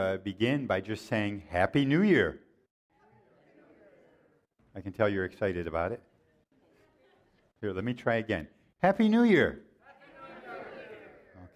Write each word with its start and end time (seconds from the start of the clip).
uh, 0.00 0.16
begin 0.16 0.66
by 0.66 0.80
just 0.80 1.06
saying 1.06 1.42
Happy 1.50 1.84
New 1.84 2.02
Year. 2.02 2.40
I 4.74 4.80
can 4.80 4.92
tell 4.92 5.08
you're 5.08 5.26
excited 5.26 5.66
about 5.66 5.92
it. 5.92 6.00
Here, 7.60 7.72
let 7.72 7.84
me 7.84 7.92
try 7.92 8.16
again. 8.16 8.48
Happy 8.82 9.08
New 9.08 9.24
Year. 9.24 9.60
Okay. 11.36 11.46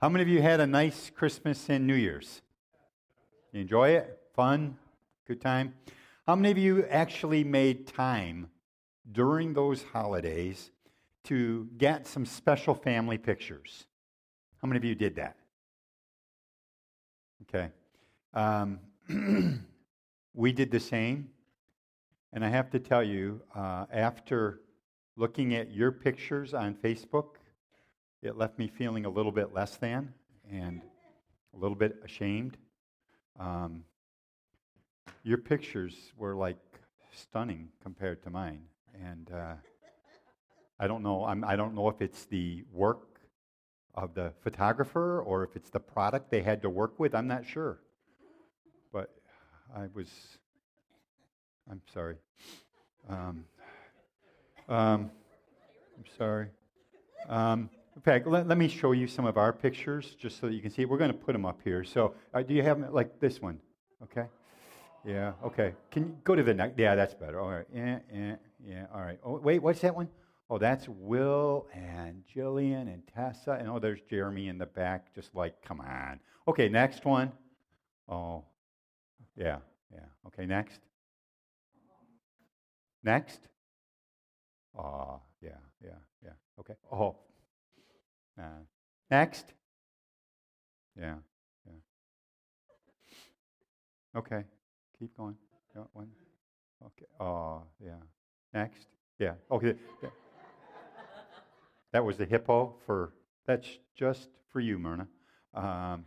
How 0.00 0.08
many 0.08 0.22
of 0.22 0.28
you 0.28 0.40
had 0.40 0.60
a 0.60 0.66
nice 0.66 1.10
Christmas 1.10 1.68
and 1.68 1.86
New 1.86 1.94
Year's? 1.94 2.40
You 3.52 3.62
enjoy 3.62 3.90
it? 3.90 4.20
Fun? 4.34 4.76
Good 5.26 5.40
time? 5.40 5.74
How 6.26 6.36
many 6.36 6.52
of 6.52 6.58
you 6.58 6.86
actually 6.86 7.42
made 7.42 7.88
time 7.88 8.48
during 9.10 9.54
those 9.54 9.82
holidays 9.82 10.70
to 11.24 11.68
get 11.78 12.06
some 12.06 12.26
special 12.26 12.74
family 12.74 13.18
pictures? 13.18 13.86
How 14.60 14.68
many 14.68 14.78
of 14.78 14.84
you 14.84 14.94
did 14.94 15.16
that? 15.16 15.36
Okay. 17.42 17.70
Um, 18.34 18.78
we 20.34 20.52
did 20.52 20.70
the 20.70 20.80
same. 20.80 21.28
And 22.32 22.44
I 22.44 22.48
have 22.48 22.70
to 22.70 22.78
tell 22.78 23.02
you, 23.02 23.42
uh, 23.54 23.86
after 23.92 24.60
looking 25.16 25.54
at 25.54 25.72
your 25.72 25.92
pictures 25.92 26.54
on 26.54 26.74
Facebook, 26.74 27.34
it 28.22 28.36
left 28.36 28.58
me 28.58 28.68
feeling 28.68 29.04
a 29.04 29.08
little 29.08 29.32
bit 29.32 29.52
less 29.52 29.76
than 29.76 30.14
and 30.50 30.80
a 31.54 31.58
little 31.58 31.76
bit 31.76 31.96
ashamed. 32.04 32.56
Um, 33.38 33.84
your 35.24 35.38
pictures 35.38 36.12
were 36.16 36.34
like 36.34 36.58
stunning 37.12 37.68
compared 37.82 38.22
to 38.22 38.30
mine. 38.30 38.62
And 38.94 39.30
uh, 39.32 39.54
I 40.78 40.86
don't 40.86 41.02
know. 41.02 41.24
I'm, 41.24 41.44
I 41.44 41.56
don't 41.56 41.74
know 41.74 41.88
if 41.88 42.00
it's 42.00 42.24
the 42.26 42.64
work 42.72 43.11
of 43.94 44.14
the 44.14 44.32
photographer 44.42 45.20
or 45.20 45.44
if 45.44 45.56
it's 45.56 45.70
the 45.70 45.80
product 45.80 46.30
they 46.30 46.42
had 46.42 46.62
to 46.62 46.70
work 46.70 46.98
with. 46.98 47.14
I'm 47.14 47.26
not 47.26 47.46
sure. 47.46 47.78
But 48.92 49.10
I 49.74 49.88
was, 49.94 50.08
I'm 51.70 51.82
sorry. 51.92 52.16
Um, 53.08 53.44
um, 54.68 55.10
I'm 55.96 56.04
sorry. 56.16 56.48
Um, 57.28 57.70
in 57.94 58.02
fact, 58.02 58.26
let, 58.26 58.48
let, 58.48 58.56
me 58.56 58.68
show 58.68 58.92
you 58.92 59.06
some 59.06 59.26
of 59.26 59.36
our 59.36 59.52
pictures 59.52 60.16
just 60.18 60.40
so 60.40 60.46
that 60.46 60.54
you 60.54 60.62
can 60.62 60.70
see. 60.70 60.84
We're 60.86 60.98
going 60.98 61.12
to 61.12 61.16
put 61.16 61.32
them 61.32 61.44
up 61.44 61.60
here. 61.62 61.84
So, 61.84 62.14
uh, 62.32 62.42
do 62.42 62.54
you 62.54 62.62
have 62.62 62.78
like 62.90 63.20
this 63.20 63.40
one? 63.42 63.60
Okay. 64.02 64.26
Yeah. 65.04 65.32
Okay. 65.44 65.74
Can 65.90 66.04
you 66.04 66.16
go 66.24 66.34
to 66.34 66.42
the 66.42 66.54
next? 66.54 66.78
Yeah, 66.78 66.94
that's 66.94 67.14
better. 67.14 67.40
All 67.40 67.50
right. 67.50 67.66
Yeah. 67.74 67.98
Yeah. 68.12 68.36
Yeah. 68.64 68.86
All 68.94 69.00
right. 69.00 69.18
Oh, 69.24 69.38
wait. 69.38 69.62
What's 69.62 69.80
that 69.80 69.94
one? 69.94 70.08
Oh, 70.50 70.58
that's 70.58 70.88
Will 70.88 71.66
and 71.72 72.22
Jillian 72.34 72.82
and 72.82 73.02
Tessa. 73.14 73.52
And 73.52 73.68
oh, 73.68 73.78
there's 73.78 74.00
Jeremy 74.02 74.48
in 74.48 74.58
the 74.58 74.66
back, 74.66 75.14
just 75.14 75.34
like, 75.34 75.62
come 75.62 75.80
on. 75.80 76.20
Okay, 76.46 76.68
next 76.68 77.04
one. 77.04 77.32
Oh, 78.08 78.44
yeah, 79.36 79.58
yeah. 79.92 80.04
Okay, 80.26 80.44
next. 80.44 80.80
Next. 83.02 83.40
Oh, 84.78 85.20
yeah, 85.40 85.50
yeah, 85.82 85.90
yeah. 86.22 86.32
Okay. 86.60 86.74
Oh. 86.92 87.16
Uh, 88.38 88.64
next. 89.10 89.52
Yeah, 90.98 91.16
yeah. 91.66 91.78
Okay, 94.18 94.44
keep 94.98 95.16
going. 95.16 95.36
one. 95.92 96.08
Okay. 96.84 97.06
Oh, 97.20 97.62
yeah. 97.82 97.92
Next. 98.52 98.86
Yeah. 99.18 99.34
Okay. 99.50 99.74
That 101.92 102.04
was 102.04 102.16
the 102.16 102.24
hippo 102.24 102.74
for, 102.86 103.12
that's 103.46 103.68
just 103.94 104.28
for 104.50 104.60
you, 104.60 104.78
Myrna. 104.78 105.06
Um, 105.54 106.04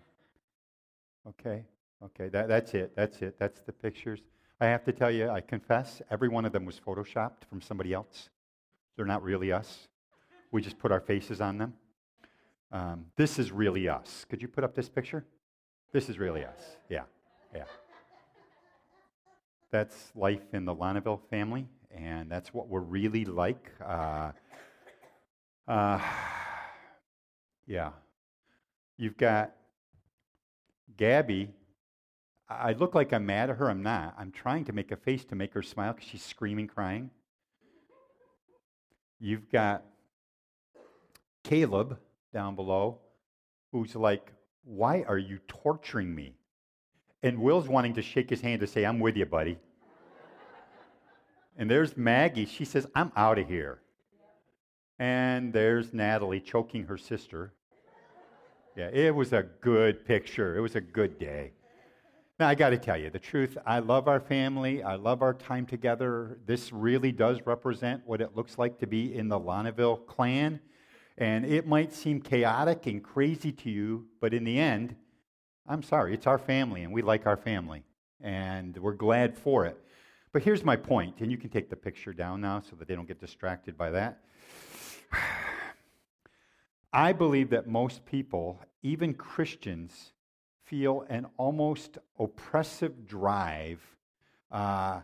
okay, 1.27 1.63
okay, 2.03 2.29
that, 2.29 2.47
that's 2.47 2.73
it, 2.73 2.95
that's 2.95 3.21
it, 3.21 3.35
that's 3.39 3.61
the 3.61 3.71
pictures. 3.71 4.21
I 4.59 4.65
have 4.65 4.83
to 4.85 4.91
tell 4.91 5.11
you, 5.11 5.29
I 5.29 5.41
confess, 5.41 6.01
every 6.09 6.29
one 6.29 6.45
of 6.45 6.51
them 6.51 6.65
was 6.65 6.79
photoshopped 6.79 7.45
from 7.49 7.61
somebody 7.61 7.93
else. 7.93 8.29
They're 8.95 9.05
not 9.05 9.21
really 9.21 9.51
us. 9.51 9.87
We 10.51 10.61
just 10.61 10.79
put 10.79 10.91
our 10.91 11.01
faces 11.01 11.41
on 11.41 11.57
them. 11.57 11.73
Um, 12.71 13.05
this 13.15 13.37
is 13.37 13.51
really 13.51 13.87
us. 13.87 14.25
Could 14.29 14.41
you 14.41 14.47
put 14.47 14.63
up 14.63 14.73
this 14.73 14.89
picture? 14.89 15.25
This 15.91 16.09
is 16.09 16.17
really 16.17 16.43
us. 16.45 16.77
Yeah, 16.89 17.03
yeah. 17.53 17.65
That's 19.71 20.11
life 20.15 20.53
in 20.53 20.65
the 20.65 20.73
Lonneville 20.73 21.21
family, 21.29 21.67
and 21.91 22.31
that's 22.31 22.53
what 22.53 22.69
we're 22.69 22.79
really 22.79 23.25
like. 23.25 23.69
Uh, 23.85 24.31
uh, 25.67 25.99
yeah. 27.67 27.91
You've 28.97 29.17
got 29.17 29.53
Gabby. 30.97 31.53
I 32.47 32.73
look 32.73 32.95
like 32.95 33.11
I'm 33.11 33.25
mad 33.25 33.49
at 33.49 33.57
her. 33.57 33.69
I'm 33.69 33.83
not. 33.83 34.15
I'm 34.17 34.31
trying 34.31 34.65
to 34.65 34.73
make 34.73 34.91
a 34.91 34.95
face 34.95 35.25
to 35.25 35.35
make 35.35 35.53
her 35.53 35.63
smile 35.63 35.93
because 35.93 36.07
she's 36.07 36.23
screaming, 36.23 36.67
crying. 36.67 37.09
You've 39.19 39.49
got 39.51 39.83
Caleb 41.43 41.97
down 42.33 42.55
below 42.55 42.99
who's 43.71 43.95
like, 43.95 44.31
Why 44.63 45.03
are 45.07 45.17
you 45.17 45.39
torturing 45.47 46.13
me? 46.13 46.35
And 47.23 47.39
Will's 47.39 47.67
wanting 47.67 47.95
to 47.95 48.01
shake 48.01 48.29
his 48.29 48.41
hand 48.41 48.61
to 48.61 48.67
say, 48.67 48.85
I'm 48.85 48.99
with 48.99 49.17
you, 49.17 49.25
buddy. 49.25 49.57
and 51.57 51.69
there's 51.69 51.97
Maggie. 51.97 52.45
She 52.45 52.65
says, 52.65 52.85
I'm 52.93 53.11
out 53.15 53.39
of 53.39 53.47
here. 53.47 53.79
And 54.99 55.51
there's 55.51 55.93
Natalie 55.93 56.39
choking 56.39 56.85
her 56.85 56.97
sister. 56.97 57.53
Yeah, 58.75 58.89
it 58.91 59.15
was 59.15 59.33
a 59.33 59.43
good 59.61 60.05
picture. 60.05 60.57
It 60.57 60.61
was 60.61 60.75
a 60.75 60.81
good 60.81 61.17
day. 61.17 61.51
Now, 62.37 62.49
I 62.49 62.55
got 62.55 62.71
to 62.71 62.77
tell 62.77 62.97
you 62.97 63.09
the 63.09 63.19
truth. 63.19 63.57
I 63.65 63.79
love 63.79 64.09
our 64.09 64.19
family. 64.19 64.83
I 64.83 64.95
love 64.95 65.21
our 65.21 65.33
time 65.33 65.65
together. 65.65 66.39
This 66.45 66.73
really 66.73 67.13
does 67.13 67.39
represent 67.45 68.03
what 68.05 68.19
it 68.19 68.35
looks 68.35 68.57
like 68.57 68.79
to 68.79 68.87
be 68.87 69.15
in 69.15 69.29
the 69.29 69.39
Lonneville 69.39 69.95
clan. 69.95 70.59
And 71.17 71.45
it 71.45 71.65
might 71.65 71.93
seem 71.93 72.19
chaotic 72.19 72.87
and 72.87 73.01
crazy 73.01 73.53
to 73.53 73.69
you, 73.69 74.07
but 74.19 74.33
in 74.33 74.43
the 74.43 74.59
end, 74.59 74.97
I'm 75.65 75.81
sorry, 75.81 76.13
it's 76.13 76.27
our 76.27 76.37
family, 76.37 76.83
and 76.83 76.91
we 76.91 77.01
like 77.01 77.25
our 77.25 77.37
family. 77.37 77.83
And 78.19 78.77
we're 78.77 78.93
glad 78.93 79.37
for 79.37 79.65
it. 79.65 79.77
But 80.33 80.43
here's 80.43 80.65
my 80.65 80.75
point, 80.75 81.21
and 81.21 81.31
you 81.31 81.37
can 81.37 81.49
take 81.49 81.69
the 81.69 81.77
picture 81.77 82.11
down 82.11 82.41
now 82.41 82.59
so 82.59 82.75
that 82.75 82.89
they 82.89 82.95
don't 82.95 83.07
get 83.07 83.21
distracted 83.21 83.77
by 83.77 83.91
that. 83.91 84.19
I 86.93 87.11
believe 87.11 87.49
that 87.49 87.67
most 87.67 88.05
people, 88.05 88.61
even 88.81 89.13
Christians, 89.13 90.13
feel 90.63 91.05
an 91.09 91.27
almost 91.37 91.97
oppressive 92.17 93.05
drive, 93.05 93.81
uh, 94.51 95.01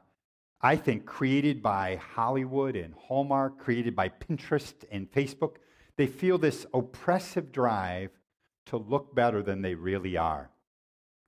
I 0.61 0.75
think, 0.75 1.05
created 1.05 1.61
by 1.61 1.97
Hollywood 1.97 2.75
and 2.75 2.93
Hallmark, 2.93 3.59
created 3.59 3.95
by 3.95 4.09
Pinterest 4.09 4.73
and 4.91 5.11
Facebook. 5.11 5.55
They 5.97 6.07
feel 6.07 6.37
this 6.37 6.65
oppressive 6.73 7.51
drive 7.51 8.11
to 8.67 8.77
look 8.77 9.13
better 9.13 9.43
than 9.43 9.61
they 9.61 9.75
really 9.75 10.17
are, 10.17 10.49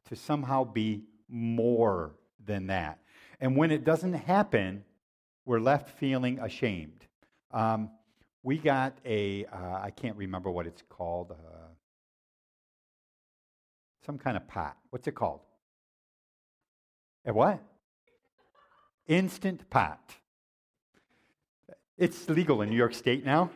to 0.05 0.15
somehow 0.15 0.63
be 0.63 1.03
more 1.27 2.15
than 2.43 2.67
that. 2.67 2.99
And 3.41 3.57
when 3.57 3.71
it 3.71 3.83
doesn't 3.83 4.13
happen, 4.13 4.85
we're 5.45 5.59
left 5.59 5.89
feeling 5.89 6.39
ashamed. 6.39 7.05
Um, 7.51 7.89
we 8.43 8.57
got 8.57 8.97
a 9.05 9.45
uh, 9.45 9.79
I 9.81 9.89
can't 9.89 10.17
remember 10.17 10.51
what 10.51 10.67
it's 10.67 10.83
called, 10.89 11.31
uh, 11.31 11.67
some 14.05 14.17
kind 14.17 14.35
of 14.35 14.45
pot. 14.47 14.77
What's 14.89 15.07
it 15.07 15.15
called? 15.15 15.39
A 17.25 17.33
what? 17.33 17.63
Instant 19.07 19.69
pot. 19.69 20.15
It's 21.97 22.27
legal 22.27 22.61
in 22.61 22.69
New 22.69 22.75
York 22.75 22.93
State 22.93 23.25
now. 23.25 23.49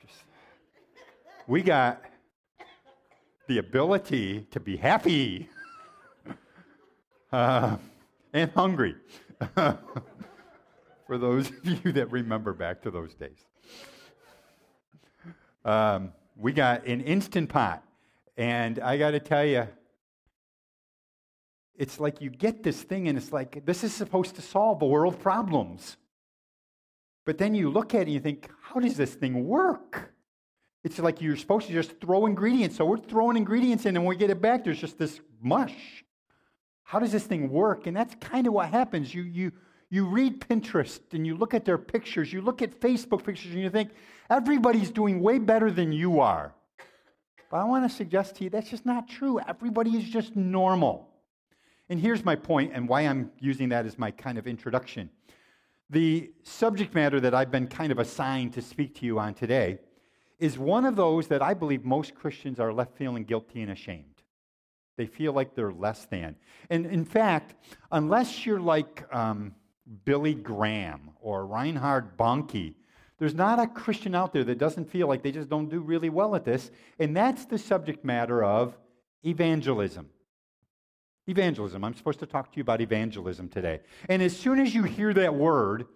Just, 0.00 0.20
we 1.48 1.62
got 1.62 2.04
the 3.48 3.58
ability 3.58 4.46
to 4.52 4.60
be 4.60 4.76
happy 4.76 5.48
uh, 7.32 7.76
and 8.32 8.52
hungry. 8.52 8.94
for 11.08 11.18
those 11.18 11.48
of 11.48 11.64
you 11.64 11.92
that 11.92 12.12
remember 12.12 12.52
back 12.52 12.82
to 12.82 12.90
those 12.92 13.14
days. 13.14 13.44
Um, 15.64 16.12
we 16.36 16.52
got 16.52 16.86
an 16.86 17.00
instant 17.00 17.48
pot, 17.48 17.82
and 18.36 18.78
I 18.78 18.96
got 18.98 19.10
to 19.12 19.20
tell 19.20 19.44
you, 19.44 19.66
it's 21.74 21.98
like 21.98 22.20
you 22.20 22.30
get 22.30 22.62
this 22.62 22.82
thing, 22.82 23.08
and 23.08 23.18
it's 23.18 23.32
like 23.32 23.64
this 23.64 23.82
is 23.82 23.92
supposed 23.92 24.36
to 24.36 24.42
solve 24.42 24.78
the 24.78 24.86
world 24.86 25.18
problems. 25.18 25.96
But 27.24 27.38
then 27.38 27.54
you 27.54 27.70
look 27.70 27.94
at 27.94 28.02
it 28.02 28.02
and 28.02 28.12
you 28.12 28.20
think, 28.20 28.48
how 28.62 28.80
does 28.80 28.96
this 28.96 29.14
thing 29.14 29.46
work? 29.46 30.14
It's 30.84 30.98
like 30.98 31.20
you're 31.20 31.36
supposed 31.36 31.66
to 31.66 31.72
just 31.72 32.00
throw 32.00 32.26
ingredients. 32.26 32.76
So 32.76 32.84
we're 32.84 32.98
throwing 32.98 33.36
ingredients 33.36 33.84
in, 33.84 33.96
and 33.96 34.04
when 34.04 34.10
we 34.10 34.16
get 34.16 34.30
it 34.30 34.40
back, 34.40 34.64
there's 34.64 34.80
just 34.80 34.98
this 34.98 35.20
mush. 35.40 36.04
How 36.82 36.98
does 36.98 37.12
this 37.12 37.24
thing 37.24 37.50
work? 37.50 37.86
And 37.86 37.96
that's 37.96 38.14
kind 38.20 38.46
of 38.46 38.52
what 38.52 38.70
happens. 38.70 39.12
You, 39.14 39.22
you, 39.22 39.52
you 39.90 40.06
read 40.06 40.40
Pinterest 40.40 41.00
and 41.12 41.26
you 41.26 41.36
look 41.36 41.54
at 41.54 41.64
their 41.64 41.78
pictures, 41.78 42.32
you 42.32 42.40
look 42.40 42.60
at 42.62 42.80
Facebook 42.80 43.24
pictures, 43.24 43.52
and 43.52 43.60
you 43.60 43.70
think, 43.70 43.90
everybody's 44.28 44.90
doing 44.90 45.20
way 45.20 45.38
better 45.38 45.70
than 45.70 45.92
you 45.92 46.20
are. 46.20 46.52
But 47.50 47.58
I 47.58 47.64
want 47.64 47.90
to 47.90 47.96
suggest 47.96 48.36
to 48.36 48.44
you 48.44 48.50
that's 48.50 48.68
just 48.68 48.84
not 48.84 49.08
true. 49.08 49.40
Everybody 49.48 49.96
is 49.96 50.04
just 50.04 50.36
normal. 50.36 51.08
And 51.88 51.98
here's 51.98 52.24
my 52.24 52.36
point 52.36 52.72
and 52.74 52.86
why 52.86 53.02
I'm 53.02 53.30
using 53.38 53.70
that 53.70 53.86
as 53.86 53.98
my 53.98 54.10
kind 54.10 54.36
of 54.36 54.46
introduction. 54.46 55.08
The 55.88 56.30
subject 56.42 56.94
matter 56.94 57.18
that 57.20 57.34
I've 57.34 57.50
been 57.50 57.66
kind 57.66 57.90
of 57.90 57.98
assigned 57.98 58.52
to 58.54 58.62
speak 58.62 58.94
to 58.96 59.06
you 59.06 59.18
on 59.18 59.32
today 59.32 59.78
is 60.38 60.58
one 60.58 60.84
of 60.84 60.96
those 60.96 61.28
that 61.28 61.40
I 61.40 61.54
believe 61.54 61.84
most 61.84 62.14
Christians 62.14 62.60
are 62.60 62.72
left 62.72 62.96
feeling 62.96 63.24
guilty 63.24 63.62
and 63.62 63.72
ashamed. 63.72 64.22
They 64.98 65.06
feel 65.06 65.32
like 65.32 65.54
they're 65.54 65.72
less 65.72 66.04
than. 66.04 66.36
And 66.68 66.84
in 66.84 67.06
fact, 67.06 67.54
unless 67.90 68.44
you're 68.44 68.60
like 68.60 69.06
um, 69.14 69.54
Billy 70.04 70.34
Graham 70.34 71.10
or 71.20 71.46
Reinhard 71.46 72.16
Bonnke, 72.16 72.74
there's 73.18 73.34
not 73.34 73.58
a 73.58 73.66
Christian 73.66 74.14
out 74.14 74.32
there 74.32 74.44
that 74.44 74.58
doesn't 74.58 74.90
feel 74.90 75.08
like 75.08 75.22
they 75.22 75.32
just 75.32 75.48
don't 75.48 75.68
do 75.68 75.80
really 75.80 76.08
well 76.08 76.36
at 76.36 76.44
this. 76.44 76.70
And 76.98 77.16
that's 77.16 77.44
the 77.46 77.58
subject 77.58 78.04
matter 78.04 78.44
of 78.44 78.78
evangelism. 79.24 80.08
Evangelism. 81.26 81.84
I'm 81.84 81.94
supposed 81.94 82.20
to 82.20 82.26
talk 82.26 82.52
to 82.52 82.56
you 82.56 82.62
about 82.62 82.80
evangelism 82.80 83.48
today. 83.48 83.80
And 84.08 84.22
as 84.22 84.36
soon 84.36 84.60
as 84.60 84.74
you 84.74 84.84
hear 84.84 85.12
that 85.14 85.34
word, 85.34 85.86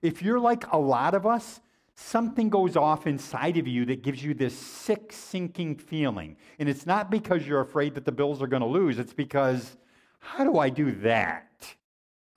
if 0.00 0.22
you're 0.22 0.40
like 0.40 0.70
a 0.72 0.78
lot 0.78 1.14
of 1.14 1.26
us, 1.26 1.60
something 1.94 2.48
goes 2.48 2.76
off 2.76 3.06
inside 3.06 3.58
of 3.58 3.68
you 3.68 3.84
that 3.84 4.02
gives 4.02 4.24
you 4.24 4.32
this 4.32 4.56
sick, 4.56 5.12
sinking 5.12 5.76
feeling. 5.76 6.36
And 6.58 6.68
it's 6.68 6.86
not 6.86 7.10
because 7.10 7.46
you're 7.46 7.60
afraid 7.60 7.94
that 7.94 8.04
the 8.04 8.12
Bills 8.12 8.42
are 8.42 8.46
going 8.46 8.62
to 8.62 8.66
lose, 8.68 8.98
it's 8.98 9.12
because, 9.12 9.76
how 10.18 10.42
do 10.42 10.58
I 10.58 10.70
do 10.70 10.90
that? 11.02 11.66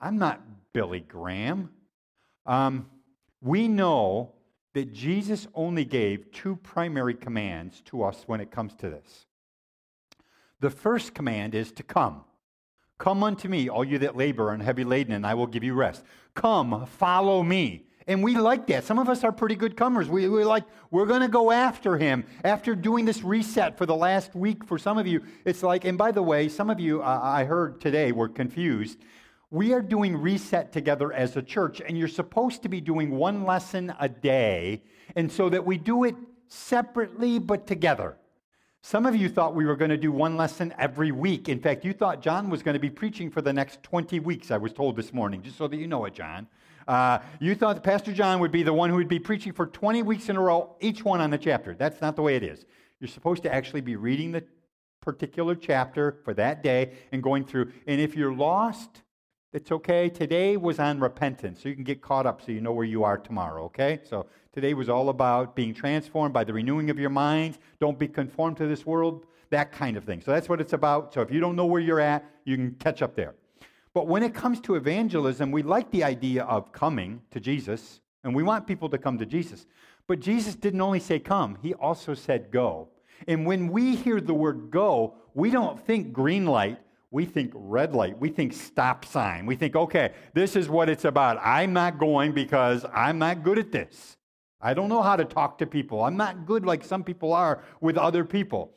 I'm 0.01 0.17
not 0.17 0.41
Billy 0.75 0.99
Graham. 0.99 1.69
Um, 2.45 2.87
we 3.41 3.69
know 3.69 4.33
that 4.73 4.91
Jesus 4.91 5.47
only 5.55 5.85
gave 5.85 6.33
two 6.33 6.57
primary 6.57 7.13
commands 7.13 7.81
to 7.85 8.03
us 8.03 8.23
when 8.27 8.41
it 8.41 8.51
comes 8.51 8.75
to 8.75 8.89
this. 8.89 9.25
The 10.59 10.69
first 10.69 11.13
command 11.13 11.55
is 11.55 11.71
to 11.71 11.83
come. 11.83 12.25
Come 12.97 13.23
unto 13.23 13.47
me, 13.47 13.69
all 13.69 13.85
you 13.85 13.99
that 13.99 14.17
labor 14.17 14.51
and 14.51 14.61
heavy 14.61 14.83
laden, 14.83 15.13
and 15.13 15.25
I 15.25 15.33
will 15.35 15.47
give 15.47 15.63
you 15.63 15.73
rest. 15.73 16.03
Come, 16.33 16.85
follow 16.87 17.41
me. 17.41 17.85
And 18.05 18.21
we 18.21 18.35
like 18.35 18.67
that. 18.67 18.83
Some 18.83 18.99
of 18.99 19.07
us 19.07 19.23
are 19.23 19.31
pretty 19.31 19.55
good 19.55 19.77
comers. 19.77 20.09
We, 20.09 20.27
we 20.27 20.43
like, 20.43 20.65
we're 20.91 21.05
going 21.05 21.21
to 21.21 21.29
go 21.29 21.51
after 21.51 21.97
him. 21.97 22.25
After 22.43 22.75
doing 22.75 23.05
this 23.05 23.23
reset 23.23 23.77
for 23.77 23.85
the 23.85 23.95
last 23.95 24.35
week, 24.35 24.65
for 24.65 24.77
some 24.77 24.97
of 24.97 25.07
you, 25.07 25.23
it's 25.45 25.63
like, 25.63 25.85
and 25.85 25.97
by 25.97 26.11
the 26.11 26.21
way, 26.21 26.49
some 26.49 26.69
of 26.69 26.81
you, 26.81 27.01
uh, 27.01 27.19
I 27.23 27.45
heard 27.45 27.79
today, 27.79 28.11
were 28.11 28.27
confused 28.27 28.99
we 29.51 29.73
are 29.73 29.81
doing 29.81 30.17
reset 30.17 30.71
together 30.71 31.13
as 31.13 31.37
a 31.37 31.41
church, 31.41 31.81
and 31.81 31.97
you're 31.97 32.07
supposed 32.07 32.63
to 32.63 32.69
be 32.69 32.81
doing 32.81 33.11
one 33.11 33.43
lesson 33.43 33.93
a 33.99 34.09
day, 34.09 34.83
and 35.15 35.31
so 35.31 35.49
that 35.49 35.65
we 35.65 35.77
do 35.77 36.03
it 36.03 36.15
separately 36.47 37.39
but 37.39 37.67
together. 37.67 38.17
Some 38.81 39.07
of 39.07 39.15
you 39.15 39.29
thought 39.29 39.55
we 39.55 39.65
were 39.65 39.75
going 39.75 39.89
to 39.89 39.97
do 39.97 40.11
one 40.11 40.37
lesson 40.37 40.73
every 40.77 41.11
week. 41.11 41.49
In 41.49 41.59
fact, 41.59 41.83
you 41.83 41.91
thought 41.91 42.21
John 42.21 42.49
was 42.49 42.61
going 42.61 42.75
to 42.75 42.79
be 42.79 42.89
preaching 42.89 43.31
for 43.31 43.41
the 43.41 43.51
next 43.51 43.81
20 43.81 44.19
weeks, 44.19 44.51
I 44.51 44.57
was 44.57 44.73
told 44.73 44.95
this 44.95 45.11
morning, 45.11 45.41
just 45.41 45.57
so 45.57 45.67
that 45.67 45.77
you 45.77 45.87
know 45.87 46.05
it, 46.05 46.13
John. 46.13 46.47
Uh, 46.87 47.17
you 47.39 47.55
thought 47.55 47.83
Pastor 47.83 48.13
John 48.13 48.39
would 48.39 48.51
be 48.51 48.61
the 48.61 48.73
one 48.73 48.91
who 48.91 48.97
would 48.97 49.07
be 49.07 49.17
preaching 49.17 49.53
for 49.53 49.65
20 49.65 50.03
weeks 50.03 50.29
in 50.29 50.35
a 50.35 50.41
row, 50.41 50.75
each 50.81 51.03
one 51.03 51.19
on 51.19 51.31
the 51.31 51.37
chapter. 51.37 51.73
That's 51.73 51.99
not 51.99 52.15
the 52.15 52.21
way 52.21 52.35
it 52.35 52.43
is. 52.43 52.65
You're 52.99 53.07
supposed 53.07 53.41
to 53.43 53.53
actually 53.53 53.81
be 53.81 53.95
reading 53.95 54.31
the 54.31 54.43
particular 55.01 55.55
chapter 55.55 56.19
for 56.23 56.33
that 56.35 56.61
day 56.61 56.93
and 57.11 57.23
going 57.23 57.45
through. 57.45 57.71
And 57.87 57.99
if 57.99 58.15
you're 58.15 58.33
lost, 58.33 59.01
it's 59.55 59.71
okay. 59.71 60.09
Today 60.09 60.57
was 60.57 60.79
on 60.79 60.99
repentance, 60.99 61.63
so 61.63 61.69
you 61.69 61.75
can 61.75 61.85
get 61.85 62.01
caught 62.01 62.25
up 62.25 62.41
so 62.41 62.51
you 62.51 62.59
know 62.59 62.73
where 62.73 62.85
you 62.85 63.05
are 63.05 63.17
tomorrow, 63.17 63.63
okay? 63.63 64.01
So 64.03 64.25
today 64.51 64.73
was 64.73 64.89
all 64.89 65.07
about 65.07 65.55
being 65.55 65.73
transformed 65.73 66.33
by 66.33 66.43
the 66.43 66.51
renewing 66.51 66.89
of 66.89 66.99
your 66.99 67.09
mind. 67.09 67.57
Don't 67.79 67.97
be 67.97 68.09
conformed 68.09 68.57
to 68.57 68.67
this 68.67 68.85
world, 68.85 69.25
that 69.51 69.71
kind 69.71 69.95
of 69.95 70.03
thing. 70.03 70.19
So 70.19 70.31
that's 70.31 70.49
what 70.49 70.59
it's 70.59 70.73
about. 70.73 71.13
So 71.13 71.21
if 71.21 71.31
you 71.31 71.39
don't 71.39 71.55
know 71.55 71.67
where 71.67 71.79
you're 71.79 72.01
at, 72.01 72.29
you 72.43 72.57
can 72.57 72.71
catch 72.71 73.01
up 73.01 73.15
there. 73.15 73.33
But 73.93 74.07
when 74.07 74.23
it 74.23 74.33
comes 74.33 74.59
to 74.61 74.75
evangelism, 74.75 75.51
we 75.51 75.63
like 75.63 75.89
the 75.89 76.03
idea 76.03 76.43
of 76.43 76.73
coming 76.73 77.21
to 77.31 77.39
Jesus, 77.39 78.01
and 78.25 78.35
we 78.35 78.43
want 78.43 78.67
people 78.67 78.89
to 78.89 78.97
come 78.97 79.17
to 79.19 79.25
Jesus. 79.25 79.67
But 80.05 80.19
Jesus 80.19 80.55
didn't 80.55 80.81
only 80.81 80.99
say 80.99 81.17
come, 81.17 81.57
he 81.61 81.73
also 81.75 82.13
said 82.13 82.51
go. 82.51 82.89
And 83.25 83.45
when 83.45 83.69
we 83.69 83.95
hear 83.95 84.19
the 84.19 84.33
word 84.33 84.69
go, 84.69 85.13
we 85.33 85.49
don't 85.49 85.79
think 85.85 86.11
green 86.11 86.45
light 86.45 86.77
we 87.15 87.23
think 87.25 87.53
red 87.55 87.95
light, 87.95 88.19
we 88.19 88.27
think 88.27 88.51
stop 88.51 89.05
sign. 89.05 89.45
We 89.45 89.55
think, 89.55 89.73
okay, 89.73 90.11
this 90.33 90.57
is 90.57 90.67
what 90.67 90.89
it's 90.89 91.05
about. 91.05 91.39
I'm 91.41 91.71
not 91.71 91.97
going 91.97 92.33
because 92.33 92.85
I'm 92.93 93.17
not 93.19 93.41
good 93.41 93.57
at 93.57 93.71
this. 93.71 94.17
I 94.59 94.73
don't 94.73 94.89
know 94.89 95.01
how 95.01 95.15
to 95.15 95.23
talk 95.23 95.57
to 95.59 95.65
people. 95.65 96.03
I'm 96.03 96.17
not 96.17 96.45
good 96.45 96.65
like 96.65 96.83
some 96.83 97.05
people 97.05 97.31
are 97.31 97.63
with 97.79 97.97
other 97.97 98.25
people. 98.25 98.73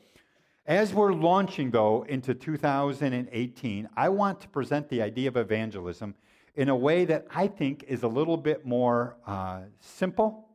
As 0.66 0.94
we're 0.94 1.14
launching, 1.14 1.72
though, 1.72 2.04
into 2.08 2.32
2018, 2.32 3.88
I 3.96 4.08
want 4.08 4.40
to 4.42 4.48
present 4.48 4.88
the 4.88 5.02
idea 5.02 5.26
of 5.26 5.36
evangelism 5.36 6.14
in 6.54 6.68
a 6.68 6.76
way 6.76 7.06
that 7.06 7.26
I 7.34 7.48
think 7.48 7.86
is 7.88 8.04
a 8.04 8.08
little 8.08 8.36
bit 8.36 8.64
more 8.64 9.16
uh, 9.26 9.62
simple, 9.80 10.50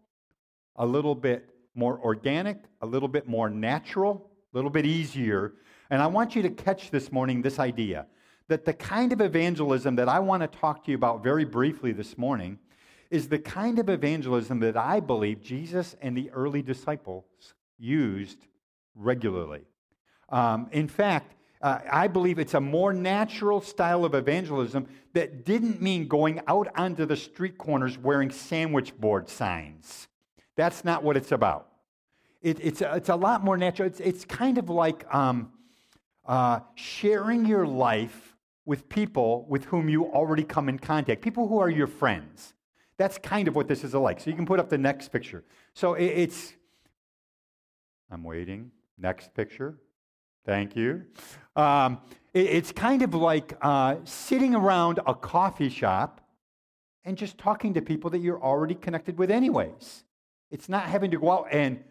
a 0.77 0.85
little 0.85 1.15
bit 1.15 1.49
more 1.75 1.99
organic, 1.99 2.63
a 2.79 2.85
little 2.85 3.09
bit 3.09 3.27
more 3.27 3.49
natural, 3.49 4.31
a 4.53 4.57
little 4.57 4.71
bit 4.71 4.85
easier 4.85 5.55
and 5.89 6.01
I 6.01 6.07
want 6.07 6.35
you 6.35 6.41
to 6.43 6.49
catch 6.49 6.91
this 6.91 7.11
morning 7.11 7.41
this 7.41 7.59
idea 7.59 8.07
that 8.47 8.65
the 8.65 8.73
kind 8.73 9.13
of 9.13 9.21
evangelism 9.21 9.95
that 9.95 10.09
I 10.09 10.19
want 10.19 10.41
to 10.41 10.59
talk 10.59 10.83
to 10.85 10.91
you 10.91 10.97
about 10.97 11.23
very 11.23 11.45
briefly 11.45 11.91
this 11.91 12.17
morning 12.17 12.59
is 13.09 13.29
the 13.29 13.39
kind 13.39 13.79
of 13.79 13.89
evangelism 13.89 14.59
that 14.59 14.75
I 14.75 14.99
believe 14.99 15.41
Jesus 15.41 15.95
and 16.01 16.17
the 16.17 16.29
early 16.31 16.61
disciples 16.61 17.25
used 17.77 18.39
regularly. 18.95 19.61
Um, 20.29 20.67
in 20.71 20.87
fact, 20.87 21.35
uh, 21.61 21.79
I 21.89 22.07
believe 22.07 22.39
it's 22.39 22.55
a 22.55 22.59
more 22.59 22.91
natural 22.91 23.61
style 23.61 24.03
of 24.03 24.13
evangelism 24.13 24.87
that 25.13 25.45
didn't 25.45 25.81
mean 25.81 26.07
going 26.07 26.41
out 26.47 26.67
onto 26.75 27.05
the 27.05 27.15
street 27.15 27.57
corners 27.57 27.97
wearing 27.97 28.31
sandwich 28.31 28.97
board 28.97 29.29
signs. 29.29 30.09
That's 30.57 30.83
not 30.83 31.03
what 31.03 31.15
it's 31.15 31.31
about. 31.31 31.69
It, 32.41 32.59
it's, 32.61 32.81
a, 32.81 32.95
it's 32.95 33.09
a 33.09 33.15
lot 33.15 33.45
more 33.45 33.55
natural. 33.55 33.87
It's, 33.87 34.01
it's 34.01 34.25
kind 34.25 34.57
of 34.57 34.69
like 34.69 35.05
um, 35.13 35.52
uh, 36.25 36.59
sharing 36.75 37.45
your 37.45 37.67
life 37.67 38.35
with 38.65 38.87
people 38.89 39.45
with 39.49 39.65
whom 39.65 39.89
you 39.89 40.05
already 40.05 40.43
come 40.43 40.69
in 40.69 40.79
contact, 40.79 41.21
people 41.21 41.47
who 41.47 41.59
are 41.59 41.69
your 41.69 41.87
friends. 41.87 42.53
That's 42.97 43.17
kind 43.17 43.47
of 43.47 43.55
what 43.55 43.67
this 43.67 43.83
is 43.83 43.93
like. 43.93 44.19
So 44.19 44.29
you 44.29 44.35
can 44.35 44.45
put 44.45 44.59
up 44.59 44.69
the 44.69 44.77
next 44.77 45.09
picture. 45.09 45.43
So 45.73 45.95
it, 45.95 46.05
it's, 46.05 46.53
I'm 48.09 48.23
waiting. 48.23 48.71
Next 48.97 49.33
picture. 49.33 49.77
Thank 50.45 50.75
you. 50.75 51.03
Um, 51.55 51.99
it, 52.33 52.45
it's 52.45 52.71
kind 52.71 53.01
of 53.01 53.13
like 53.13 53.57
uh, 53.61 53.97
sitting 54.03 54.55
around 54.55 54.99
a 55.05 55.13
coffee 55.13 55.69
shop 55.69 56.21
and 57.03 57.17
just 57.17 57.37
talking 57.37 57.73
to 57.73 57.81
people 57.81 58.09
that 58.11 58.19
you're 58.19 58.41
already 58.41 58.75
connected 58.75 59.17
with, 59.17 59.29
anyways. 59.29 60.03
It's 60.51 60.69
not 60.69 60.83
having 60.83 61.11
to 61.11 61.17
go 61.17 61.31
out 61.31 61.47
and 61.51 61.83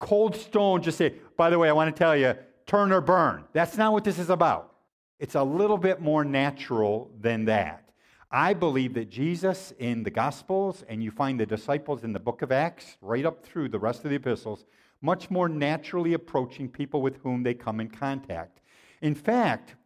cold 0.00 0.36
stone 0.36 0.82
just 0.82 0.98
say, 0.98 1.14
by 1.36 1.48
the 1.48 1.58
way, 1.58 1.68
I 1.68 1.72
want 1.72 1.94
to 1.94 1.98
tell 1.98 2.16
you, 2.16 2.34
turn 2.66 2.92
or 2.92 3.00
burn. 3.00 3.44
That's 3.52 3.76
not 3.76 3.92
what 3.92 4.04
this 4.04 4.18
is 4.18 4.30
about. 4.30 4.74
It's 5.18 5.34
a 5.34 5.42
little 5.42 5.78
bit 5.78 6.00
more 6.00 6.24
natural 6.24 7.10
than 7.20 7.46
that. 7.46 7.90
I 8.30 8.54
believe 8.54 8.94
that 8.94 9.08
Jesus 9.08 9.72
in 9.78 10.02
the 10.02 10.10
Gospels, 10.10 10.84
and 10.88 11.02
you 11.02 11.10
find 11.10 11.38
the 11.38 11.46
disciples 11.46 12.04
in 12.04 12.12
the 12.12 12.20
book 12.20 12.42
of 12.42 12.52
Acts, 12.52 12.98
right 13.00 13.24
up 13.24 13.44
through 13.44 13.68
the 13.68 13.78
rest 13.78 14.04
of 14.04 14.10
the 14.10 14.16
epistles, 14.16 14.66
much 15.00 15.30
more 15.30 15.48
naturally 15.48 16.14
approaching 16.14 16.68
people 16.68 17.00
with 17.02 17.16
whom 17.22 17.42
they 17.42 17.54
come 17.54 17.80
in 17.80 17.88
contact. 17.88 18.60
In 19.00 19.14
fact, 19.14 19.76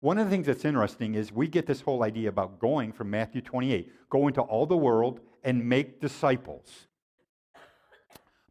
one 0.00 0.16
of 0.16 0.26
the 0.26 0.30
things 0.30 0.46
that's 0.46 0.64
interesting 0.64 1.14
is 1.14 1.30
we 1.30 1.46
get 1.46 1.66
this 1.66 1.82
whole 1.82 2.02
idea 2.02 2.30
about 2.30 2.58
going 2.58 2.90
from 2.92 3.10
Matthew 3.10 3.42
28 3.42 3.92
go 4.08 4.26
into 4.26 4.40
all 4.40 4.66
the 4.66 4.76
world 4.76 5.20
and 5.44 5.68
make 5.68 6.00
disciples. 6.00 6.86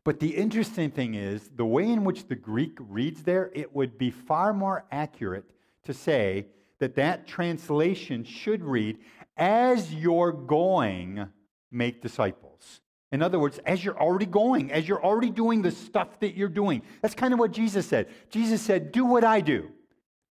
But 0.10 0.20
the 0.20 0.36
interesting 0.36 0.89
thing 0.89 1.13
is, 1.13 1.51
the 1.56 1.68
way 1.68 1.88
in 1.88 2.04
which 2.04 2.28
the 2.28 2.34
Greek 2.34 2.75
reads 2.80 3.22
there, 3.22 3.51
it 3.54 3.75
would 3.75 4.00
be 4.00 4.10
far 4.10 4.54
more 4.54 4.84
accurate 4.92 5.48
to 5.84 5.94
say 5.94 6.48
that 6.80 6.96
that 6.96 7.28
translation 7.28 8.24
should 8.24 8.63
read, 8.63 8.98
as 9.38 9.94
you're 9.94 10.32
going, 10.32 11.28
make 11.70 12.01
disciples. 12.01 12.82
In 13.12 13.22
other 13.22 13.38
words, 13.38 13.60
as 13.68 13.86
you're 13.86 14.00
already 14.01 14.25
going, 14.25 14.72
as 14.72 14.88
you're 14.88 15.06
already 15.06 15.30
doing 15.30 15.62
the 15.62 15.70
stuff 15.70 16.20
that 16.22 16.36
you're 16.36 16.50
doing. 16.50 16.82
That's 17.04 17.13
kind 17.13 17.32
of 17.32 17.39
what 17.39 17.51
Jesus 17.51 17.86
said. 17.86 18.08
Jesus 18.32 18.63
said, 18.63 18.92
Do 18.92 19.06
what 19.06 19.24
I 19.24 19.42
do. 19.42 19.70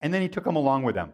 And 0.01 0.13
then 0.13 0.23
he 0.23 0.29
took 0.29 0.43
them 0.43 0.57
along 0.57 0.83
with 0.83 0.97
him. 0.97 1.13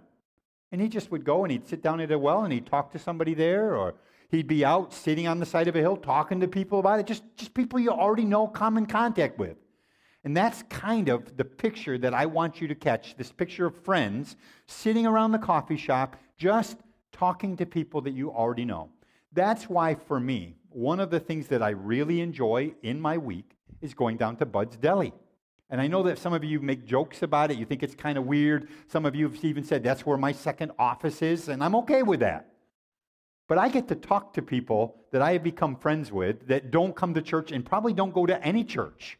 And 0.73 0.81
he 0.81 0.89
just 0.89 1.11
would 1.11 1.27
go 1.27 1.45
and 1.45 1.53
he'd 1.53 1.69
sit 1.69 1.83
down 1.83 2.01
at 2.01 2.11
a 2.11 2.19
well 2.19 2.45
and 2.45 2.53
he'd 2.55 2.65
talk 2.65 2.93
to 2.93 2.99
somebody 2.99 3.35
there 3.35 3.77
or 3.77 3.97
He'd 4.35 4.49
be 4.49 4.65
out 4.65 4.93
sitting 4.93 5.29
on 5.29 5.39
the 5.39 5.47
side 5.47 5.69
of 5.69 5.77
a 5.77 5.81
hill 5.81 5.97
talking 5.97 6.41
to 6.41 6.49
people 6.49 6.81
about 6.81 6.99
it, 6.99 7.07
just, 7.07 7.23
just 7.37 7.55
people 7.55 7.79
you 7.79 7.91
already 7.91 8.25
know, 8.25 8.49
come 8.49 8.77
in 8.77 8.87
contact 8.87 9.39
with. 9.39 9.57
And 10.25 10.37
that's 10.37 10.63
kind 10.65 11.09
of 11.09 11.37
the 11.37 11.45
picture 11.45 11.99
that 11.99 12.15
I 12.15 12.27
want 12.27 12.61
you 12.61 12.67
to 12.67 12.75
catch 12.75 13.17
this 13.17 13.31
picture 13.31 13.67
of 13.67 13.77
friends 13.85 14.37
sitting 14.67 15.07
around 15.07 15.33
the 15.33 15.39
coffee 15.39 15.77
shop, 15.77 16.17
just 16.37 16.79
talking 17.13 17.57
to 17.59 17.67
people 17.67 18.01
that 18.01 18.11
you 18.13 18.33
already 18.33 18.65
know. 18.65 18.89
That's 19.33 19.69
why, 19.69 19.95
for 19.95 20.19
me, 20.19 20.57
one 20.71 20.99
of 20.99 21.11
the 21.11 21.21
things 21.21 21.47
that 21.49 21.63
I 21.63 21.71
really 21.71 22.21
enjoy 22.21 22.75
in 22.83 23.01
my 23.01 23.19
week 23.19 23.53
is 23.83 23.95
going 23.95 24.17
down 24.17 24.37
to 24.37 24.47
Bud's 24.47 24.77
Deli. 24.77 25.13
And 25.71 25.81
I 25.81 25.87
know 25.87 26.03
that 26.05 26.19
some 26.19 26.33
of 26.33 26.43
you 26.43 26.59
make 26.61 26.87
jokes 26.87 27.23
about 27.23 27.51
it. 27.51 27.59
You 27.59 27.67
think 27.67 27.83
it's 27.83 27.95
kind 27.95 28.19
of 28.19 28.25
weird. 28.25 28.69
Some 28.89 29.07
of 29.07 29.15
you 29.15 29.29
have 29.29 29.45
even 29.45 29.63
said 29.63 29.85
that's 29.85 30.05
where 30.05 30.17
my 30.17 30.33
second 30.33 30.73
office 30.79 31.23
is, 31.23 31.49
and 31.49 31.63
I'm 31.63 31.77
okay 31.77 32.03
with 32.03 32.21
that. 32.21 32.54
But 33.47 33.59
I 33.59 33.69
get 33.69 33.89
to 33.89 33.95
talk 33.95 34.33
to 34.35 34.43
people 34.43 35.05
that 35.13 35.21
I 35.23 35.33
have 35.33 35.43
become 35.43 35.77
friends 35.77 36.11
with 36.11 36.49
that 36.49 36.71
don't 36.71 36.97
come 36.97 37.15
to 37.15 37.23
church 37.23 37.53
and 37.53 37.65
probably 37.65 37.93
don't 37.93 38.15
go 38.15 38.27
to 38.27 38.43
any 38.43 38.65
church. 38.65 39.19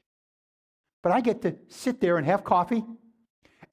But 1.03 1.13
I 1.13 1.21
get 1.21 1.43
to 1.43 1.57
sit 1.69 2.01
there 2.01 2.17
and 2.17 2.27
have 2.27 2.45
coffee 2.45 2.83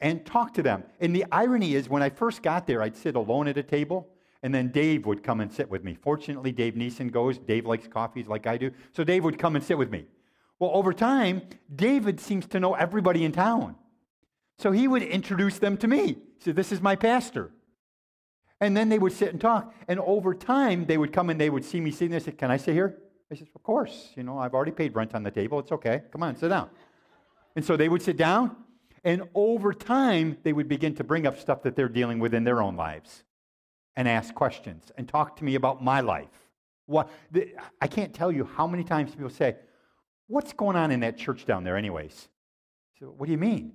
and 0.02 0.26
talk 0.26 0.54
to 0.56 0.64
them. 0.64 0.84
And 1.00 1.16
the 1.16 1.26
irony 1.32 1.76
is, 1.76 1.88
when 1.88 2.04
I 2.04 2.10
first 2.10 2.44
got 2.44 2.68
there, 2.68 2.82
I'd 2.82 2.98
sit 2.98 3.16
alone 3.16 3.48
at 3.48 3.58
a 3.58 3.64
table, 3.64 4.10
and 4.44 4.54
then 4.54 4.70
Dave 4.70 5.06
would 5.06 5.24
come 5.24 5.40
and 5.40 5.52
sit 5.52 5.70
with 5.70 5.84
me. 5.84 5.96
Fortunately, 5.96 6.52
Dave 6.52 6.74
Neeson 6.74 7.12
goes. 7.12 7.38
Dave 7.38 7.66
likes 7.66 7.88
coffees 7.88 8.28
like 8.28 8.48
I 8.48 8.58
do. 8.58 8.72
So 8.92 9.04
Dave 9.04 9.24
would 9.24 9.40
come 9.40 9.56
and 9.56 9.64
sit 9.64 9.78
with 9.78 9.92
me. 9.92 10.06
Well, 10.60 10.72
over 10.74 10.94
time, 10.94 11.44
David 11.74 12.20
seems 12.20 12.46
to 12.48 12.60
know 12.60 12.74
everybody 12.74 13.24
in 13.24 13.32
town. 13.32 13.76
So 14.58 14.72
he 14.72 14.88
would 14.88 15.02
introduce 15.02 15.60
them 15.60 15.78
to 15.78 15.88
me. 15.88 16.08
He 16.08 16.18
said, 16.40 16.56
This 16.56 16.72
is 16.72 16.82
my 16.82 16.96
pastor. 16.96 17.52
And 18.62 18.78
then 18.78 18.90
they 18.90 19.00
would 19.00 19.12
sit 19.12 19.30
and 19.30 19.42
talk. 19.42 19.74
And 19.88 20.00
over 20.00 20.36
time, 20.36 20.86
they 20.86 20.98
would 20.98 21.12
come 21.12 21.32
and 21.32 21.42
they 21.42 21.50
would 21.50 21.66
see 21.66 21.82
me 21.82 21.90
sitting 21.92 22.12
there 22.12 22.18
and 22.18 22.26
say, 22.26 22.32
Can 22.32 22.52
I 22.52 22.58
sit 22.58 22.74
here? 22.74 22.96
I 23.32 23.36
said, 23.36 23.48
Of 23.56 23.64
course. 23.64 24.12
You 24.16 24.24
know, 24.24 24.38
I've 24.38 24.54
already 24.54 24.72
paid 24.72 24.96
rent 24.96 25.16
on 25.16 25.24
the 25.24 25.32
table. 25.32 25.60
It's 25.60 25.72
okay. 25.72 26.04
Come 26.12 26.22
on, 26.22 26.38
sit 26.38 26.50
down. 26.50 26.70
And 27.56 27.66
so 27.66 27.76
they 27.76 27.90
would 27.90 28.04
sit 28.04 28.18
down. 28.18 28.56
And 29.04 29.24
over 29.34 29.74
time, 29.74 30.38
they 30.44 30.54
would 30.54 30.70
begin 30.70 30.94
to 30.96 31.04
bring 31.04 31.26
up 31.26 31.40
stuff 31.40 31.64
that 31.64 31.76
they're 31.76 31.90
dealing 31.90 32.20
with 32.20 32.36
in 32.36 32.44
their 32.44 32.62
own 32.62 32.76
lives 32.76 33.24
and 33.96 34.08
ask 34.08 34.34
questions 34.36 34.92
and 34.96 35.10
talk 35.10 35.38
to 35.38 35.44
me 35.44 35.56
about 35.56 35.84
my 35.84 36.02
life. 36.02 36.30
What, 36.86 37.10
I 37.82 37.88
can't 37.88 38.14
tell 38.14 38.32
you 38.32 38.48
how 38.56 38.68
many 38.68 38.84
times 38.84 39.16
people 39.16 39.32
say, 39.32 39.56
What's 40.28 40.54
going 40.54 40.78
on 40.78 40.92
in 40.92 41.02
that 41.02 41.18
church 41.18 41.46
down 41.46 41.64
there, 41.64 41.76
anyways? 41.76 42.30
So, 43.00 43.08
what 43.08 43.26
do 43.26 43.32
you 43.32 43.38
mean? 43.38 43.74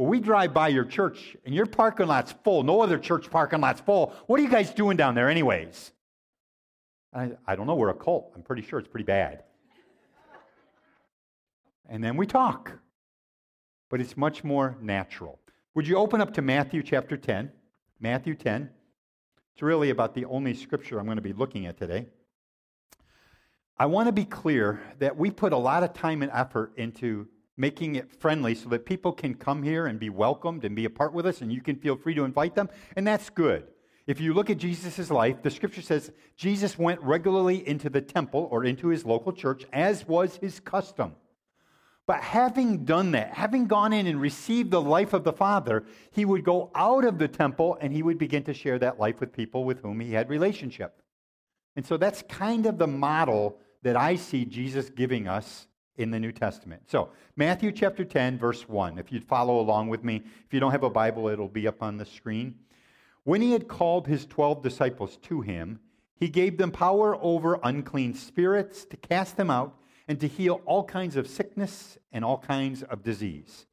Well, 0.00 0.08
we 0.08 0.18
drive 0.18 0.54
by 0.54 0.68
your 0.68 0.86
church 0.86 1.36
and 1.44 1.54
your 1.54 1.66
parking 1.66 2.06
lot's 2.06 2.32
full. 2.42 2.62
No 2.62 2.80
other 2.80 2.96
church 2.96 3.30
parking 3.30 3.60
lot's 3.60 3.82
full. 3.82 4.14
What 4.28 4.40
are 4.40 4.42
you 4.42 4.48
guys 4.48 4.72
doing 4.72 4.96
down 4.96 5.14
there, 5.14 5.28
anyways? 5.28 5.92
I, 7.12 7.32
I 7.46 7.54
don't 7.54 7.66
know. 7.66 7.74
We're 7.74 7.90
a 7.90 7.94
cult. 7.94 8.32
I'm 8.34 8.40
pretty 8.40 8.62
sure 8.62 8.78
it's 8.78 8.88
pretty 8.88 9.04
bad. 9.04 9.42
and 11.86 12.02
then 12.02 12.16
we 12.16 12.26
talk. 12.26 12.72
But 13.90 14.00
it's 14.00 14.16
much 14.16 14.42
more 14.42 14.74
natural. 14.80 15.38
Would 15.74 15.86
you 15.86 15.98
open 15.98 16.22
up 16.22 16.32
to 16.32 16.40
Matthew 16.40 16.82
chapter 16.82 17.18
10? 17.18 17.52
Matthew 18.00 18.34
10. 18.34 18.70
It's 19.52 19.60
really 19.60 19.90
about 19.90 20.14
the 20.14 20.24
only 20.24 20.54
scripture 20.54 20.98
I'm 20.98 21.04
going 21.04 21.16
to 21.16 21.22
be 21.22 21.34
looking 21.34 21.66
at 21.66 21.76
today. 21.76 22.06
I 23.76 23.84
want 23.84 24.08
to 24.08 24.12
be 24.12 24.24
clear 24.24 24.80
that 24.98 25.18
we 25.18 25.30
put 25.30 25.52
a 25.52 25.58
lot 25.58 25.82
of 25.82 25.92
time 25.92 26.22
and 26.22 26.32
effort 26.32 26.72
into 26.78 27.28
making 27.60 27.96
it 27.96 28.10
friendly 28.10 28.54
so 28.54 28.70
that 28.70 28.86
people 28.86 29.12
can 29.12 29.34
come 29.34 29.62
here 29.62 29.86
and 29.86 30.00
be 30.00 30.08
welcomed 30.08 30.64
and 30.64 30.74
be 30.74 30.86
a 30.86 30.90
part 30.90 31.12
with 31.12 31.26
us, 31.26 31.42
and 31.42 31.52
you 31.52 31.60
can 31.60 31.76
feel 31.76 31.94
free 31.94 32.14
to 32.14 32.24
invite 32.24 32.54
them, 32.54 32.70
and 32.96 33.06
that's 33.06 33.28
good. 33.28 33.64
If 34.06 34.18
you 34.18 34.32
look 34.32 34.48
at 34.48 34.56
Jesus' 34.56 35.10
life, 35.10 35.42
the 35.42 35.50
scripture 35.50 35.82
says 35.82 36.10
Jesus 36.36 36.78
went 36.78 37.00
regularly 37.02 37.68
into 37.68 37.90
the 37.90 38.00
temple 38.00 38.48
or 38.50 38.64
into 38.64 38.88
his 38.88 39.04
local 39.04 39.32
church, 39.32 39.66
as 39.72 40.08
was 40.08 40.36
his 40.36 40.58
custom. 40.58 41.14
But 42.06 42.22
having 42.22 42.84
done 42.84 43.12
that, 43.12 43.34
having 43.34 43.66
gone 43.66 43.92
in 43.92 44.06
and 44.06 44.20
received 44.20 44.70
the 44.70 44.80
life 44.80 45.12
of 45.12 45.22
the 45.22 45.32
Father, 45.32 45.84
he 46.10 46.24
would 46.24 46.44
go 46.44 46.72
out 46.74 47.04
of 47.04 47.18
the 47.18 47.28
temple 47.28 47.78
and 47.80 47.92
he 47.92 48.02
would 48.02 48.18
begin 48.18 48.42
to 48.44 48.54
share 48.54 48.78
that 48.80 48.98
life 48.98 49.20
with 49.20 49.32
people 49.32 49.64
with 49.64 49.80
whom 49.80 50.00
he 50.00 50.14
had 50.14 50.28
relationship. 50.28 51.02
And 51.76 51.86
so 51.86 51.96
that's 51.96 52.22
kind 52.22 52.66
of 52.66 52.78
the 52.78 52.88
model 52.88 53.58
that 53.82 53.96
I 53.96 54.16
see 54.16 54.44
Jesus 54.44 54.90
giving 54.90 55.28
us 55.28 55.68
in 56.00 56.10
the 56.10 56.18
New 56.18 56.32
Testament. 56.32 56.82
So, 56.86 57.10
Matthew 57.36 57.72
chapter 57.72 58.04
10, 58.04 58.38
verse 58.38 58.68
1. 58.68 58.98
If 58.98 59.12
you'd 59.12 59.24
follow 59.24 59.60
along 59.60 59.88
with 59.88 60.02
me, 60.02 60.22
if 60.46 60.52
you 60.52 60.60
don't 60.60 60.72
have 60.72 60.82
a 60.82 60.90
Bible, 60.90 61.28
it'll 61.28 61.48
be 61.48 61.68
up 61.68 61.82
on 61.82 61.96
the 61.96 62.06
screen. 62.06 62.54
When 63.24 63.42
he 63.42 63.52
had 63.52 63.68
called 63.68 64.06
his 64.06 64.24
12 64.26 64.62
disciples 64.62 65.18
to 65.24 65.42
him, 65.42 65.80
he 66.14 66.28
gave 66.28 66.56
them 66.56 66.70
power 66.70 67.16
over 67.20 67.60
unclean 67.62 68.14
spirits 68.14 68.84
to 68.86 68.96
cast 68.96 69.36
them 69.36 69.50
out 69.50 69.76
and 70.08 70.18
to 70.20 70.28
heal 70.28 70.62
all 70.64 70.84
kinds 70.84 71.16
of 71.16 71.28
sickness 71.28 71.98
and 72.12 72.24
all 72.24 72.38
kinds 72.38 72.82
of 72.82 73.02
disease. 73.02 73.66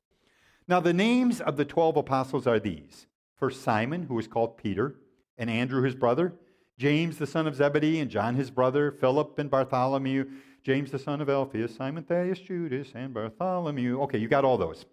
Now, 0.68 0.80
the 0.82 0.94
names 0.94 1.40
of 1.40 1.56
the 1.56 1.66
12 1.66 1.98
apostles 1.98 2.46
are 2.46 2.60
these 2.60 3.08
First, 3.36 3.62
Simon, 3.62 4.04
who 4.04 4.16
was 4.16 4.28
called 4.28 4.58
Peter, 4.58 4.96
and 5.38 5.50
Andrew, 5.50 5.84
his 5.84 5.96
brother, 5.96 6.34
James, 6.78 7.18
the 7.18 7.28
son 7.28 7.48
of 7.48 7.56
Zebedee, 7.56 8.00
and 8.00 8.10
John, 8.10 8.36
his 8.36 8.52
brother, 8.52 8.92
Philip 8.92 9.38
and 9.40 9.50
Bartholomew 9.50 10.26
James 10.68 10.92
the 10.92 11.00
son 11.00 11.22
of 11.22 11.30
Alphaeus, 11.30 11.74
Simon 11.74 12.04
Thaddeus, 12.04 12.40
Judas, 12.40 12.90
and 12.94 13.14
Bartholomew. 13.14 14.02
Okay, 14.02 14.18
you 14.18 14.28
got 14.28 14.44
all 14.44 14.58
those. 14.58 14.86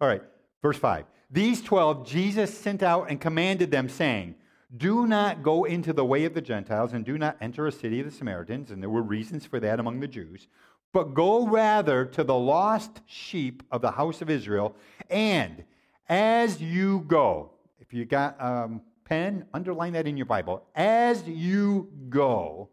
All 0.00 0.06
right, 0.06 0.22
verse 0.62 0.78
5. 0.78 1.06
These 1.28 1.60
12 1.62 2.06
Jesus 2.06 2.56
sent 2.56 2.84
out 2.84 3.10
and 3.10 3.20
commanded 3.20 3.72
them, 3.72 3.88
saying, 3.88 4.36
Do 4.76 5.08
not 5.08 5.42
go 5.42 5.64
into 5.64 5.92
the 5.92 6.04
way 6.04 6.24
of 6.24 6.34
the 6.34 6.40
Gentiles, 6.40 6.92
and 6.92 7.04
do 7.04 7.18
not 7.18 7.36
enter 7.40 7.66
a 7.66 7.72
city 7.72 7.98
of 7.98 8.06
the 8.06 8.12
Samaritans. 8.12 8.70
And 8.70 8.80
there 8.80 8.90
were 8.90 9.02
reasons 9.02 9.44
for 9.44 9.58
that 9.58 9.80
among 9.80 9.98
the 9.98 10.06
Jews. 10.06 10.46
But 10.92 11.14
go 11.14 11.48
rather 11.48 12.04
to 12.04 12.22
the 12.22 12.38
lost 12.38 13.00
sheep 13.06 13.64
of 13.72 13.82
the 13.82 13.90
house 13.90 14.22
of 14.22 14.30
Israel. 14.30 14.76
And 15.10 15.64
as 16.08 16.62
you 16.62 17.00
go, 17.08 17.50
if 17.80 17.92
you 17.92 18.04
got 18.04 18.36
a 18.38 18.46
um, 18.46 18.82
pen, 19.04 19.46
underline 19.52 19.94
that 19.94 20.06
in 20.06 20.16
your 20.16 20.26
Bible. 20.26 20.62
As 20.76 21.26
you 21.26 21.90
go, 22.08 22.68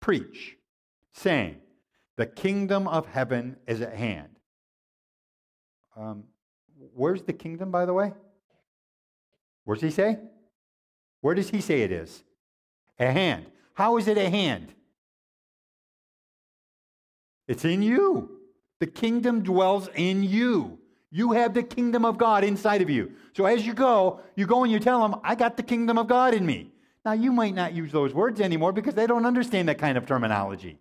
preach, 0.00 0.56
saying, 1.12 1.56
the 2.16 2.26
kingdom 2.26 2.88
of 2.88 3.06
heaven 3.06 3.56
is 3.66 3.80
at 3.80 3.94
hand. 3.94 4.28
Um, 5.96 6.24
where's 6.94 7.22
the 7.22 7.32
kingdom, 7.32 7.70
by 7.70 7.86
the 7.86 7.92
way? 7.92 8.12
Where's 9.64 9.80
he 9.80 9.90
say? 9.90 10.18
Where 11.20 11.34
does 11.34 11.50
he 11.50 11.60
say 11.60 11.82
it 11.82 11.92
is? 11.92 12.22
At 12.98 13.12
hand. 13.12 13.46
How 13.74 13.96
is 13.96 14.08
it 14.08 14.16
at 14.16 14.30
hand? 14.30 14.72
It's 17.48 17.64
in 17.64 17.82
you. 17.82 18.30
The 18.80 18.86
kingdom 18.86 19.42
dwells 19.42 19.88
in 19.94 20.22
you. 20.22 20.78
You 21.10 21.32
have 21.32 21.54
the 21.54 21.62
kingdom 21.62 22.04
of 22.04 22.18
God 22.18 22.44
inside 22.44 22.82
of 22.82 22.90
you. 22.90 23.12
So 23.34 23.46
as 23.46 23.66
you 23.66 23.74
go, 23.74 24.20
you 24.34 24.46
go 24.46 24.64
and 24.64 24.72
you 24.72 24.78
tell 24.78 25.00
them, 25.00 25.20
I 25.22 25.34
got 25.34 25.56
the 25.56 25.62
kingdom 25.62 25.98
of 25.98 26.08
God 26.08 26.34
in 26.34 26.44
me. 26.44 26.72
Now, 27.04 27.12
you 27.12 27.32
might 27.32 27.54
not 27.54 27.72
use 27.72 27.92
those 27.92 28.12
words 28.12 28.40
anymore 28.40 28.72
because 28.72 28.94
they 28.94 29.06
don't 29.06 29.24
understand 29.24 29.68
that 29.68 29.78
kind 29.78 29.96
of 29.96 30.06
terminology. 30.06 30.78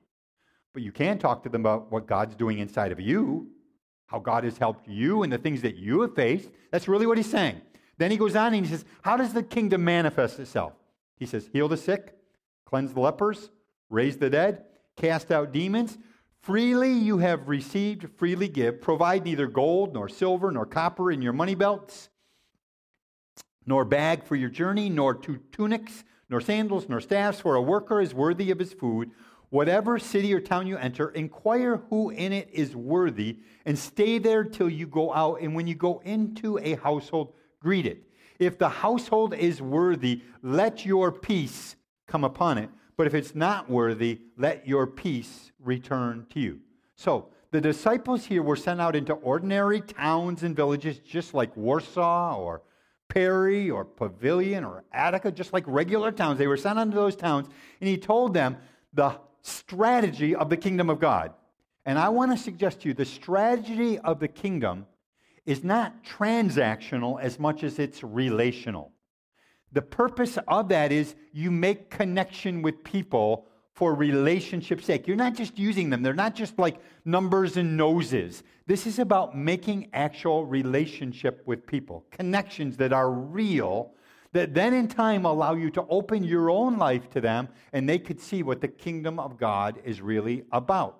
But 0.75 0.83
you 0.83 0.91
can 0.91 1.17
talk 1.17 1.41
to 1.43 1.49
them 1.49 1.61
about 1.61 1.89
what 1.89 2.05
God's 2.05 2.35
doing 2.35 2.59
inside 2.59 2.91
of 2.91 2.99
you, 2.99 3.47
how 4.07 4.19
God 4.19 4.43
has 4.43 4.57
helped 4.57 4.89
you, 4.89 5.23
and 5.23 5.31
the 5.31 5.37
things 5.37 5.61
that 5.61 5.77
you 5.77 6.01
have 6.01 6.13
faced. 6.13 6.49
That's 6.69 6.89
really 6.89 7.07
what 7.07 7.15
he's 7.15 7.31
saying. 7.31 7.61
Then 7.97 8.11
he 8.11 8.17
goes 8.17 8.35
on 8.35 8.53
and 8.53 8.65
he 8.65 8.69
says, 8.69 8.83
How 9.01 9.15
does 9.15 9.31
the 9.31 9.41
kingdom 9.41 9.85
manifest 9.85 10.37
itself? 10.37 10.73
He 11.15 11.25
says, 11.25 11.49
Heal 11.53 11.69
the 11.69 11.77
sick, 11.77 12.13
cleanse 12.65 12.93
the 12.93 12.99
lepers, 12.99 13.51
raise 13.89 14.17
the 14.17 14.29
dead, 14.29 14.65
cast 14.97 15.31
out 15.31 15.53
demons. 15.53 15.97
Freely 16.41 16.91
you 16.91 17.19
have 17.19 17.47
received, 17.47 18.09
freely 18.17 18.49
give. 18.49 18.81
Provide 18.81 19.23
neither 19.23 19.47
gold, 19.47 19.93
nor 19.93 20.09
silver, 20.09 20.51
nor 20.51 20.65
copper 20.65 21.09
in 21.09 21.21
your 21.21 21.31
money 21.31 21.55
belts, 21.55 22.09
nor 23.65 23.85
bag 23.85 24.25
for 24.25 24.35
your 24.35 24.49
journey, 24.49 24.89
nor 24.89 25.15
two 25.15 25.37
tunics, 25.53 26.03
nor 26.29 26.41
sandals, 26.41 26.89
nor 26.89 26.99
staffs, 26.99 27.39
for 27.39 27.55
a 27.55 27.61
worker 27.61 28.01
is 28.01 28.13
worthy 28.13 28.51
of 28.51 28.59
his 28.59 28.73
food. 28.73 29.11
Whatever 29.55 29.97
city 29.99 30.33
or 30.33 30.41
town 30.41 30.67
you 30.67 30.75
enter, 30.75 31.11
inquire 31.11 31.77
who 31.89 32.09
in 32.09 32.33
it 32.33 32.49
is 32.51 32.75
worthy, 32.75 33.39
and 33.65 33.79
stay 33.79 34.17
there 34.17 34.43
till 34.43 34.69
you 34.69 34.85
go 34.85 35.13
out. 35.13 35.39
And 35.39 35.55
when 35.55 35.65
you 35.65 35.75
go 35.75 36.01
into 36.03 36.57
a 36.57 36.75
household, 36.75 37.31
greet 37.61 37.85
it. 37.85 38.03
If 38.37 38.57
the 38.57 38.67
household 38.67 39.33
is 39.33 39.61
worthy, 39.61 40.23
let 40.41 40.85
your 40.85 41.09
peace 41.09 41.77
come 42.05 42.25
upon 42.25 42.57
it. 42.57 42.69
But 42.97 43.07
if 43.07 43.13
it's 43.13 43.33
not 43.33 43.69
worthy, 43.69 44.19
let 44.35 44.67
your 44.67 44.87
peace 44.87 45.53
return 45.63 46.25
to 46.31 46.41
you. 46.41 46.59
So, 46.97 47.29
the 47.51 47.61
disciples 47.61 48.25
here 48.25 48.43
were 48.43 48.57
sent 48.57 48.81
out 48.81 48.93
into 48.93 49.13
ordinary 49.13 49.79
towns 49.79 50.43
and 50.43 50.53
villages, 50.53 50.99
just 50.99 51.33
like 51.33 51.55
Warsaw 51.55 52.37
or 52.37 52.61
Perry 53.07 53.71
or 53.71 53.85
Pavilion 53.85 54.65
or 54.65 54.83
Attica, 54.91 55.31
just 55.31 55.53
like 55.53 55.63
regular 55.65 56.11
towns. 56.11 56.39
They 56.39 56.47
were 56.47 56.57
sent 56.57 56.77
into 56.77 56.97
those 56.97 57.15
towns, 57.15 57.47
and 57.79 57.87
he 57.87 57.97
told 57.97 58.33
them 58.33 58.57
the 58.91 59.17
strategy 59.45 60.35
of 60.35 60.49
the 60.49 60.57
kingdom 60.57 60.89
of 60.89 60.99
God. 60.99 61.31
And 61.85 61.99
I 61.99 62.09
want 62.09 62.31
to 62.31 62.37
suggest 62.37 62.81
to 62.81 62.87
you 62.89 62.93
the 62.93 63.05
strategy 63.05 63.99
of 63.99 64.19
the 64.19 64.27
kingdom 64.27 64.87
is 65.45 65.63
not 65.63 66.03
transactional 66.03 67.21
as 67.21 67.39
much 67.39 67.63
as 67.63 67.77
it's 67.77 68.03
relational. 68.03 68.91
The 69.71 69.83
purpose 69.83 70.39
of 70.47 70.69
that 70.69 70.91
is 70.91 71.15
you 71.31 71.51
make 71.51 71.91
connection 71.91 72.63
with 72.63 72.83
people 72.83 73.45
for 73.73 73.93
relationship's 73.93 74.85
sake. 74.85 75.05
You're 75.05 75.17
not 75.17 75.35
just 75.35 75.59
using 75.59 75.89
them, 75.89 76.01
they're 76.01 76.13
not 76.13 76.33
just 76.33 76.57
like 76.57 76.77
numbers 77.03 77.57
and 77.57 77.77
noses. 77.77 78.41
This 78.65 78.87
is 78.87 78.97
about 78.97 79.37
making 79.37 79.89
actual 79.93 80.45
relationship 80.45 81.43
with 81.45 81.67
people, 81.67 82.05
connections 82.09 82.77
that 82.77 82.93
are 82.93 83.11
real 83.11 83.91
that 84.35 84.53
then 84.53 84.73
in 84.73 84.89
time 84.89 85.23
allow 85.23 85.53
you 85.53 85.69
to 85.69 85.85
open 85.87 86.21
your 86.21 86.49
own 86.49 86.77
life 86.77 87.09
to 87.09 87.21
them 87.21 87.47
and 87.71 87.87
they 87.87 87.97
could 87.97 88.19
see 88.19 88.43
what 88.43 88.59
the 88.59 88.67
kingdom 88.67 89.17
of 89.17 89.37
God 89.37 89.79
is 89.85 90.01
really 90.01 90.43
about. 90.51 90.99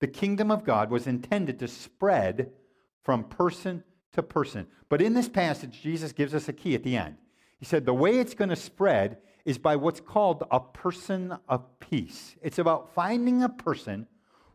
The 0.00 0.06
kingdom 0.06 0.50
of 0.50 0.62
God 0.62 0.90
was 0.90 1.06
intended 1.06 1.58
to 1.60 1.68
spread 1.68 2.52
from 3.02 3.24
person 3.24 3.82
to 4.12 4.22
person. 4.22 4.66
But 4.90 5.00
in 5.00 5.14
this 5.14 5.26
passage, 5.26 5.80
Jesus 5.80 6.12
gives 6.12 6.34
us 6.34 6.50
a 6.50 6.52
key 6.52 6.74
at 6.74 6.82
the 6.82 6.98
end. 6.98 7.16
He 7.58 7.64
said 7.64 7.86
the 7.86 7.94
way 7.94 8.18
it's 8.18 8.34
going 8.34 8.50
to 8.50 8.56
spread 8.56 9.16
is 9.46 9.56
by 9.56 9.76
what's 9.76 10.00
called 10.00 10.44
a 10.50 10.60
person 10.60 11.34
of 11.48 11.64
peace. 11.80 12.36
It's 12.42 12.58
about 12.58 12.92
finding 12.92 13.42
a 13.42 13.48
person 13.48 14.06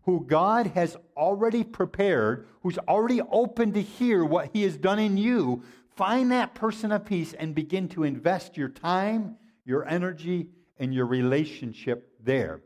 who 0.03 0.25
God 0.27 0.67
has 0.67 0.95
already 1.17 1.63
prepared, 1.63 2.47
who's 2.61 2.77
already 2.77 3.21
open 3.31 3.73
to 3.73 3.81
hear 3.81 4.23
what 4.23 4.51
He 4.53 4.61
has 4.61 4.77
done 4.77 4.99
in 4.99 5.17
you. 5.17 5.63
Find 6.01 6.31
that 6.31 6.55
person 6.55 6.91
of 6.91 7.05
peace 7.05 7.34
and 7.34 7.53
begin 7.53 7.88
to 7.89 8.05
invest 8.05 8.58
your 8.58 8.70
time, 8.70 9.36
your 9.65 9.88
energy, 9.88 10.48
and 10.79 10.91
your 10.91 11.05
relationship 11.05 12.15
there. 12.20 12.62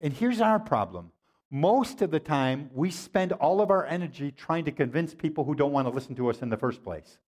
And 0.00 0.12
here's 0.12 0.40
our 0.40 0.58
problem. 0.58 1.12
Most 1.48 2.02
of 2.02 2.10
the 2.10 2.18
time, 2.18 2.70
we 2.74 2.90
spend 2.90 3.30
all 3.34 3.60
of 3.60 3.70
our 3.70 3.86
energy 3.86 4.32
trying 4.32 4.64
to 4.64 4.72
convince 4.72 5.14
people 5.14 5.44
who 5.44 5.54
don't 5.54 5.70
want 5.70 5.86
to 5.86 5.94
listen 5.94 6.16
to 6.16 6.28
us 6.28 6.42
in 6.42 6.48
the 6.48 6.56
first 6.56 6.82
place. 6.82 7.18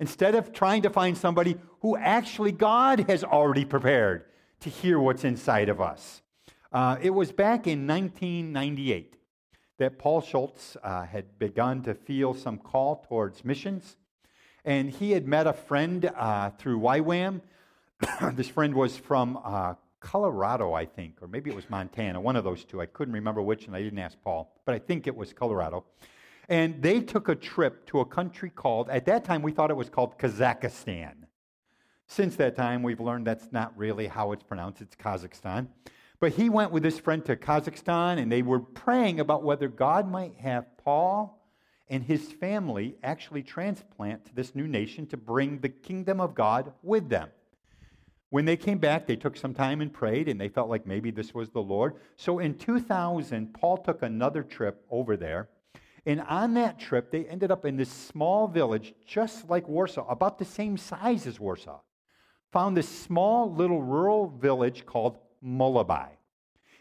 Instead 0.00 0.34
of 0.34 0.52
trying 0.52 0.82
to 0.82 0.90
find 0.90 1.16
somebody 1.16 1.56
who 1.82 1.96
actually 1.96 2.50
God 2.50 3.08
has 3.08 3.22
already 3.22 3.64
prepared 3.64 4.24
to 4.62 4.68
hear 4.68 4.98
what's 4.98 5.22
inside 5.22 5.68
of 5.68 5.80
us. 5.80 6.22
Uh, 6.72 6.96
it 7.00 7.10
was 7.10 7.30
back 7.30 7.68
in 7.68 7.86
1998 7.86 9.14
that 9.78 10.00
Paul 10.00 10.22
Schultz 10.22 10.76
uh, 10.82 11.04
had 11.04 11.38
begun 11.38 11.84
to 11.84 11.94
feel 11.94 12.34
some 12.34 12.58
call 12.58 13.06
towards 13.08 13.44
missions. 13.44 13.96
And 14.64 14.90
he 14.90 15.10
had 15.12 15.26
met 15.26 15.46
a 15.46 15.52
friend 15.52 16.10
uh, 16.16 16.50
through 16.50 16.80
YWAM. 16.80 17.40
this 18.34 18.48
friend 18.48 18.74
was 18.74 18.96
from 18.96 19.38
uh, 19.42 19.74
Colorado, 20.02 20.72
I 20.72 20.84
think, 20.84 21.22
or 21.22 21.28
maybe 21.28 21.50
it 21.50 21.56
was 21.56 21.68
Montana, 21.70 22.20
one 22.20 22.36
of 22.36 22.44
those 22.44 22.64
two. 22.64 22.80
I 22.80 22.86
couldn't 22.86 23.14
remember 23.14 23.40
which, 23.40 23.66
and 23.66 23.74
I 23.74 23.82
didn't 23.82 23.98
ask 23.98 24.16
Paul, 24.22 24.52
but 24.64 24.74
I 24.74 24.78
think 24.78 25.06
it 25.06 25.16
was 25.16 25.32
Colorado. 25.32 25.84
And 26.48 26.82
they 26.82 27.00
took 27.00 27.28
a 27.28 27.34
trip 27.34 27.86
to 27.86 28.00
a 28.00 28.04
country 28.04 28.50
called, 28.50 28.90
at 28.90 29.06
that 29.06 29.24
time, 29.24 29.42
we 29.42 29.52
thought 29.52 29.70
it 29.70 29.76
was 29.76 29.88
called 29.88 30.18
Kazakhstan. 30.18 31.14
Since 32.08 32.36
that 32.36 32.56
time, 32.56 32.82
we've 32.82 33.00
learned 33.00 33.26
that's 33.26 33.50
not 33.52 33.76
really 33.76 34.06
how 34.06 34.32
it's 34.32 34.42
pronounced, 34.42 34.82
it's 34.82 34.96
Kazakhstan. 34.96 35.68
But 36.20 36.32
he 36.32 36.50
went 36.50 36.70
with 36.70 36.84
his 36.84 36.98
friend 36.98 37.24
to 37.24 37.36
Kazakhstan, 37.36 38.18
and 38.18 38.30
they 38.30 38.42
were 38.42 38.60
praying 38.60 39.18
about 39.18 39.44
whether 39.44 39.68
God 39.68 40.10
might 40.10 40.36
have 40.38 40.66
Paul 40.78 41.41
and 41.92 42.02
his 42.02 42.32
family 42.32 42.96
actually 43.04 43.42
transplant 43.42 44.24
to 44.24 44.34
this 44.34 44.54
new 44.54 44.66
nation 44.66 45.06
to 45.06 45.16
bring 45.18 45.58
the 45.58 45.68
kingdom 45.68 46.22
of 46.22 46.34
God 46.34 46.72
with 46.82 47.10
them. 47.10 47.28
When 48.30 48.46
they 48.46 48.56
came 48.56 48.78
back, 48.78 49.06
they 49.06 49.14
took 49.14 49.36
some 49.36 49.52
time 49.52 49.82
and 49.82 49.92
prayed, 49.92 50.26
and 50.26 50.40
they 50.40 50.48
felt 50.48 50.70
like 50.70 50.86
maybe 50.86 51.10
this 51.10 51.34
was 51.34 51.50
the 51.50 51.60
Lord. 51.60 51.96
So 52.16 52.38
in 52.38 52.56
2000, 52.56 53.52
Paul 53.52 53.76
took 53.76 54.00
another 54.00 54.42
trip 54.42 54.86
over 54.90 55.18
there. 55.18 55.50
And 56.06 56.22
on 56.22 56.54
that 56.54 56.80
trip, 56.80 57.10
they 57.10 57.26
ended 57.26 57.50
up 57.50 57.66
in 57.66 57.76
this 57.76 57.90
small 57.90 58.48
village, 58.48 58.94
just 59.06 59.50
like 59.50 59.68
Warsaw, 59.68 60.08
about 60.08 60.38
the 60.38 60.46
same 60.46 60.78
size 60.78 61.26
as 61.26 61.38
Warsaw. 61.38 61.80
Found 62.52 62.74
this 62.74 62.88
small 62.88 63.52
little 63.52 63.82
rural 63.82 64.30
village 64.30 64.86
called 64.86 65.18
Molobai. 65.44 66.08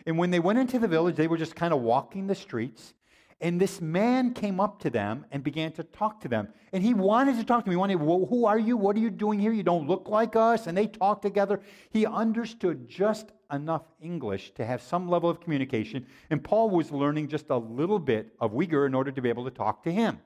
And 0.05 0.17
when 0.17 0.31
they 0.31 0.39
went 0.39 0.59
into 0.59 0.79
the 0.79 0.87
village, 0.87 1.17
they 1.17 1.27
were 1.27 1.37
just 1.37 1.57
kind 1.57 1.73
of 1.73 1.81
walking 1.81 2.27
the 2.27 2.35
streets. 2.35 2.93
And 3.41 3.59
this 3.59 3.81
man 3.81 4.35
came 4.35 4.59
up 4.59 4.79
to 4.81 4.91
them 4.91 5.25
and 5.31 5.43
began 5.43 5.71
to 5.73 5.83
talk 5.83 6.21
to 6.21 6.27
them. 6.27 6.47
And 6.71 6.83
he 6.83 6.93
wanted 6.93 7.37
to 7.37 7.43
talk 7.43 7.63
to 7.63 7.69
me. 7.69 7.73
He 7.73 7.77
wanted, 7.77 7.95
well, 7.95 8.27
who 8.29 8.45
are 8.45 8.59
you? 8.59 8.77
What 8.77 8.95
are 8.95 8.99
you 8.99 9.09
doing 9.09 9.39
here? 9.39 9.51
You 9.51 9.63
don't 9.63 9.87
look 9.87 10.07
like 10.07 10.35
us. 10.35 10.67
And 10.67 10.77
they 10.77 10.85
talked 10.85 11.23
together. 11.23 11.59
He 11.89 12.05
understood 12.05 12.87
just 12.87 13.31
enough 13.51 13.81
English 13.99 14.51
to 14.51 14.65
have 14.65 14.79
some 14.81 15.09
level 15.09 15.27
of 15.27 15.41
communication. 15.41 16.05
And 16.29 16.43
Paul 16.43 16.69
was 16.69 16.91
learning 16.91 17.29
just 17.29 17.49
a 17.49 17.57
little 17.57 17.97
bit 17.97 18.31
of 18.39 18.51
Uyghur 18.51 18.85
in 18.85 18.93
order 18.93 19.11
to 19.11 19.21
be 19.21 19.29
able 19.29 19.45
to 19.45 19.51
talk 19.51 19.83
to 19.83 19.91
him. 19.91 20.19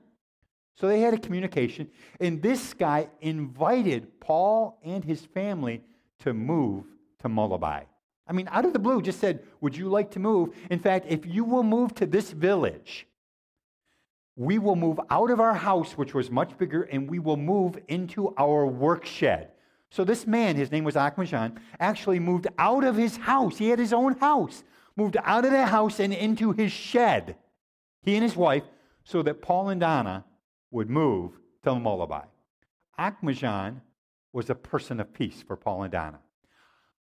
So 0.74 0.86
they 0.86 1.00
had 1.00 1.14
a 1.14 1.18
communication. 1.18 1.88
And 2.20 2.42
this 2.42 2.74
guy 2.74 3.08
invited 3.22 4.20
Paul 4.20 4.78
and 4.84 5.02
his 5.02 5.24
family 5.24 5.82
to 6.18 6.34
move 6.34 6.84
to 7.20 7.28
Molobai. 7.30 7.84
I 8.28 8.32
mean, 8.32 8.48
out 8.50 8.64
of 8.64 8.72
the 8.72 8.78
blue, 8.78 9.00
just 9.00 9.20
said, 9.20 9.42
Would 9.60 9.76
you 9.76 9.88
like 9.88 10.10
to 10.12 10.18
move? 10.18 10.54
In 10.70 10.78
fact, 10.78 11.06
if 11.08 11.24
you 11.24 11.44
will 11.44 11.62
move 11.62 11.94
to 11.96 12.06
this 12.06 12.30
village, 12.30 13.06
we 14.36 14.58
will 14.58 14.76
move 14.76 15.00
out 15.08 15.30
of 15.30 15.40
our 15.40 15.54
house, 15.54 15.92
which 15.92 16.14
was 16.14 16.30
much 16.30 16.56
bigger, 16.58 16.82
and 16.82 17.10
we 17.10 17.18
will 17.18 17.38
move 17.38 17.78
into 17.88 18.34
our 18.36 18.66
work 18.66 19.06
shed. 19.06 19.50
So 19.90 20.04
this 20.04 20.26
man, 20.26 20.56
his 20.56 20.70
name 20.70 20.84
was 20.84 20.94
Akmajan, 20.94 21.56
actually 21.80 22.20
moved 22.20 22.46
out 22.58 22.84
of 22.84 22.96
his 22.96 23.16
house. 23.16 23.56
He 23.56 23.70
had 23.70 23.78
his 23.78 23.94
own 23.94 24.18
house, 24.18 24.62
moved 24.94 25.16
out 25.24 25.46
of 25.46 25.52
the 25.52 25.66
house 25.66 26.00
and 26.00 26.12
into 26.12 26.52
his 26.52 26.70
shed, 26.70 27.36
he 28.02 28.14
and 28.14 28.22
his 28.22 28.36
wife, 28.36 28.64
so 29.04 29.22
that 29.22 29.40
Paul 29.40 29.70
and 29.70 29.80
Donna 29.80 30.24
would 30.70 30.90
move 30.90 31.32
to 31.64 31.70
Molobai. 31.70 32.26
Akmajan 32.98 33.80
was 34.32 34.50
a 34.50 34.54
person 34.54 35.00
of 35.00 35.14
peace 35.14 35.42
for 35.46 35.56
Paul 35.56 35.84
and 35.84 35.92
Donna. 35.92 36.20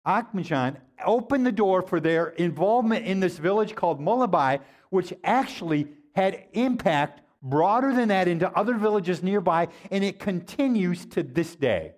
Akmajan 0.06 0.76
opened 1.04 1.46
the 1.46 1.52
door 1.52 1.80
for 1.80 1.98
their 1.98 2.28
involvement 2.30 3.06
in 3.06 3.20
this 3.20 3.38
village 3.38 3.74
called 3.74 4.00
Molobai, 4.00 4.60
which 4.90 5.14
actually 5.24 5.88
had 6.14 6.44
impact 6.52 7.21
broader 7.42 7.92
than 7.92 8.08
that 8.08 8.28
into 8.28 8.50
other 8.52 8.74
villages 8.74 9.22
nearby, 9.22 9.68
and 9.90 10.04
it 10.04 10.18
continues 10.18 11.04
to 11.06 11.22
this 11.22 11.54
day. 11.56 11.92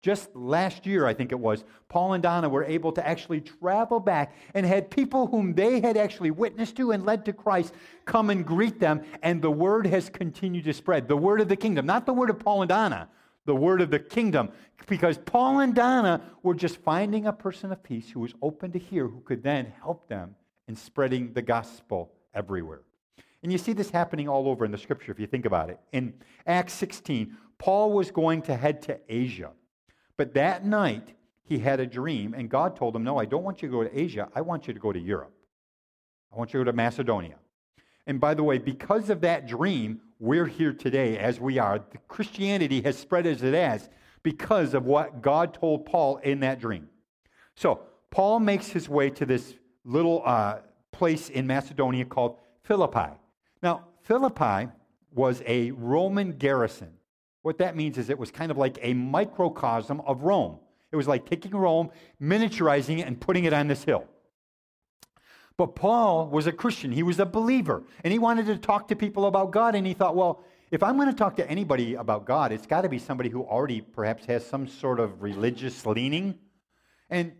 Just 0.00 0.34
last 0.36 0.86
year, 0.86 1.06
I 1.06 1.14
think 1.14 1.32
it 1.32 1.40
was, 1.40 1.64
Paul 1.88 2.12
and 2.12 2.22
Donna 2.22 2.48
were 2.48 2.64
able 2.64 2.92
to 2.92 3.06
actually 3.06 3.40
travel 3.40 3.98
back 3.98 4.32
and 4.54 4.64
had 4.64 4.90
people 4.90 5.26
whom 5.26 5.54
they 5.54 5.80
had 5.80 5.96
actually 5.96 6.30
witnessed 6.30 6.76
to 6.76 6.92
and 6.92 7.04
led 7.04 7.24
to 7.24 7.32
Christ 7.32 7.74
come 8.04 8.30
and 8.30 8.46
greet 8.46 8.78
them, 8.78 9.02
and 9.22 9.42
the 9.42 9.50
word 9.50 9.86
has 9.88 10.08
continued 10.08 10.64
to 10.66 10.72
spread. 10.72 11.08
The 11.08 11.16
word 11.16 11.40
of 11.40 11.48
the 11.48 11.56
kingdom, 11.56 11.84
not 11.84 12.06
the 12.06 12.12
word 12.12 12.30
of 12.30 12.38
Paul 12.38 12.62
and 12.62 12.68
Donna, 12.68 13.08
the 13.44 13.56
word 13.56 13.80
of 13.80 13.90
the 13.90 13.98
kingdom. 13.98 14.50
Because 14.86 15.18
Paul 15.18 15.60
and 15.60 15.74
Donna 15.74 16.22
were 16.44 16.54
just 16.54 16.76
finding 16.76 17.26
a 17.26 17.32
person 17.32 17.72
of 17.72 17.82
peace 17.82 18.08
who 18.08 18.20
was 18.20 18.34
open 18.40 18.70
to 18.72 18.78
hear, 18.78 19.08
who 19.08 19.20
could 19.20 19.42
then 19.42 19.72
help 19.82 20.08
them 20.08 20.36
in 20.68 20.76
spreading 20.76 21.32
the 21.32 21.42
gospel 21.42 22.12
everywhere. 22.32 22.82
And 23.42 23.52
you 23.52 23.58
see 23.58 23.72
this 23.72 23.90
happening 23.90 24.28
all 24.28 24.48
over 24.48 24.64
in 24.64 24.70
the 24.70 24.78
scripture 24.78 25.12
if 25.12 25.20
you 25.20 25.26
think 25.26 25.46
about 25.46 25.70
it. 25.70 25.78
In 25.92 26.14
Acts 26.46 26.72
16, 26.74 27.36
Paul 27.58 27.92
was 27.92 28.10
going 28.10 28.42
to 28.42 28.56
head 28.56 28.82
to 28.82 28.98
Asia. 29.08 29.50
But 30.16 30.34
that 30.34 30.64
night, 30.64 31.14
he 31.44 31.58
had 31.58 31.80
a 31.80 31.86
dream, 31.86 32.34
and 32.34 32.50
God 32.50 32.76
told 32.76 32.94
him, 32.94 33.04
No, 33.04 33.16
I 33.16 33.24
don't 33.24 33.44
want 33.44 33.62
you 33.62 33.68
to 33.68 33.72
go 33.72 33.84
to 33.84 33.98
Asia. 33.98 34.28
I 34.34 34.40
want 34.40 34.66
you 34.66 34.74
to 34.74 34.80
go 34.80 34.92
to 34.92 34.98
Europe. 34.98 35.32
I 36.32 36.36
want 36.36 36.52
you 36.52 36.58
to 36.58 36.64
go 36.64 36.70
to 36.70 36.76
Macedonia. 36.76 37.36
And 38.06 38.20
by 38.20 38.34
the 38.34 38.42
way, 38.42 38.58
because 38.58 39.10
of 39.10 39.20
that 39.22 39.46
dream, 39.46 40.00
we're 40.18 40.46
here 40.46 40.72
today 40.72 41.18
as 41.18 41.40
we 41.40 41.58
are. 41.58 41.78
Christianity 42.08 42.82
has 42.82 42.98
spread 42.98 43.26
as 43.26 43.42
it 43.42 43.54
has 43.54 43.88
because 44.22 44.74
of 44.74 44.84
what 44.84 45.22
God 45.22 45.54
told 45.54 45.86
Paul 45.86 46.16
in 46.18 46.40
that 46.40 46.60
dream. 46.60 46.88
So, 47.54 47.80
Paul 48.10 48.40
makes 48.40 48.68
his 48.68 48.88
way 48.88 49.10
to 49.10 49.26
this 49.26 49.54
little 49.84 50.22
uh, 50.24 50.58
place 50.92 51.28
in 51.28 51.46
Macedonia 51.46 52.04
called 52.04 52.38
Philippi. 52.62 53.10
Now, 53.62 53.84
Philippi 54.02 54.70
was 55.12 55.42
a 55.46 55.70
Roman 55.72 56.32
garrison. 56.32 56.92
What 57.42 57.58
that 57.58 57.76
means 57.76 57.98
is 57.98 58.10
it 58.10 58.18
was 58.18 58.30
kind 58.30 58.50
of 58.50 58.56
like 58.56 58.78
a 58.82 58.94
microcosm 58.94 60.00
of 60.02 60.22
Rome. 60.22 60.58
It 60.90 60.96
was 60.96 61.08
like 61.08 61.28
taking 61.28 61.52
Rome, 61.52 61.90
miniaturizing 62.20 62.98
it, 62.98 63.06
and 63.06 63.20
putting 63.20 63.44
it 63.44 63.52
on 63.52 63.68
this 63.68 63.84
hill. 63.84 64.04
But 65.56 65.74
Paul 65.74 66.28
was 66.28 66.46
a 66.46 66.52
Christian. 66.52 66.92
He 66.92 67.02
was 67.02 67.18
a 67.18 67.26
believer. 67.26 67.82
And 68.04 68.12
he 68.12 68.18
wanted 68.18 68.46
to 68.46 68.56
talk 68.56 68.88
to 68.88 68.96
people 68.96 69.26
about 69.26 69.50
God. 69.50 69.74
And 69.74 69.86
he 69.86 69.92
thought, 69.92 70.14
well, 70.14 70.44
if 70.70 70.82
I'm 70.82 70.96
going 70.96 71.08
to 71.08 71.14
talk 71.14 71.36
to 71.36 71.50
anybody 71.50 71.94
about 71.94 72.26
God, 72.26 72.52
it's 72.52 72.66
got 72.66 72.82
to 72.82 72.88
be 72.88 72.98
somebody 72.98 73.28
who 73.28 73.42
already 73.42 73.80
perhaps 73.80 74.24
has 74.26 74.46
some 74.46 74.68
sort 74.68 75.00
of 75.00 75.20
religious 75.20 75.84
leaning. 75.84 76.38
And 77.10 77.32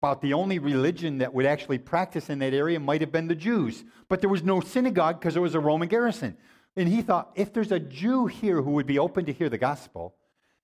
about 0.00 0.20
the 0.20 0.34
only 0.34 0.58
religion 0.58 1.18
that 1.18 1.32
would 1.32 1.46
actually 1.46 1.78
practice 1.78 2.28
in 2.28 2.38
that 2.40 2.52
area 2.52 2.78
might 2.78 3.00
have 3.00 3.12
been 3.12 3.28
the 3.28 3.34
Jews. 3.34 3.84
But 4.08 4.20
there 4.20 4.30
was 4.30 4.42
no 4.42 4.60
synagogue 4.60 5.18
because 5.18 5.36
it 5.36 5.40
was 5.40 5.54
a 5.54 5.60
Roman 5.60 5.88
garrison. 5.88 6.36
And 6.76 6.88
he 6.88 7.00
thought, 7.00 7.32
if 7.34 7.52
there's 7.52 7.72
a 7.72 7.80
Jew 7.80 8.26
here 8.26 8.60
who 8.60 8.72
would 8.72 8.86
be 8.86 8.98
open 8.98 9.24
to 9.24 9.32
hear 9.32 9.48
the 9.48 9.56
gospel, 9.58 10.14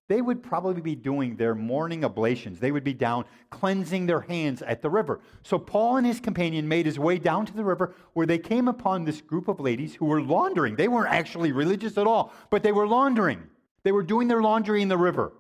they 0.09 0.21
would 0.21 0.43
probably 0.43 0.83
be 0.83 0.95
doing 0.95 1.37
their 1.37 1.55
morning 1.55 2.05
oblations. 2.05 2.61
They 2.61 2.71
would 2.71 2.85
be 2.85 2.93
down 2.93 3.25
cleansing 3.49 4.05
their 4.05 4.21
hands 4.21 4.61
at 4.61 4.83
the 4.83 4.91
river. 4.91 5.21
So 5.43 5.59
Paul 5.59 5.97
and 5.97 6.07
his 6.07 6.21
companion 6.21 6.69
made 6.69 6.85
his 6.85 6.99
way 6.99 7.19
down 7.19 7.47
to 7.47 7.55
the 7.55 7.65
river 7.65 7.95
where 8.13 8.27
they 8.27 8.39
came 8.39 8.69
upon 8.69 9.05
this 9.05 9.23
group 9.23 9.49
of 9.49 9.61
ladies 9.61 9.95
who 9.95 10.05
were 10.05 10.21
laundering. 10.21 10.77
They 10.77 10.89
weren't 10.89 11.15
actually 11.15 11.53
religious 11.53 11.97
at 11.97 12.07
all, 12.07 12.35
but 12.51 12.63
they 12.63 12.73
were 12.73 12.87
laundering. 12.87 13.45
They 13.85 13.93
were 13.93 14.03
doing 14.03 14.29
their 14.29 14.43
laundry 14.43 14.83
in 14.83 14.89
the 14.89 14.99
river. 14.99 15.33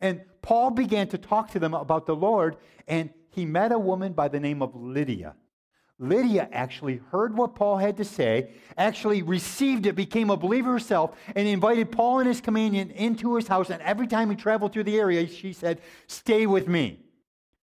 And 0.00 0.22
Paul 0.42 0.70
began 0.70 1.06
to 1.08 1.18
talk 1.18 1.52
to 1.52 1.60
them 1.60 1.74
about 1.74 2.06
the 2.06 2.16
Lord, 2.16 2.56
and 2.88 3.10
he 3.36 3.44
met 3.44 3.70
a 3.70 3.78
woman 3.78 4.14
by 4.14 4.28
the 4.28 4.40
name 4.40 4.62
of 4.62 4.74
Lydia. 4.74 5.34
Lydia 5.98 6.48
actually 6.52 7.02
heard 7.10 7.36
what 7.36 7.54
Paul 7.54 7.76
had 7.76 7.98
to 7.98 8.04
say, 8.04 8.50
actually 8.78 9.20
received 9.20 9.84
it, 9.84 9.94
became 9.94 10.30
a 10.30 10.38
believer 10.38 10.72
herself, 10.72 11.14
and 11.34 11.46
invited 11.46 11.92
Paul 11.92 12.20
and 12.20 12.28
his 12.28 12.40
companion 12.40 12.90
into 12.90 13.36
his 13.36 13.46
house. 13.46 13.68
And 13.68 13.82
every 13.82 14.06
time 14.06 14.30
he 14.30 14.36
traveled 14.36 14.72
through 14.72 14.84
the 14.84 14.98
area, 14.98 15.26
she 15.28 15.52
said, 15.52 15.82
Stay 16.06 16.46
with 16.46 16.66
me. 16.66 17.00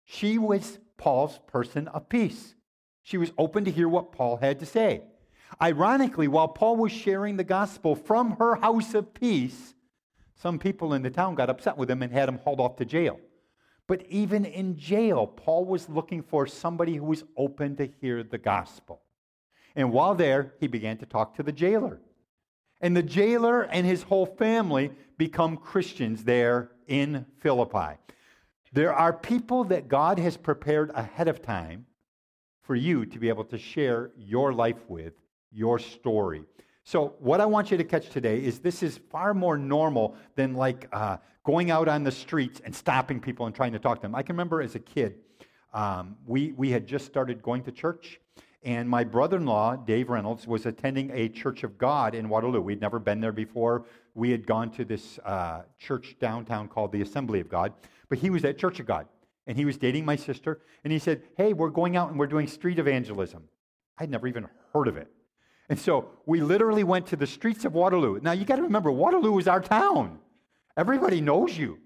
She 0.03 0.39
was 0.39 0.79
Paul's 0.97 1.39
person 1.45 1.87
of 1.89 2.09
peace. 2.09 2.55
She 3.03 3.19
was 3.19 3.31
open 3.37 3.63
to 3.65 3.71
hear 3.71 3.87
what 3.87 4.11
Paul 4.11 4.37
had 4.37 4.59
to 4.61 4.65
say. 4.65 5.03
Ironically, 5.61 6.27
while 6.27 6.47
Paul 6.47 6.77
was 6.77 6.91
sharing 6.91 7.37
the 7.37 7.43
gospel 7.43 7.95
from 7.95 8.31
her 8.37 8.55
house 8.55 8.95
of 8.95 9.13
peace, 9.13 9.75
some 10.35 10.57
people 10.57 10.93
in 10.95 11.03
the 11.03 11.11
town 11.11 11.35
got 11.35 11.51
upset 11.51 11.77
with 11.77 11.89
him 11.89 12.01
and 12.01 12.11
had 12.11 12.29
him 12.29 12.39
hauled 12.39 12.59
off 12.59 12.77
to 12.77 12.85
jail. 12.85 13.19
But 13.87 14.05
even 14.09 14.45
in 14.45 14.77
jail, 14.77 15.27
Paul 15.27 15.65
was 15.65 15.89
looking 15.89 16.23
for 16.23 16.47
somebody 16.47 16.95
who 16.95 17.05
was 17.05 17.23
open 17.35 17.75
to 17.77 17.89
hear 17.99 18.23
the 18.23 18.37
gospel. 18.37 19.01
And 19.75 19.91
while 19.91 20.15
there, 20.15 20.53
he 20.59 20.67
began 20.67 20.97
to 20.97 21.05
talk 21.05 21.35
to 21.35 21.43
the 21.43 21.51
jailer. 21.51 21.99
And 22.79 22.95
the 22.95 23.03
jailer 23.03 23.63
and 23.63 23.85
his 23.85 24.03
whole 24.03 24.25
family 24.25 24.91
become 25.17 25.57
Christians 25.57 26.23
there 26.23 26.71
in 26.87 27.25
Philippi. 27.39 27.97
There 28.73 28.93
are 28.93 29.13
people 29.13 29.65
that 29.65 29.87
God 29.87 30.17
has 30.19 30.37
prepared 30.37 30.91
ahead 30.95 31.27
of 31.27 31.41
time 31.41 31.85
for 32.63 32.75
you 32.75 33.05
to 33.05 33.19
be 33.19 33.29
able 33.29 33.43
to 33.45 33.57
share 33.57 34.11
your 34.17 34.53
life 34.53 34.83
with, 34.87 35.13
your 35.51 35.77
story. 35.77 36.43
So, 36.91 37.15
what 37.19 37.39
I 37.39 37.45
want 37.45 37.71
you 37.71 37.77
to 37.77 37.85
catch 37.85 38.09
today 38.09 38.43
is 38.43 38.59
this 38.59 38.83
is 38.83 38.99
far 39.09 39.33
more 39.33 39.57
normal 39.57 40.17
than 40.35 40.55
like 40.55 40.89
uh, 40.91 41.19
going 41.45 41.71
out 41.71 41.87
on 41.87 42.03
the 42.03 42.11
streets 42.11 42.61
and 42.65 42.75
stopping 42.75 43.21
people 43.21 43.45
and 43.45 43.55
trying 43.55 43.71
to 43.71 43.79
talk 43.79 43.99
to 43.99 44.01
them. 44.01 44.13
I 44.13 44.23
can 44.23 44.33
remember 44.33 44.61
as 44.61 44.75
a 44.75 44.79
kid, 44.79 45.15
um, 45.73 46.17
we, 46.25 46.51
we 46.51 46.69
had 46.69 46.85
just 46.85 47.05
started 47.05 47.41
going 47.41 47.63
to 47.63 47.71
church, 47.71 48.19
and 48.63 48.89
my 48.89 49.05
brother 49.05 49.37
in 49.37 49.45
law, 49.45 49.77
Dave 49.77 50.09
Reynolds, 50.09 50.45
was 50.45 50.65
attending 50.65 51.11
a 51.11 51.29
Church 51.29 51.63
of 51.63 51.77
God 51.77 52.13
in 52.13 52.27
Waterloo. 52.27 52.59
We'd 52.59 52.81
never 52.81 52.99
been 52.99 53.21
there 53.21 53.31
before. 53.31 53.85
We 54.13 54.29
had 54.29 54.45
gone 54.45 54.69
to 54.71 54.83
this 54.83 55.17
uh, 55.19 55.61
church 55.79 56.17
downtown 56.19 56.67
called 56.67 56.91
the 56.91 57.03
Assembly 57.03 57.39
of 57.39 57.47
God, 57.47 57.71
but 58.09 58.17
he 58.17 58.29
was 58.29 58.43
at 58.43 58.57
Church 58.57 58.81
of 58.81 58.85
God, 58.85 59.07
and 59.47 59.57
he 59.57 59.63
was 59.63 59.77
dating 59.77 60.03
my 60.03 60.17
sister, 60.17 60.59
and 60.83 60.91
he 60.91 60.99
said, 60.99 61.23
Hey, 61.37 61.53
we're 61.53 61.69
going 61.69 61.95
out 61.95 62.09
and 62.09 62.19
we're 62.19 62.27
doing 62.27 62.47
street 62.47 62.79
evangelism. 62.79 63.43
I'd 63.97 64.09
never 64.09 64.27
even 64.27 64.49
heard 64.73 64.89
of 64.89 64.97
it. 64.97 65.07
And 65.71 65.79
so 65.79 66.09
we 66.25 66.41
literally 66.41 66.83
went 66.83 67.07
to 67.07 67.15
the 67.15 67.25
streets 67.25 67.63
of 67.63 67.73
Waterloo. 67.73 68.19
Now 68.21 68.33
you 68.33 68.43
got 68.43 68.57
to 68.57 68.61
remember, 68.61 68.91
Waterloo 68.91 69.37
is 69.37 69.47
our 69.47 69.61
town. 69.61 70.19
Everybody 70.75 71.21
knows 71.21 71.57
you. 71.57 71.79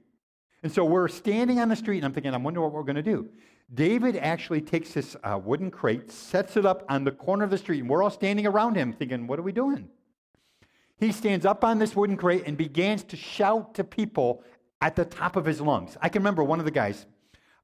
And 0.63 0.71
so 0.71 0.83
we're 0.83 1.07
standing 1.07 1.59
on 1.59 1.69
the 1.69 1.75
street, 1.75 1.97
and 1.97 2.05
I'm 2.05 2.11
thinking, 2.11 2.33
I 2.33 2.37
wonder 2.37 2.61
what 2.61 2.71
we're 2.71 2.81
going 2.81 2.95
to 2.95 3.03
do. 3.03 3.29
David 3.71 4.17
actually 4.17 4.61
takes 4.61 4.93
this 4.93 5.15
uh, 5.23 5.37
wooden 5.37 5.69
crate, 5.69 6.11
sets 6.11 6.57
it 6.57 6.65
up 6.65 6.83
on 6.89 7.03
the 7.03 7.11
corner 7.11 7.43
of 7.43 7.51
the 7.51 7.59
street, 7.59 7.81
and 7.81 7.87
we're 7.87 8.01
all 8.01 8.09
standing 8.09 8.47
around 8.47 8.75
him 8.75 8.91
thinking, 8.91 9.27
what 9.27 9.37
are 9.37 9.43
we 9.43 9.51
doing? 9.51 9.87
He 10.97 11.11
stands 11.11 11.45
up 11.45 11.63
on 11.63 11.77
this 11.77 11.95
wooden 11.95 12.17
crate 12.17 12.41
and 12.47 12.57
begins 12.57 13.03
to 13.03 13.15
shout 13.15 13.75
to 13.75 13.83
people 13.83 14.41
at 14.81 14.95
the 14.95 15.05
top 15.05 15.35
of 15.35 15.45
his 15.45 15.61
lungs. 15.61 15.95
I 16.01 16.09
can 16.09 16.23
remember 16.23 16.43
one 16.43 16.57
of 16.57 16.65
the 16.65 16.71
guys, 16.71 17.05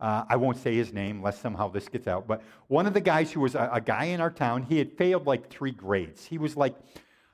uh, 0.01 0.25
I 0.27 0.35
won't 0.35 0.57
say 0.57 0.75
his 0.75 0.91
name 0.91 1.21
lest 1.21 1.41
somehow 1.41 1.69
this 1.69 1.87
gets 1.87 2.07
out, 2.07 2.27
but 2.27 2.41
one 2.67 2.87
of 2.87 2.93
the 2.93 3.01
guys 3.01 3.31
who 3.31 3.39
was 3.39 3.55
a, 3.55 3.69
a 3.71 3.79
guy 3.79 4.05
in 4.05 4.19
our 4.19 4.31
town, 4.31 4.63
he 4.63 4.77
had 4.77 4.91
failed 4.97 5.27
like 5.27 5.49
three 5.49 5.71
grades. 5.71 6.25
He 6.25 6.39
was 6.39 6.57
like, 6.57 6.75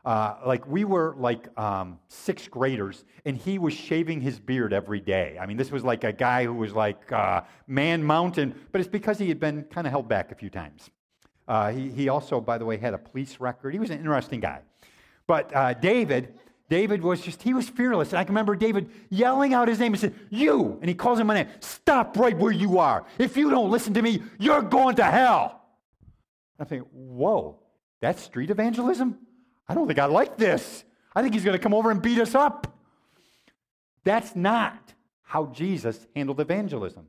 uh, 0.03 0.35
like 0.45 0.67
we 0.67 0.83
were 0.83 1.15
like 1.17 1.47
um, 1.57 1.97
sixth 2.09 2.51
graders, 2.51 3.05
and 3.25 3.37
he 3.37 3.57
was 3.57 3.73
shaving 3.73 4.21
his 4.21 4.39
beard 4.39 4.73
every 4.73 4.99
day. 4.99 5.37
I 5.39 5.45
mean, 5.45 5.57
this 5.57 5.71
was 5.71 5.83
like 5.83 6.03
a 6.03 6.11
guy 6.11 6.43
who 6.43 6.53
was 6.53 6.73
like 6.73 7.11
uh, 7.11 7.41
man 7.67 8.03
mountain, 8.03 8.53
but 8.71 8.81
it's 8.81 8.89
because 8.89 9.17
he 9.17 9.29
had 9.29 9.39
been 9.39 9.63
kind 9.63 9.87
of 9.87 9.91
held 9.91 10.07
back 10.07 10.31
a 10.31 10.35
few 10.35 10.49
times. 10.49 10.89
Uh, 11.47 11.71
he, 11.71 11.89
he 11.89 12.09
also, 12.09 12.41
by 12.41 12.57
the 12.57 12.65
way, 12.65 12.77
had 12.77 12.93
a 12.93 12.97
police 12.97 13.39
record. 13.39 13.73
He 13.73 13.79
was 13.79 13.89
an 13.89 13.99
interesting 13.99 14.41
guy. 14.41 14.61
But 15.25 15.55
uh, 15.55 15.73
David, 15.73 16.39
David 16.69 17.01
was 17.01 17.21
just, 17.21 17.41
he 17.41 17.53
was 17.53 17.69
fearless. 17.69 18.09
And 18.09 18.19
I 18.19 18.23
can 18.23 18.33
remember 18.33 18.55
David 18.55 18.89
yelling 19.09 19.53
out 19.53 19.67
his 19.67 19.79
name 19.79 19.93
and 19.93 19.99
said, 19.99 20.13
You. 20.29 20.77
And 20.81 20.89
he 20.89 20.95
calls 20.95 21.19
him 21.19 21.27
by 21.27 21.35
name. 21.35 21.47
Stop 21.61 22.17
right 22.17 22.37
where 22.37 22.51
you 22.51 22.79
are. 22.79 23.05
If 23.17 23.37
you 23.37 23.49
don't 23.49 23.71
listen 23.71 23.93
to 23.93 24.01
me, 24.01 24.21
you're 24.37 24.61
going 24.61 24.97
to 24.97 25.03
hell. 25.03 25.61
I 26.59 26.65
think, 26.65 26.85
Whoa, 26.91 27.59
that's 28.01 28.21
street 28.21 28.49
evangelism? 28.49 29.17
I 29.69 29.75
don't 29.75 29.87
think 29.87 29.99
I 29.99 30.05
like 30.05 30.37
this. 30.37 30.83
I 31.15 31.21
think 31.21 31.33
he's 31.33 31.43
going 31.43 31.57
to 31.57 31.63
come 31.63 31.73
over 31.73 31.89
and 31.89 32.01
beat 32.01 32.19
us 32.19 32.35
up. 32.35 32.73
That's 34.03 34.35
not 34.35 34.93
how 35.23 35.47
Jesus 35.47 36.05
handled 36.15 36.39
evangelism. 36.39 37.07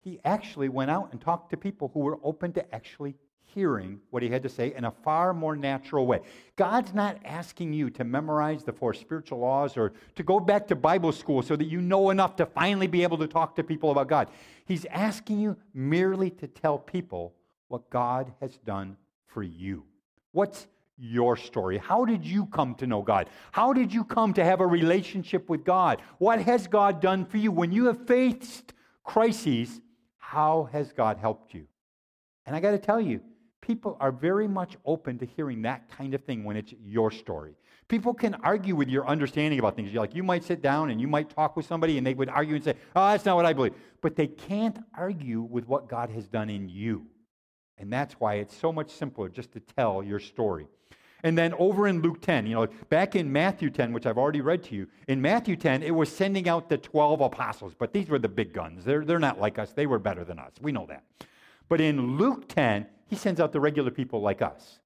He 0.00 0.20
actually 0.24 0.68
went 0.68 0.90
out 0.90 1.12
and 1.12 1.20
talked 1.20 1.50
to 1.50 1.56
people 1.56 1.90
who 1.92 2.00
were 2.00 2.18
open 2.22 2.52
to 2.54 2.74
actually 2.74 3.16
hearing 3.54 4.00
what 4.10 4.22
he 4.22 4.28
had 4.28 4.42
to 4.42 4.48
say 4.48 4.74
in 4.74 4.84
a 4.84 4.90
far 4.90 5.32
more 5.34 5.56
natural 5.56 6.06
way. 6.06 6.20
God's 6.56 6.94
not 6.94 7.18
asking 7.24 7.72
you 7.72 7.90
to 7.90 8.04
memorize 8.04 8.64
the 8.64 8.72
four 8.72 8.94
spiritual 8.94 9.38
laws 9.40 9.76
or 9.76 9.92
to 10.16 10.22
go 10.22 10.38
back 10.38 10.66
to 10.68 10.76
Bible 10.76 11.12
school 11.12 11.42
so 11.42 11.56
that 11.56 11.66
you 11.66 11.80
know 11.80 12.10
enough 12.10 12.36
to 12.36 12.46
finally 12.46 12.86
be 12.86 13.02
able 13.02 13.18
to 13.18 13.26
talk 13.26 13.56
to 13.56 13.64
people 13.64 13.90
about 13.90 14.08
God. 14.08 14.28
He's 14.64 14.84
asking 14.86 15.40
you 15.40 15.56
merely 15.74 16.30
to 16.30 16.46
tell 16.46 16.78
people 16.78 17.34
what 17.68 17.90
God 17.90 18.32
has 18.40 18.56
done 18.58 18.96
for 19.26 19.42
you. 19.42 19.84
What's 20.32 20.66
your 20.98 21.36
story? 21.36 21.78
How 21.78 22.04
did 22.04 22.24
you 22.24 22.46
come 22.46 22.74
to 22.76 22.86
know 22.86 23.02
God? 23.02 23.30
How 23.52 23.72
did 23.72 23.92
you 23.92 24.04
come 24.04 24.34
to 24.34 24.44
have 24.44 24.60
a 24.60 24.66
relationship 24.66 25.48
with 25.48 25.64
God? 25.64 26.02
What 26.18 26.42
has 26.42 26.66
God 26.66 27.00
done 27.00 27.24
for 27.24 27.36
you? 27.36 27.52
When 27.52 27.72
you 27.72 27.86
have 27.86 28.06
faced 28.06 28.72
crises, 29.04 29.80
how 30.18 30.68
has 30.72 30.92
God 30.92 31.16
helped 31.18 31.54
you? 31.54 31.66
And 32.44 32.56
I 32.56 32.60
got 32.60 32.72
to 32.72 32.78
tell 32.78 33.00
you, 33.00 33.20
people 33.60 33.96
are 34.00 34.12
very 34.12 34.48
much 34.48 34.76
open 34.84 35.18
to 35.18 35.26
hearing 35.26 35.62
that 35.62 35.88
kind 35.90 36.14
of 36.14 36.24
thing 36.24 36.44
when 36.44 36.56
it's 36.56 36.72
your 36.84 37.10
story. 37.10 37.54
People 37.88 38.12
can 38.12 38.34
argue 38.36 38.76
with 38.76 38.88
your 38.88 39.06
understanding 39.06 39.58
about 39.58 39.74
things. 39.74 39.92
You're 39.92 40.02
like, 40.02 40.14
you 40.14 40.22
might 40.22 40.44
sit 40.44 40.60
down 40.60 40.90
and 40.90 41.00
you 41.00 41.08
might 41.08 41.30
talk 41.30 41.56
with 41.56 41.64
somebody 41.64 41.96
and 41.96 42.06
they 42.06 42.14
would 42.14 42.28
argue 42.28 42.54
and 42.54 42.64
say, 42.64 42.74
oh, 42.94 43.08
that's 43.08 43.24
not 43.24 43.36
what 43.36 43.46
I 43.46 43.54
believe. 43.54 43.74
But 44.02 44.14
they 44.14 44.26
can't 44.26 44.78
argue 44.94 45.40
with 45.40 45.66
what 45.66 45.88
God 45.88 46.10
has 46.10 46.28
done 46.28 46.50
in 46.50 46.68
you. 46.68 47.06
And 47.78 47.92
that's 47.92 48.14
why 48.14 48.34
it's 48.34 48.54
so 48.56 48.72
much 48.72 48.90
simpler 48.90 49.28
just 49.28 49.52
to 49.52 49.60
tell 49.60 50.02
your 50.02 50.18
story. 50.18 50.66
And 51.24 51.36
then 51.36 51.52
over 51.54 51.88
in 51.88 52.00
Luke 52.00 52.20
10, 52.20 52.46
you 52.46 52.54
know, 52.54 52.66
back 52.90 53.16
in 53.16 53.32
Matthew 53.32 53.70
10, 53.70 53.92
which 53.92 54.06
I've 54.06 54.18
already 54.18 54.40
read 54.40 54.62
to 54.64 54.74
you, 54.74 54.86
in 55.08 55.20
Matthew 55.20 55.56
10, 55.56 55.82
it 55.82 55.90
was 55.90 56.14
sending 56.14 56.48
out 56.48 56.68
the 56.68 56.78
12 56.78 57.20
apostles, 57.20 57.74
but 57.76 57.92
these 57.92 58.08
were 58.08 58.20
the 58.20 58.28
big 58.28 58.52
guns. 58.52 58.84
They're, 58.84 59.04
they're 59.04 59.18
not 59.18 59.40
like 59.40 59.58
us, 59.58 59.72
they 59.72 59.86
were 59.86 59.98
better 59.98 60.24
than 60.24 60.38
us. 60.38 60.52
We 60.60 60.70
know 60.70 60.86
that. 60.86 61.02
But 61.68 61.80
in 61.80 62.16
Luke 62.16 62.48
10, 62.48 62.86
he 63.08 63.16
sends 63.16 63.40
out 63.40 63.52
the 63.52 63.60
regular 63.60 63.90
people 63.90 64.20
like 64.20 64.42
us. 64.42 64.78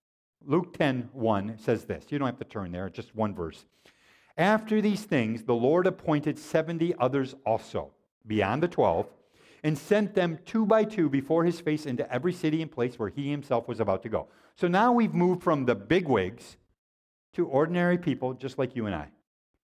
Luke 0.44 0.76
10 0.76 1.10
1 1.12 1.58
says 1.58 1.84
this. 1.84 2.06
You 2.08 2.18
don't 2.18 2.26
have 2.26 2.38
to 2.38 2.44
turn 2.44 2.72
there, 2.72 2.88
just 2.88 3.14
one 3.14 3.34
verse. 3.34 3.64
After 4.36 4.80
these 4.80 5.04
things, 5.04 5.44
the 5.44 5.54
Lord 5.54 5.86
appointed 5.86 6.38
70 6.38 6.94
others 6.98 7.34
also, 7.44 7.90
beyond 8.26 8.62
the 8.62 8.68
12, 8.68 9.06
and 9.62 9.76
sent 9.76 10.14
them 10.14 10.38
two 10.44 10.64
by 10.64 10.84
two 10.84 11.08
before 11.08 11.44
his 11.44 11.60
face 11.60 11.86
into 11.86 12.10
every 12.12 12.32
city 12.32 12.62
and 12.62 12.70
place 12.70 12.98
where 12.98 13.10
he 13.10 13.30
himself 13.30 13.68
was 13.68 13.80
about 13.80 14.02
to 14.02 14.08
go. 14.08 14.28
So 14.56 14.68
now 14.68 14.92
we've 14.92 15.14
moved 15.14 15.42
from 15.42 15.66
the 15.66 15.74
bigwigs 15.74 16.56
to 17.34 17.46
ordinary 17.46 17.98
people 17.98 18.34
just 18.34 18.58
like 18.58 18.74
you 18.74 18.86
and 18.86 18.94
I. 18.94 19.08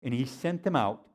And 0.01 0.13
he 0.13 0.25
sent 0.25 0.63
them 0.63 0.75
out 0.75 1.05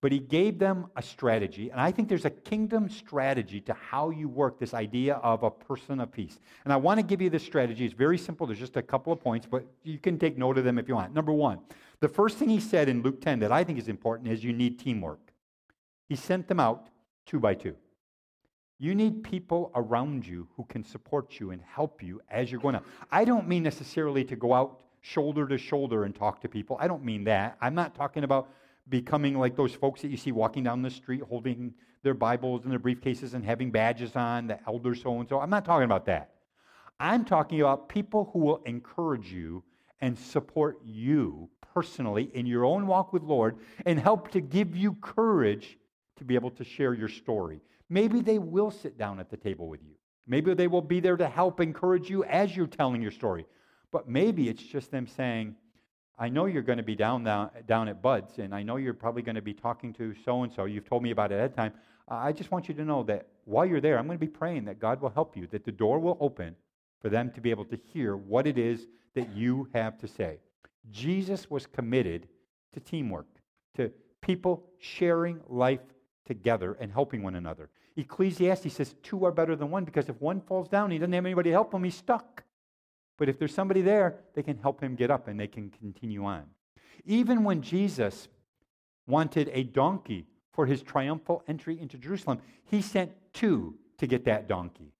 but 0.00 0.12
he 0.12 0.18
gave 0.18 0.58
them 0.58 0.86
a 0.96 1.02
strategy. 1.02 1.70
And 1.70 1.80
I 1.80 1.90
think 1.92 2.08
there's 2.08 2.24
a 2.24 2.30
kingdom 2.30 2.88
strategy 2.88 3.60
to 3.62 3.74
how 3.74 4.10
you 4.10 4.28
work 4.28 4.58
this 4.58 4.72
idea 4.72 5.16
of 5.16 5.42
a 5.42 5.50
person 5.50 6.00
of 6.00 6.10
peace. 6.10 6.40
And 6.64 6.72
I 6.72 6.76
want 6.76 6.98
to 6.98 7.02
give 7.02 7.20
you 7.20 7.28
this 7.28 7.44
strategy. 7.44 7.84
It's 7.84 7.94
very 7.94 8.16
simple. 8.16 8.46
There's 8.46 8.58
just 8.58 8.76
a 8.76 8.82
couple 8.82 9.12
of 9.12 9.20
points, 9.20 9.46
but 9.50 9.66
you 9.82 9.98
can 9.98 10.18
take 10.18 10.38
note 10.38 10.56
of 10.56 10.64
them 10.64 10.78
if 10.78 10.88
you 10.88 10.94
want. 10.94 11.12
Number 11.12 11.32
one, 11.32 11.58
the 12.00 12.08
first 12.08 12.38
thing 12.38 12.48
he 12.48 12.60
said 12.60 12.88
in 12.88 13.02
Luke 13.02 13.20
10 13.20 13.40
that 13.40 13.52
I 13.52 13.62
think 13.62 13.78
is 13.78 13.88
important 13.88 14.30
is 14.30 14.42
you 14.42 14.54
need 14.54 14.78
teamwork. 14.78 15.20
He 16.08 16.16
sent 16.16 16.48
them 16.48 16.60
out 16.60 16.88
two 17.26 17.38
by 17.38 17.54
two. 17.54 17.76
You 18.78 18.94
need 18.94 19.22
people 19.22 19.70
around 19.74 20.26
you 20.26 20.48
who 20.56 20.64
can 20.64 20.82
support 20.82 21.38
you 21.38 21.50
and 21.50 21.60
help 21.60 22.02
you 22.02 22.22
as 22.30 22.50
you're 22.50 22.62
going 22.62 22.74
out. 22.74 22.84
I 23.10 23.26
don't 23.26 23.46
mean 23.46 23.62
necessarily 23.62 24.24
to 24.24 24.36
go 24.36 24.54
out 24.54 24.80
shoulder 25.02 25.46
to 25.46 25.58
shoulder 25.58 26.04
and 26.04 26.14
talk 26.14 26.40
to 26.40 26.48
people. 26.48 26.78
I 26.80 26.88
don't 26.88 27.04
mean 27.04 27.24
that. 27.24 27.58
I'm 27.60 27.74
not 27.74 27.94
talking 27.94 28.24
about 28.24 28.48
becoming 28.88 29.38
like 29.38 29.56
those 29.56 29.74
folks 29.74 30.02
that 30.02 30.08
you 30.08 30.16
see 30.16 30.32
walking 30.32 30.64
down 30.64 30.82
the 30.82 30.90
street 30.90 31.22
holding 31.28 31.74
their 32.02 32.14
Bibles 32.14 32.64
and 32.64 32.72
their 32.72 32.78
briefcases 32.78 33.34
and 33.34 33.44
having 33.44 33.70
badges 33.70 34.16
on, 34.16 34.46
the 34.46 34.58
elder 34.66 34.94
so 34.94 35.18
and 35.20 35.28
so. 35.28 35.40
I'm 35.40 35.50
not 35.50 35.64
talking 35.64 35.84
about 35.84 36.06
that. 36.06 36.32
I'm 36.98 37.24
talking 37.24 37.60
about 37.60 37.88
people 37.88 38.30
who 38.32 38.40
will 38.40 38.62
encourage 38.66 39.32
you 39.32 39.62
and 40.00 40.18
support 40.18 40.78
you 40.84 41.48
personally 41.74 42.30
in 42.34 42.46
your 42.46 42.64
own 42.64 42.86
walk 42.86 43.12
with 43.12 43.22
Lord 43.22 43.58
and 43.86 43.98
help 43.98 44.30
to 44.32 44.40
give 44.40 44.76
you 44.76 44.94
courage 44.94 45.78
to 46.16 46.24
be 46.24 46.34
able 46.34 46.50
to 46.50 46.64
share 46.64 46.94
your 46.94 47.08
story. 47.08 47.60
Maybe 47.88 48.20
they 48.20 48.38
will 48.38 48.70
sit 48.70 48.98
down 48.98 49.20
at 49.20 49.30
the 49.30 49.36
table 49.36 49.68
with 49.68 49.82
you. 49.82 49.94
Maybe 50.26 50.54
they 50.54 50.68
will 50.68 50.82
be 50.82 51.00
there 51.00 51.16
to 51.16 51.28
help 51.28 51.60
encourage 51.60 52.08
you 52.08 52.24
as 52.24 52.54
you're 52.54 52.66
telling 52.66 53.02
your 53.02 53.10
story. 53.10 53.46
But 53.90 54.08
maybe 54.08 54.48
it's 54.48 54.62
just 54.62 54.90
them 54.90 55.06
saying, 55.06 55.56
I 56.20 56.28
know 56.28 56.44
you're 56.44 56.62
going 56.62 56.76
to 56.76 56.84
be 56.84 56.94
down, 56.94 57.24
down, 57.24 57.48
down 57.66 57.88
at 57.88 58.02
Bud's, 58.02 58.38
and 58.38 58.54
I 58.54 58.62
know 58.62 58.76
you're 58.76 58.92
probably 58.92 59.22
going 59.22 59.36
to 59.36 59.42
be 59.42 59.54
talking 59.54 59.90
to 59.94 60.14
so 60.22 60.42
and 60.42 60.52
so. 60.52 60.66
You've 60.66 60.84
told 60.84 61.02
me 61.02 61.12
about 61.12 61.32
it 61.32 61.36
at 61.36 61.56
that 61.56 61.60
time. 61.60 61.72
I 62.08 62.30
just 62.30 62.50
want 62.50 62.68
you 62.68 62.74
to 62.74 62.84
know 62.84 63.02
that 63.04 63.28
while 63.46 63.64
you're 63.64 63.80
there, 63.80 63.98
I'm 63.98 64.06
going 64.06 64.18
to 64.18 64.26
be 64.26 64.30
praying 64.30 64.66
that 64.66 64.78
God 64.78 65.00
will 65.00 65.08
help 65.08 65.34
you, 65.34 65.46
that 65.46 65.64
the 65.64 65.72
door 65.72 65.98
will 65.98 66.18
open 66.20 66.56
for 67.00 67.08
them 67.08 67.30
to 67.30 67.40
be 67.40 67.50
able 67.50 67.64
to 67.64 67.78
hear 67.94 68.18
what 68.18 68.46
it 68.46 68.58
is 68.58 68.86
that 69.14 69.34
you 69.34 69.68
have 69.72 69.96
to 69.98 70.06
say. 70.06 70.40
Jesus 70.90 71.48
was 71.48 71.66
committed 71.66 72.28
to 72.74 72.80
teamwork, 72.80 73.26
to 73.76 73.90
people 74.20 74.66
sharing 74.78 75.40
life 75.48 75.80
together 76.26 76.76
and 76.80 76.92
helping 76.92 77.22
one 77.22 77.36
another. 77.36 77.70
Ecclesiastes 77.96 78.74
says 78.74 78.94
two 79.02 79.24
are 79.24 79.32
better 79.32 79.56
than 79.56 79.70
one 79.70 79.84
because 79.84 80.10
if 80.10 80.20
one 80.20 80.42
falls 80.42 80.68
down, 80.68 80.90
he 80.90 80.98
doesn't 80.98 81.12
have 81.14 81.24
anybody 81.24 81.48
to 81.48 81.54
help 81.54 81.72
him, 81.72 81.82
he's 81.82 81.94
stuck. 81.94 82.44
But 83.20 83.28
if 83.28 83.38
there's 83.38 83.54
somebody 83.54 83.82
there, 83.82 84.16
they 84.34 84.42
can 84.42 84.56
help 84.56 84.80
him 84.80 84.94
get 84.94 85.10
up 85.10 85.28
and 85.28 85.38
they 85.38 85.46
can 85.46 85.68
continue 85.68 86.24
on. 86.24 86.44
Even 87.04 87.44
when 87.44 87.60
Jesus 87.60 88.28
wanted 89.06 89.50
a 89.52 89.62
donkey 89.62 90.26
for 90.54 90.64
his 90.64 90.80
triumphal 90.80 91.44
entry 91.46 91.78
into 91.78 91.98
Jerusalem, 91.98 92.40
he 92.64 92.80
sent 92.80 93.12
two 93.34 93.74
to 93.98 94.06
get 94.06 94.24
that 94.24 94.48
donkey. 94.48 94.94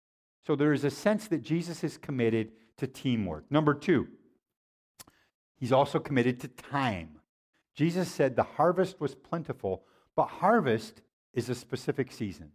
So 0.46 0.54
there 0.54 0.74
is 0.74 0.84
a 0.84 0.90
sense 0.90 1.28
that 1.28 1.40
Jesus 1.40 1.82
is 1.82 1.96
committed 1.96 2.52
to 2.76 2.86
teamwork. 2.86 3.50
Number 3.50 3.72
two, 3.72 4.06
he's 5.56 5.72
also 5.72 5.98
committed 5.98 6.40
to 6.40 6.48
time. 6.48 7.20
Jesus 7.74 8.10
said 8.10 8.36
the 8.36 8.42
harvest 8.42 9.00
was 9.00 9.14
plentiful, 9.14 9.84
but 10.14 10.26
harvest 10.26 11.00
is 11.32 11.48
a 11.48 11.54
specific 11.54 12.12
season. 12.12 12.52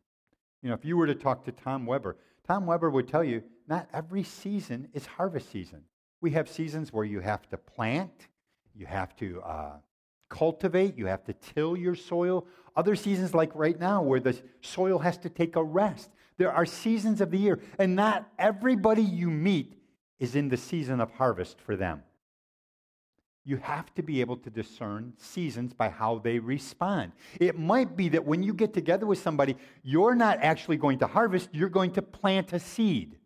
You 0.61 0.69
know, 0.69 0.75
if 0.75 0.85
you 0.85 0.95
were 0.95 1.07
to 1.07 1.15
talk 1.15 1.43
to 1.45 1.51
Tom 1.51 1.87
Weber, 1.87 2.17
Tom 2.47 2.67
Weber 2.67 2.91
would 2.91 3.07
tell 3.07 3.23
you 3.23 3.41
not 3.67 3.87
every 3.93 4.23
season 4.23 4.87
is 4.93 5.05
harvest 5.05 5.51
season. 5.51 5.81
We 6.21 6.31
have 6.31 6.49
seasons 6.49 6.93
where 6.93 7.05
you 7.05 7.19
have 7.19 7.47
to 7.49 7.57
plant, 7.57 8.27
you 8.73 8.85
have 8.85 9.15
to 9.17 9.41
uh, 9.41 9.73
cultivate, 10.29 10.97
you 10.97 11.05
have 11.07 11.23
to 11.25 11.33
till 11.33 11.77
your 11.77 11.95
soil. 11.95 12.45
Other 12.75 12.95
seasons, 12.95 13.33
like 13.33 13.51
right 13.55 13.79
now, 13.79 14.01
where 14.01 14.19
the 14.19 14.39
soil 14.61 14.99
has 14.99 15.17
to 15.19 15.29
take 15.29 15.55
a 15.55 15.63
rest. 15.63 16.09
There 16.37 16.51
are 16.51 16.65
seasons 16.65 17.21
of 17.21 17.31
the 17.31 17.37
year, 17.37 17.59
and 17.79 17.95
not 17.95 18.29
everybody 18.37 19.01
you 19.01 19.29
meet 19.29 19.79
is 20.19 20.35
in 20.35 20.49
the 20.49 20.57
season 20.57 20.99
of 20.99 21.11
harvest 21.11 21.59
for 21.61 21.75
them. 21.75 22.03
You 23.47 23.57
have 23.57 23.93
to 23.93 24.01
be 24.01 24.21
able 24.21 24.37
to 24.37 24.49
discern 24.49 25.13
seasons 25.17 25.71
by 25.73 25.89
how 25.89 26.17
they 26.17 26.39
respond. 26.39 27.11
It 27.39 27.59
might 27.59 27.95
be 27.95 28.09
that 28.09 28.25
when 28.25 28.41
you 28.41 28.53
get 28.53 28.73
together 28.73 29.05
with 29.05 29.19
somebody, 29.19 29.55
you're 29.83 30.15
not 30.15 30.39
actually 30.41 30.77
going 30.77 30.97
to 30.99 31.07
harvest, 31.07 31.49
you're 31.53 31.69
going 31.69 31.91
to 31.91 32.01
plant 32.01 32.53
a 32.53 32.59
seed. 32.59 33.17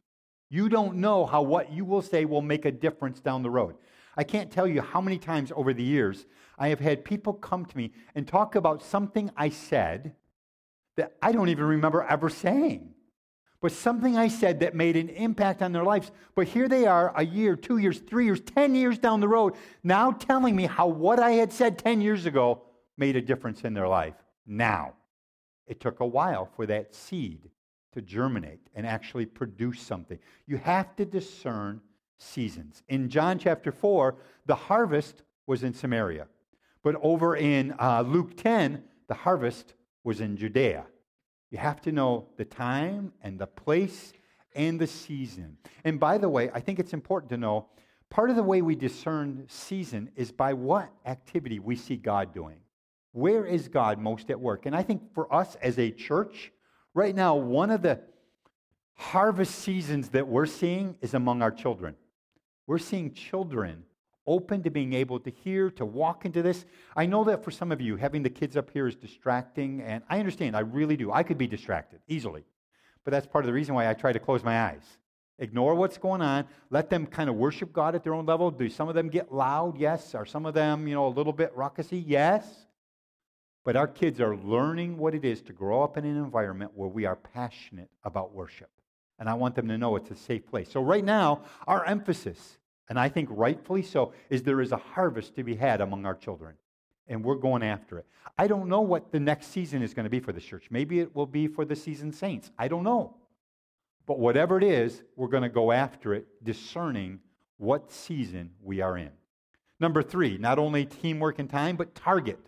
You 0.49 0.69
don't 0.69 0.97
know 0.97 1.25
how 1.25 1.41
what 1.41 1.71
you 1.71 1.85
will 1.85 2.01
say 2.01 2.25
will 2.25 2.41
make 2.41 2.65
a 2.65 2.71
difference 2.71 3.19
down 3.19 3.43
the 3.43 3.49
road. 3.49 3.75
I 4.17 4.23
can't 4.23 4.51
tell 4.51 4.67
you 4.67 4.81
how 4.81 4.99
many 4.99 5.17
times 5.17 5.51
over 5.55 5.73
the 5.73 5.83
years 5.83 6.25
I 6.57 6.69
have 6.69 6.79
had 6.79 7.05
people 7.05 7.33
come 7.33 7.65
to 7.65 7.77
me 7.77 7.93
and 8.15 8.27
talk 8.27 8.55
about 8.55 8.83
something 8.83 9.31
I 9.37 9.49
said 9.49 10.15
that 10.97 11.15
I 11.21 11.31
don't 11.31 11.49
even 11.49 11.65
remember 11.65 12.03
ever 12.03 12.29
saying 12.29 12.93
but 13.61 13.71
something 13.73 14.17
I 14.17 14.29
said 14.29 14.61
that 14.61 14.73
made 14.73 14.95
an 14.95 15.09
impact 15.09 15.61
on 15.61 15.73
their 15.73 15.83
lives. 15.83 16.11
But 16.33 16.47
here 16.47 16.69
they 16.69 16.85
are, 16.85 17.11
a 17.15 17.25
year, 17.25 17.55
two 17.55 17.77
years, 17.77 17.99
three 17.99 18.25
years, 18.25 18.39
10 18.39 18.73
years 18.73 18.97
down 18.97 19.19
the 19.19 19.27
road, 19.27 19.55
now 19.83 20.11
telling 20.11 20.55
me 20.55 20.65
how 20.65 20.87
what 20.87 21.19
I 21.19 21.31
had 21.31 21.51
said 21.51 21.77
10 21.77 22.01
years 22.01 22.25
ago 22.25 22.61
made 22.97 23.15
a 23.15 23.21
difference 23.21 23.63
in 23.63 23.73
their 23.73 23.87
life. 23.87 24.15
Now, 24.45 24.93
it 25.67 25.79
took 25.79 25.99
a 25.99 26.05
while 26.05 26.49
for 26.55 26.65
that 26.67 26.95
seed 26.95 27.49
to 27.93 28.01
germinate 28.01 28.59
and 28.75 28.85
actually 28.85 29.25
produce 29.25 29.81
something. 29.81 30.19
You 30.45 30.57
have 30.57 30.95
to 30.97 31.05
discern 31.05 31.81
seasons. 32.17 32.83
In 32.87 33.09
John 33.09 33.39
chapter 33.39 33.71
4, 33.71 34.15
the 34.45 34.55
harvest 34.55 35.23
was 35.47 35.63
in 35.63 35.73
Samaria. 35.73 36.27
But 36.83 36.95
over 37.01 37.35
in 37.35 37.73
uh, 37.79 38.01
Luke 38.01 38.37
10, 38.37 38.83
the 39.07 39.13
harvest 39.13 39.73
was 40.03 40.21
in 40.21 40.37
Judea. 40.37 40.85
You 41.51 41.57
have 41.57 41.81
to 41.81 41.91
know 41.91 42.27
the 42.37 42.45
time 42.45 43.11
and 43.21 43.39
the 43.39 43.47
place 43.47 44.13
and 44.55 44.79
the 44.79 44.87
season. 44.87 45.57
And 45.83 45.99
by 45.99 46.17
the 46.17 46.29
way, 46.29 46.49
I 46.53 46.59
think 46.59 46.79
it's 46.79 46.93
important 46.93 47.29
to 47.31 47.37
know 47.37 47.67
part 48.09 48.29
of 48.29 48.35
the 48.35 48.43
way 48.43 48.61
we 48.61 48.75
discern 48.75 49.45
season 49.47 50.09
is 50.15 50.31
by 50.31 50.53
what 50.53 50.91
activity 51.05 51.59
we 51.59 51.75
see 51.75 51.95
God 51.95 52.33
doing. 52.33 52.57
Where 53.11 53.45
is 53.45 53.67
God 53.67 53.99
most 53.99 54.29
at 54.29 54.39
work? 54.39 54.65
And 54.65 54.75
I 54.75 54.83
think 54.83 55.13
for 55.13 55.33
us 55.33 55.55
as 55.61 55.79
a 55.79 55.91
church, 55.91 56.51
right 56.93 57.15
now, 57.15 57.35
one 57.35 57.71
of 57.71 57.81
the 57.81 57.99
harvest 58.93 59.55
seasons 59.55 60.09
that 60.09 60.27
we're 60.27 60.45
seeing 60.45 60.95
is 61.01 61.13
among 61.13 61.41
our 61.41 61.51
children. 61.51 61.95
We're 62.67 62.77
seeing 62.77 63.13
children 63.13 63.83
open 64.27 64.61
to 64.61 64.69
being 64.69 64.93
able 64.93 65.19
to 65.19 65.31
hear, 65.31 65.71
to 65.71 65.85
walk 65.85 66.25
into 66.25 66.41
this. 66.43 66.65
I 66.95 67.07
know 67.07 67.23
that 67.23 67.43
for 67.43 67.49
some 67.49 67.71
of 67.71 67.81
you, 67.81 67.95
having 67.95 68.21
the 68.21 68.29
kids 68.29 68.55
up 68.55 68.69
here 68.69 68.87
is 68.87 68.95
distracting, 68.95 69.81
and 69.81 70.03
I 70.07 70.19
understand, 70.19 70.55
I 70.55 70.59
really 70.59 70.95
do. 70.95 71.11
I 71.11 71.23
could 71.23 71.37
be 71.37 71.47
distracted 71.47 71.99
easily. 72.07 72.43
But 73.03 73.11
that's 73.11 73.25
part 73.25 73.43
of 73.43 73.47
the 73.47 73.53
reason 73.53 73.73
why 73.73 73.89
I 73.89 73.93
try 73.93 74.13
to 74.13 74.19
close 74.19 74.43
my 74.43 74.61
eyes. 74.61 74.83
Ignore 75.39 75.73
what's 75.75 75.97
going 75.97 76.21
on. 76.21 76.45
Let 76.69 76.89
them 76.89 77.07
kind 77.07 77.29
of 77.29 77.37
worship 77.37 77.73
God 77.73 77.95
at 77.95 78.03
their 78.03 78.13
own 78.13 78.25
level. 78.25 78.51
Do 78.51 78.69
some 78.69 78.89
of 78.89 78.95
them 78.95 79.07
get 79.07 79.33
loud? 79.33 79.79
Yes. 79.79 80.13
Are 80.13 80.25
some 80.25 80.45
of 80.45 80.53
them, 80.53 80.87
you 80.87 80.93
know, 80.93 81.07
a 81.07 81.09
little 81.09 81.33
bit 81.33 81.55
raucousy? 81.55 82.03
Yes. 82.05 82.45
But 83.63 83.75
our 83.75 83.87
kids 83.87 84.19
are 84.19 84.35
learning 84.35 84.97
what 84.97 85.13
it 85.13 85.25
is 85.25 85.41
to 85.43 85.53
grow 85.53 85.83
up 85.83 85.97
in 85.97 86.05
an 86.05 86.17
environment 86.17 86.71
where 86.75 86.89
we 86.89 87.05
are 87.05 87.15
passionate 87.15 87.89
about 88.03 88.33
worship. 88.33 88.69
And 89.19 89.27
I 89.27 89.33
want 89.33 89.55
them 89.55 89.67
to 89.67 89.77
know 89.77 89.95
it's 89.95 90.11
a 90.11 90.15
safe 90.15 90.47
place. 90.47 90.71
So, 90.71 90.81
right 90.81 91.03
now, 91.03 91.41
our 91.67 91.85
emphasis 91.85 92.59
and 92.89 92.99
I 92.99 93.07
think 93.07 93.29
rightfully 93.31 93.83
so, 93.83 94.13
is 94.29 94.43
there 94.43 94.61
is 94.61 94.71
a 94.71 94.77
harvest 94.77 95.35
to 95.35 95.43
be 95.43 95.55
had 95.55 95.79
among 95.79 96.05
our 96.05 96.15
children. 96.15 96.55
And 97.07 97.23
we're 97.23 97.35
going 97.35 97.63
after 97.63 97.99
it. 97.99 98.05
I 98.37 98.47
don't 98.47 98.67
know 98.67 98.81
what 98.81 99.11
the 99.11 99.19
next 99.19 99.47
season 99.47 99.81
is 99.81 99.93
going 99.93 100.03
to 100.03 100.09
be 100.09 100.19
for 100.19 100.33
the 100.33 100.41
church. 100.41 100.65
Maybe 100.69 100.99
it 100.99 101.15
will 101.15 101.25
be 101.25 101.47
for 101.47 101.65
the 101.65 101.75
seasoned 101.75 102.15
saints. 102.15 102.51
I 102.57 102.67
don't 102.67 102.83
know. 102.83 103.15
But 104.05 104.19
whatever 104.19 104.57
it 104.57 104.63
is, 104.63 105.03
we're 105.15 105.27
going 105.27 105.43
to 105.43 105.49
go 105.49 105.71
after 105.71 106.13
it, 106.15 106.27
discerning 106.43 107.19
what 107.57 107.91
season 107.91 108.51
we 108.61 108.81
are 108.81 108.97
in. 108.97 109.11
Number 109.79 110.01
three, 110.01 110.37
not 110.37 110.59
only 110.59 110.85
teamwork 110.85 111.39
and 111.39 111.49
time, 111.49 111.75
but 111.75 111.95
target. 111.95 112.39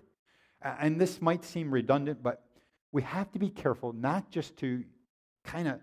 And 0.61 0.99
this 0.99 1.21
might 1.21 1.43
seem 1.43 1.71
redundant, 1.71 2.21
but 2.21 2.43
we 2.91 3.01
have 3.01 3.31
to 3.31 3.39
be 3.39 3.49
careful 3.49 3.93
not 3.93 4.29
just 4.29 4.57
to 4.57 4.83
kind 5.43 5.67
of 5.67 5.79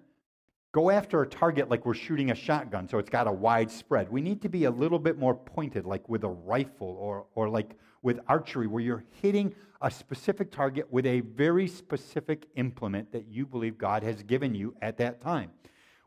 go 0.73 0.91
after 0.91 1.23
a 1.23 1.27
target 1.27 1.71
like 1.71 1.87
we're 1.87 1.95
shooting 1.95 2.31
a 2.31 2.35
shotgun, 2.35 2.89
so 2.89 2.99
it's 2.99 3.11
got 3.11 3.27
a 3.27 3.33
wide 3.33 3.71
spread. 3.71 4.11
We 4.11 4.21
need 4.21 4.43
to 4.43 4.49
be 4.49 4.65
a 4.65 4.71
little 4.71 4.99
bit 4.99 5.19
more 5.19 5.35
pointed, 5.35 5.87
like 5.87 6.09
with 6.09 6.25
a 6.25 6.29
rifle 6.29 6.97
or, 7.01 7.27
or 7.35 7.49
like 7.49 7.71
with 8.03 8.21
archery, 8.29 8.67
where 8.67 8.83
you're 8.83 9.05
hitting 9.23 9.55
a 9.81 9.91
specific 9.91 10.53
target 10.53 10.87
with 10.93 11.07
a 11.07 11.21
very 11.21 11.67
specific 11.67 12.47
implement 12.57 13.11
that 13.13 13.27
you 13.29 13.47
believe 13.47 13.79
God 13.79 14.03
has 14.03 14.23
given 14.23 14.55
you 14.55 14.75
at 14.83 14.99
that 14.99 15.21
time. 15.21 15.51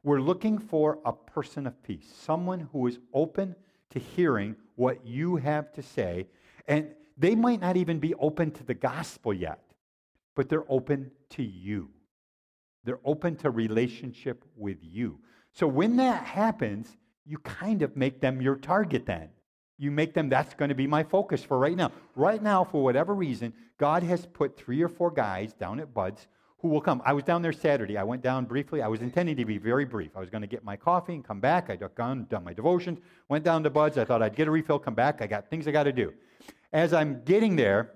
We're 0.03 0.21
looking 0.21 0.57
for 0.57 0.99
a 1.05 1.13
person 1.13 1.67
of 1.67 1.81
peace, 1.83 2.11
someone 2.21 2.67
who 2.71 2.87
is 2.87 2.99
open 3.13 3.55
to 3.91 3.99
hearing 3.99 4.55
what 4.75 5.05
you 5.05 5.35
have 5.37 5.71
to 5.73 5.81
say. 5.81 6.27
And 6.67 6.93
they 7.21 7.35
might 7.35 7.61
not 7.61 7.77
even 7.77 7.99
be 7.99 8.15
open 8.15 8.49
to 8.51 8.63
the 8.63 8.73
gospel 8.73 9.31
yet, 9.31 9.61
but 10.35 10.49
they're 10.49 10.69
open 10.69 11.11
to 11.29 11.43
you. 11.43 11.89
They're 12.83 12.99
open 13.05 13.35
to 13.37 13.51
relationship 13.51 14.43
with 14.57 14.77
you. 14.81 15.19
So 15.53 15.67
when 15.67 15.97
that 15.97 16.23
happens, 16.23 16.97
you 17.25 17.37
kind 17.37 17.83
of 17.83 17.95
make 17.95 18.21
them 18.21 18.41
your 18.41 18.55
target 18.55 19.05
then. 19.05 19.29
You 19.77 19.91
make 19.91 20.15
them, 20.15 20.29
that's 20.29 20.55
going 20.55 20.69
to 20.69 20.75
be 20.75 20.87
my 20.87 21.03
focus 21.03 21.43
for 21.43 21.59
right 21.59 21.77
now. 21.77 21.91
Right 22.15 22.41
now, 22.41 22.63
for 22.63 22.83
whatever 22.83 23.13
reason, 23.13 23.53
God 23.77 24.01
has 24.01 24.25
put 24.25 24.57
three 24.57 24.81
or 24.81 24.89
four 24.89 25.11
guys 25.11 25.53
down 25.53 25.79
at 25.79 25.93
Bud's 25.93 26.27
who 26.59 26.69
will 26.69 26.81
come. 26.81 27.03
I 27.05 27.13
was 27.13 27.23
down 27.23 27.43
there 27.43 27.53
Saturday. 27.53 27.97
I 27.97 28.03
went 28.03 28.23
down 28.23 28.45
briefly. 28.45 28.81
I 28.81 28.87
was 28.87 29.01
intending 29.01 29.35
to 29.37 29.45
be 29.45 29.59
very 29.59 29.85
brief. 29.85 30.11
I 30.15 30.19
was 30.19 30.31
going 30.31 30.41
to 30.41 30.47
get 30.47 30.63
my 30.63 30.75
coffee 30.75 31.13
and 31.13 31.23
come 31.23 31.39
back. 31.39 31.69
I'd 31.69 31.83
gone, 31.95 32.25
done 32.29 32.43
my 32.43 32.53
devotions, 32.53 32.99
went 33.29 33.43
down 33.43 33.61
to 33.63 33.69
Bud's. 33.69 33.99
I 33.99 34.05
thought 34.05 34.23
I'd 34.23 34.35
get 34.35 34.47
a 34.47 34.51
refill, 34.51 34.79
come 34.79 34.95
back. 34.95 35.21
I 35.21 35.27
got 35.27 35.49
things 35.51 35.67
I 35.67 35.71
got 35.71 35.83
to 35.83 35.91
do. 35.91 36.13
As 36.73 36.93
I'm 36.93 37.23
getting 37.25 37.55
there, 37.55 37.91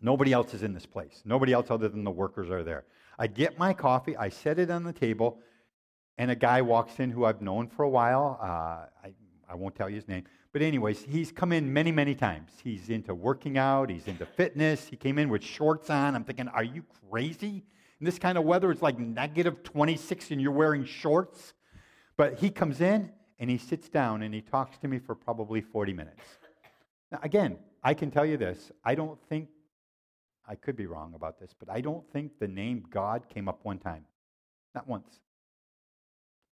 nobody 0.00 0.32
else 0.32 0.54
is 0.54 0.62
in 0.62 0.74
this 0.74 0.86
place. 0.86 1.22
Nobody 1.24 1.52
else 1.52 1.70
other 1.70 1.88
than 1.88 2.02
the 2.02 2.10
workers 2.10 2.50
are 2.50 2.64
there. 2.64 2.84
I 3.18 3.28
get 3.28 3.58
my 3.58 3.72
coffee, 3.72 4.16
I 4.16 4.28
set 4.28 4.58
it 4.58 4.70
on 4.70 4.82
the 4.82 4.92
table, 4.92 5.38
and 6.18 6.30
a 6.30 6.34
guy 6.34 6.62
walks 6.62 6.98
in 6.98 7.10
who 7.10 7.24
I've 7.24 7.40
known 7.40 7.68
for 7.68 7.84
a 7.84 7.88
while. 7.88 8.38
Uh, 8.42 8.86
I, 9.06 9.14
I 9.48 9.54
won't 9.54 9.76
tell 9.76 9.88
you 9.88 9.96
his 9.96 10.08
name. 10.08 10.24
But, 10.52 10.62
anyways, 10.62 11.02
he's 11.02 11.32
come 11.32 11.52
in 11.52 11.72
many, 11.72 11.90
many 11.92 12.14
times. 12.14 12.50
He's 12.62 12.88
into 12.88 13.14
working 13.14 13.58
out, 13.58 13.90
he's 13.90 14.06
into 14.06 14.26
fitness. 14.26 14.86
He 14.86 14.96
came 14.96 15.18
in 15.18 15.28
with 15.28 15.42
shorts 15.42 15.90
on. 15.90 16.14
I'm 16.14 16.24
thinking, 16.24 16.48
are 16.48 16.64
you 16.64 16.84
crazy? 17.10 17.64
In 18.00 18.06
this 18.06 18.18
kind 18.18 18.36
of 18.36 18.44
weather, 18.44 18.70
it's 18.70 18.82
like 18.82 18.98
negative 18.98 19.62
26 19.62 20.30
and 20.32 20.40
you're 20.40 20.52
wearing 20.52 20.84
shorts. 20.84 21.54
But 22.16 22.38
he 22.38 22.50
comes 22.50 22.80
in 22.80 23.10
and 23.38 23.48
he 23.50 23.58
sits 23.58 23.88
down 23.88 24.22
and 24.22 24.34
he 24.34 24.40
talks 24.40 24.78
to 24.78 24.88
me 24.88 24.98
for 24.98 25.14
probably 25.14 25.60
40 25.60 25.92
minutes. 25.92 26.22
Now, 27.14 27.20
again, 27.22 27.58
I 27.84 27.94
can 27.94 28.10
tell 28.10 28.26
you 28.26 28.36
this 28.36 28.72
I 28.84 28.96
don't 28.96 29.20
think 29.28 29.48
I 30.48 30.56
could 30.56 30.74
be 30.74 30.86
wrong 30.86 31.14
about 31.14 31.38
this, 31.38 31.54
but 31.56 31.70
I 31.70 31.80
don't 31.80 32.04
think 32.12 32.40
the 32.40 32.48
name 32.48 32.84
God 32.90 33.28
came 33.28 33.48
up 33.48 33.60
one 33.62 33.78
time. 33.78 34.04
Not 34.74 34.88
once. 34.88 35.20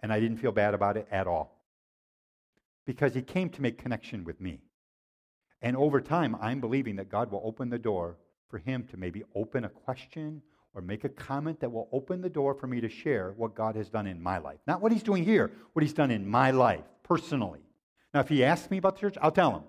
And 0.01 0.11
I 0.11 0.19
didn't 0.19 0.35
feel 0.35 0.51
bad 0.51 0.73
about 0.73 0.97
it 0.97 1.07
at 1.11 1.27
all. 1.27 1.63
Because 2.85 3.13
he 3.13 3.21
came 3.21 3.49
to 3.51 3.61
make 3.61 3.77
connection 3.77 4.25
with 4.25 4.41
me. 4.41 4.59
And 5.61 5.77
over 5.77 6.01
time, 6.01 6.35
I'm 6.41 6.59
believing 6.59 6.97
that 6.97 7.07
God 7.07 7.31
will 7.31 7.41
open 7.45 7.69
the 7.69 7.79
door 7.79 8.17
for 8.49 8.57
him 8.57 8.83
to 8.91 8.97
maybe 8.97 9.23
open 9.35 9.63
a 9.63 9.69
question 9.69 10.41
or 10.73 10.81
make 10.81 11.05
a 11.05 11.09
comment 11.09 11.61
that 11.61 11.71
will 11.71 11.87
open 11.93 12.19
the 12.19 12.29
door 12.29 12.53
for 12.53 12.67
me 12.67 12.81
to 12.81 12.89
share 12.89 13.33
what 13.37 13.55
God 13.55 13.77
has 13.77 13.89
done 13.89 14.07
in 14.07 14.21
my 14.21 14.39
life. 14.39 14.59
Not 14.67 14.81
what 14.81 14.91
he's 14.91 15.03
doing 15.03 15.23
here, 15.23 15.51
what 15.71 15.83
he's 15.83 15.93
done 15.93 16.11
in 16.11 16.27
my 16.27 16.51
life 16.51 16.83
personally. 17.03 17.61
Now, 18.13 18.19
if 18.19 18.27
he 18.27 18.43
asks 18.43 18.69
me 18.69 18.77
about 18.77 18.95
the 18.95 19.01
church, 19.01 19.17
I'll 19.21 19.31
tell 19.31 19.51
him. 19.51 19.63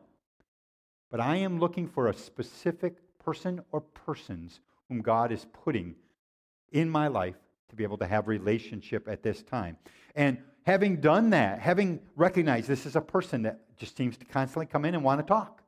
But 1.11 1.21
I 1.21 1.37
am 1.37 1.59
looking 1.59 1.87
for 1.87 2.09
a 2.09 2.15
specific 2.15 2.97
person 3.19 3.63
or 3.73 3.81
persons 3.81 4.61
whom 4.89 5.03
God 5.03 5.33
is 5.33 5.47
putting 5.65 5.95
in 6.73 6.89
my 6.89 7.09
life 7.09 7.37
to 7.69 7.77
be 7.77 7.85
able 7.85 7.99
to 7.99 8.07
have 8.07 8.29
relationship 8.29 9.09
at 9.09 9.23
this 9.23 9.43
time. 9.43 9.77
And 10.15 10.39
having 10.65 11.01
done 11.01 11.31
that, 11.31 11.59
having 11.59 12.01
recognized 12.17 12.69
this 12.69 12.87
is 12.87 12.97
a 12.97 13.01
person 13.01 13.43
that 13.43 13.61
just 13.77 13.97
seems 13.97 14.17
to 14.19 14.25
constantly 14.25 14.67
come 14.67 14.85
in 14.85 14.95
and 14.95 15.03
want 15.03 15.21
to 15.21 15.27
talk, 15.27 15.63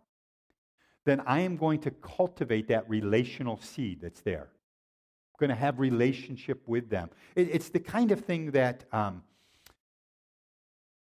then 1.04 1.20
I 1.26 1.40
am 1.40 1.56
going 1.56 1.80
to 1.80 1.90
cultivate 1.90 2.68
that 2.68 2.88
relational 2.88 3.58
seed 3.58 4.00
that's 4.02 4.20
there. 4.20 4.48
I'm 4.50 5.38
going 5.38 5.50
to 5.50 5.56
have 5.56 5.80
relationship 5.80 6.62
with 6.68 6.90
them. 6.90 7.10
It, 7.34 7.48
it's 7.52 7.68
the 7.68 7.80
kind 7.80 8.12
of 8.12 8.24
thing 8.24 8.52
that 8.52 8.84
um, 8.92 9.22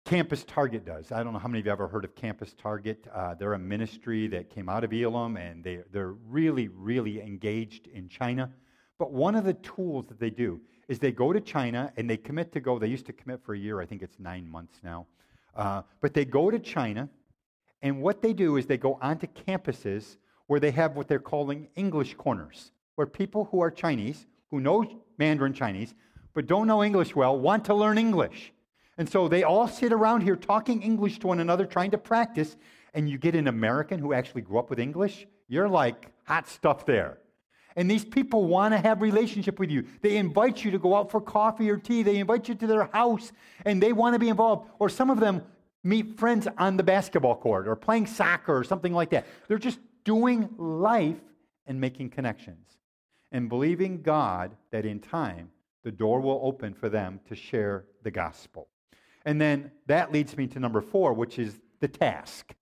Campus 0.06 0.44
Target 0.44 0.86
does. 0.86 1.12
I 1.12 1.24
don't 1.24 1.34
know 1.34 1.40
how 1.40 1.48
many 1.48 1.62
of 1.62 1.66
you 1.66 1.72
ever 1.72 1.88
heard 1.88 2.06
of 2.06 2.14
Campus 2.14 2.54
Target. 2.54 3.08
Uh, 3.12 3.34
they're 3.34 3.54
a 3.54 3.60
ministry 3.60 4.28
that 4.28 4.52
came 4.52 4.70
out 4.70 4.84
of 4.84 4.94
Elim, 4.94 5.36
and 5.36 5.64
they, 5.64 5.80
they're 5.92 6.14
really, 6.30 6.68
really 6.68 7.20
engaged 7.20 7.88
in 7.88 8.08
China. 8.08 8.52
But 9.00 9.12
one 9.12 9.34
of 9.34 9.46
the 9.46 9.56
tools 9.56 10.06
that 10.06 10.20
they 10.20 10.30
do 10.30 10.62
is 10.88 11.00
they 11.00 11.12
go 11.12 11.34
to 11.34 11.42
China 11.42 11.92
and 11.98 12.08
they 12.08 12.18
commit 12.18 12.52
to 12.52 12.60
go. 12.60 12.78
They 12.78 12.86
used 12.88 13.08
to 13.08 13.14
commit 13.14 13.42
for 13.44 13.56
a 13.56 13.58
year. 13.58 13.82
I 13.82 13.88
think 13.88 14.04
it's 14.04 14.20
nine 14.20 14.48
months 14.48 14.76
now. 14.84 15.08
Uh, 15.56 15.82
but 16.02 16.14
they 16.14 16.24
go 16.24 16.52
to 16.52 16.60
China, 16.60 17.10
and 17.82 18.00
what 18.00 18.22
they 18.22 18.32
do 18.32 18.58
is 18.58 18.68
they 18.68 18.78
go 18.78 19.00
onto 19.02 19.26
campuses 19.26 20.18
where 20.46 20.60
they 20.60 20.70
have 20.70 20.96
what 20.96 21.08
they're 21.08 21.18
calling 21.18 21.68
English 21.76 22.14
corners, 22.14 22.72
where 22.94 23.08
people 23.08 23.46
who 23.46 23.60
are 23.60 23.72
Chinese, 23.72 24.28
who 24.52 24.60
know 24.60 24.86
Mandarin 25.18 25.54
Chinese, 25.54 25.96
but 26.36 26.46
don't 26.46 26.68
know 26.68 26.84
English 26.84 27.16
well, 27.16 27.40
want 27.40 27.66
to 27.66 27.74
learn 27.74 27.98
English. 27.98 28.52
And 28.98 29.10
so 29.10 29.28
they 29.28 29.44
all 29.44 29.68
sit 29.68 29.92
around 29.92 30.22
here 30.22 30.36
talking 30.36 30.82
English 30.82 31.20
to 31.20 31.28
one 31.28 31.40
another, 31.40 31.66
trying 31.66 31.92
to 31.92 31.98
practice. 31.98 32.56
And 32.94 33.10
you 33.10 33.18
get 33.18 33.36
an 33.36 33.48
American 33.48 34.00
who 34.00 34.14
actually 34.14 34.42
grew 34.42 34.58
up 34.58 34.70
with 34.70 34.80
English, 34.80 35.28
you're 35.48 35.68
like 35.68 36.12
hot 36.24 36.48
stuff 36.48 36.86
there. 36.86 37.18
And 37.76 37.92
these 37.92 38.06
people 38.06 38.46
want 38.46 38.74
to 38.74 38.78
have 38.78 39.02
relationship 39.02 39.60
with 39.60 39.70
you. 39.70 39.86
They 40.02 40.16
invite 40.16 40.64
you 40.64 40.72
to 40.72 40.80
go 40.80 40.96
out 40.96 41.12
for 41.12 41.20
coffee 41.20 41.70
or 41.70 41.78
tea. 41.78 42.04
They 42.04 42.18
invite 42.18 42.48
you 42.48 42.56
to 42.56 42.68
their 42.68 42.86
house 42.86 43.34
and 43.66 43.84
they 43.84 43.92
want 43.92 44.14
to 44.14 44.20
be 44.20 44.30
involved. 44.30 44.70
Or 44.80 44.88
some 44.88 45.10
of 45.10 45.20
them 45.20 45.44
meet 45.84 46.18
friends 46.18 46.48
on 46.58 46.78
the 46.78 46.84
basketball 46.84 47.36
court 47.36 47.68
or 47.68 47.76
playing 47.76 48.08
soccer 48.08 48.58
or 48.58 48.64
something 48.64 48.94
like 48.94 49.10
that. 49.10 49.26
They're 49.48 49.58
just 49.58 49.80
doing 50.06 50.50
life 50.58 51.20
and 51.68 51.82
making 51.82 52.12
connections 52.12 52.78
and 53.34 53.50
believing 53.50 54.02
God 54.02 54.56
that 54.72 54.86
in 54.86 55.00
time 55.00 55.52
the 55.84 55.92
door 55.92 56.22
will 56.22 56.40
open 56.44 56.74
for 56.74 56.88
them 56.88 57.20
to 57.28 57.36
share 57.36 57.86
the 58.04 58.12
gospel. 58.12 58.70
And 59.26 59.42
then 59.42 59.72
that 59.88 60.12
leads 60.12 60.38
me 60.38 60.48
to 60.48 60.60
number 60.60 60.82
four, 60.82 61.14
which 61.14 61.40
is 61.40 61.60
the 61.80 61.88
task. 61.88 62.54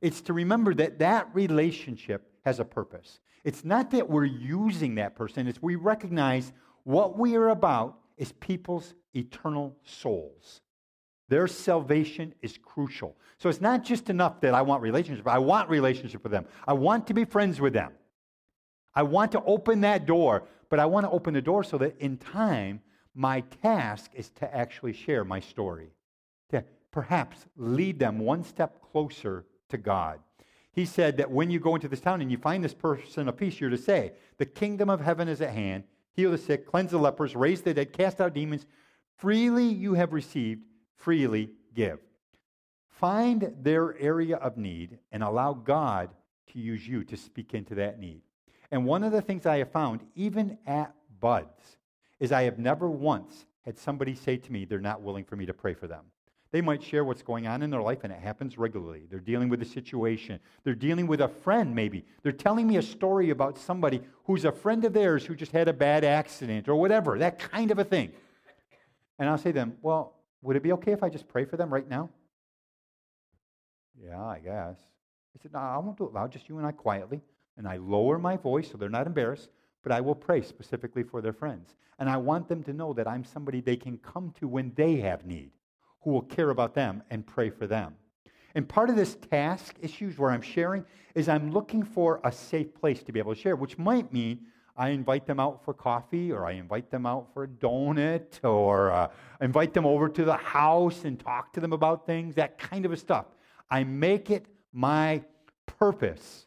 It's 0.00 0.22
to 0.22 0.32
remember 0.32 0.74
that 0.74 0.98
that 0.98 1.28
relationship 1.34 2.32
has 2.44 2.58
a 2.58 2.64
purpose. 2.64 3.20
It's 3.44 3.64
not 3.64 3.90
that 3.90 4.08
we're 4.08 4.24
using 4.24 4.96
that 4.96 5.14
person, 5.14 5.46
it's 5.46 5.62
we 5.62 5.76
recognize 5.76 6.52
what 6.84 7.18
we 7.18 7.36
are 7.36 7.50
about 7.50 7.98
is 8.16 8.32
people's 8.32 8.94
eternal 9.14 9.76
souls. 9.84 10.60
Their 11.28 11.46
salvation 11.46 12.34
is 12.42 12.58
crucial. 12.58 13.16
So 13.38 13.48
it's 13.48 13.60
not 13.60 13.84
just 13.84 14.10
enough 14.10 14.40
that 14.40 14.52
I 14.52 14.62
want 14.62 14.82
relationship. 14.82 15.28
I 15.28 15.38
want 15.38 15.70
relationship 15.70 16.22
with 16.22 16.32
them. 16.32 16.46
I 16.66 16.72
want 16.72 17.06
to 17.06 17.14
be 17.14 17.24
friends 17.24 17.60
with 17.60 17.72
them. 17.72 17.92
I 18.94 19.04
want 19.04 19.32
to 19.32 19.42
open 19.44 19.82
that 19.82 20.06
door, 20.06 20.42
but 20.68 20.80
I 20.80 20.86
want 20.86 21.06
to 21.06 21.10
open 21.10 21.34
the 21.34 21.40
door 21.40 21.62
so 21.62 21.78
that 21.78 21.96
in 21.98 22.16
time 22.16 22.80
my 23.14 23.40
task 23.62 24.10
is 24.14 24.30
to 24.30 24.54
actually 24.54 24.92
share 24.92 25.24
my 25.24 25.40
story, 25.40 25.90
to 26.50 26.64
perhaps 26.90 27.46
lead 27.56 27.98
them 27.98 28.18
one 28.18 28.44
step 28.44 28.80
closer 28.92 29.44
to 29.68 29.78
God. 29.78 30.20
He 30.72 30.84
said 30.84 31.16
that 31.16 31.30
when 31.30 31.50
you 31.50 31.58
go 31.58 31.74
into 31.74 31.88
this 31.88 32.00
town 32.00 32.20
and 32.20 32.30
you 32.30 32.38
find 32.38 32.62
this 32.62 32.74
person 32.74 33.28
of 33.28 33.36
peace, 33.36 33.60
you're 33.60 33.70
to 33.70 33.78
say, 33.78 34.12
The 34.38 34.46
kingdom 34.46 34.88
of 34.88 35.00
heaven 35.00 35.28
is 35.28 35.40
at 35.40 35.50
hand. 35.50 35.84
Heal 36.12 36.30
the 36.30 36.38
sick, 36.38 36.66
cleanse 36.66 36.90
the 36.92 36.98
lepers, 36.98 37.34
raise 37.34 37.62
the 37.62 37.74
dead, 37.74 37.92
cast 37.92 38.20
out 38.20 38.34
demons. 38.34 38.66
Freely 39.16 39.66
you 39.66 39.94
have 39.94 40.12
received, 40.12 40.62
freely 40.96 41.50
give. 41.74 41.98
Find 42.88 43.52
their 43.62 43.98
area 43.98 44.36
of 44.36 44.56
need 44.56 44.98
and 45.10 45.22
allow 45.22 45.52
God 45.52 46.10
to 46.52 46.58
use 46.58 46.86
you 46.86 47.04
to 47.04 47.16
speak 47.16 47.54
into 47.54 47.74
that 47.76 47.98
need. 47.98 48.22
And 48.70 48.84
one 48.84 49.02
of 49.02 49.12
the 49.12 49.22
things 49.22 49.46
I 49.46 49.58
have 49.58 49.72
found, 49.72 50.00
even 50.14 50.58
at 50.66 50.94
Buds, 51.20 51.76
is 52.20 52.30
I 52.30 52.42
have 52.42 52.58
never 52.58 52.88
once 52.88 53.46
had 53.62 53.78
somebody 53.78 54.14
say 54.14 54.36
to 54.36 54.52
me 54.52 54.64
they're 54.64 54.78
not 54.78 55.02
willing 55.02 55.24
for 55.24 55.36
me 55.36 55.46
to 55.46 55.54
pray 55.54 55.74
for 55.74 55.86
them. 55.86 56.04
They 56.52 56.60
might 56.60 56.82
share 56.82 57.04
what's 57.04 57.22
going 57.22 57.46
on 57.46 57.62
in 57.62 57.70
their 57.70 57.80
life, 57.80 58.00
and 58.02 58.12
it 58.12 58.18
happens 58.18 58.58
regularly. 58.58 59.04
They're 59.08 59.20
dealing 59.20 59.48
with 59.48 59.62
a 59.62 59.66
situation. 59.66 60.40
They're 60.64 60.74
dealing 60.74 61.06
with 61.06 61.20
a 61.20 61.28
friend, 61.28 61.74
maybe. 61.74 62.04
They're 62.22 62.32
telling 62.32 62.66
me 62.66 62.76
a 62.76 62.82
story 62.82 63.30
about 63.30 63.56
somebody 63.56 64.00
who's 64.24 64.44
a 64.44 64.50
friend 64.50 64.84
of 64.84 64.92
theirs 64.92 65.24
who 65.24 65.36
just 65.36 65.52
had 65.52 65.68
a 65.68 65.72
bad 65.72 66.02
accident 66.04 66.68
or 66.68 66.74
whatever, 66.74 67.18
that 67.18 67.38
kind 67.38 67.70
of 67.70 67.78
a 67.78 67.84
thing. 67.84 68.10
And 69.18 69.28
I'll 69.28 69.38
say 69.38 69.52
to 69.52 69.58
them, 69.58 69.76
Well, 69.80 70.14
would 70.42 70.56
it 70.56 70.62
be 70.62 70.72
okay 70.72 70.92
if 70.92 71.04
I 71.04 71.08
just 71.08 71.28
pray 71.28 71.44
for 71.44 71.56
them 71.56 71.72
right 71.72 71.88
now? 71.88 72.10
Yeah, 74.02 74.20
I 74.20 74.40
guess. 74.40 74.76
I 75.36 75.42
said, 75.42 75.52
No, 75.52 75.60
I 75.60 75.78
won't 75.78 75.98
do 75.98 76.06
it 76.06 76.12
loud, 76.12 76.32
just 76.32 76.48
you 76.48 76.58
and 76.58 76.66
I 76.66 76.72
quietly. 76.72 77.20
And 77.56 77.68
I 77.68 77.76
lower 77.76 78.18
my 78.18 78.36
voice 78.36 78.70
so 78.70 78.76
they're 78.76 78.88
not 78.88 79.06
embarrassed 79.06 79.50
but 79.82 79.92
I 79.92 80.00
will 80.00 80.14
pray 80.14 80.42
specifically 80.42 81.02
for 81.02 81.20
their 81.20 81.32
friends. 81.32 81.76
And 81.98 82.08
I 82.08 82.16
want 82.16 82.48
them 82.48 82.62
to 82.64 82.72
know 82.72 82.92
that 82.94 83.08
I'm 83.08 83.24
somebody 83.24 83.60
they 83.60 83.76
can 83.76 83.98
come 83.98 84.32
to 84.40 84.48
when 84.48 84.72
they 84.74 84.96
have 84.96 85.26
need, 85.26 85.50
who 86.02 86.10
will 86.10 86.22
care 86.22 86.50
about 86.50 86.74
them 86.74 87.02
and 87.10 87.26
pray 87.26 87.50
for 87.50 87.66
them. 87.66 87.94
And 88.54 88.68
part 88.68 88.90
of 88.90 88.96
this 88.96 89.16
task 89.30 89.76
issues 89.80 90.18
where 90.18 90.30
I'm 90.30 90.42
sharing 90.42 90.84
is 91.14 91.28
I'm 91.28 91.52
looking 91.52 91.82
for 91.82 92.20
a 92.24 92.32
safe 92.32 92.74
place 92.74 93.02
to 93.04 93.12
be 93.12 93.18
able 93.18 93.34
to 93.34 93.40
share, 93.40 93.56
which 93.56 93.78
might 93.78 94.12
mean 94.12 94.40
I 94.76 94.88
invite 94.88 95.26
them 95.26 95.38
out 95.38 95.64
for 95.64 95.74
coffee 95.74 96.32
or 96.32 96.46
I 96.46 96.52
invite 96.52 96.90
them 96.90 97.06
out 97.06 97.28
for 97.34 97.44
a 97.44 97.48
donut 97.48 98.42
or 98.42 98.90
uh, 98.90 99.08
invite 99.40 99.74
them 99.74 99.86
over 99.86 100.08
to 100.08 100.24
the 100.24 100.36
house 100.36 101.04
and 101.04 101.20
talk 101.20 101.52
to 101.52 101.60
them 101.60 101.72
about 101.72 102.06
things, 102.06 102.34
that 102.36 102.58
kind 102.58 102.86
of 102.86 102.98
stuff. 102.98 103.26
I 103.70 103.84
make 103.84 104.30
it 104.30 104.46
my 104.72 105.22
purpose 105.66 106.46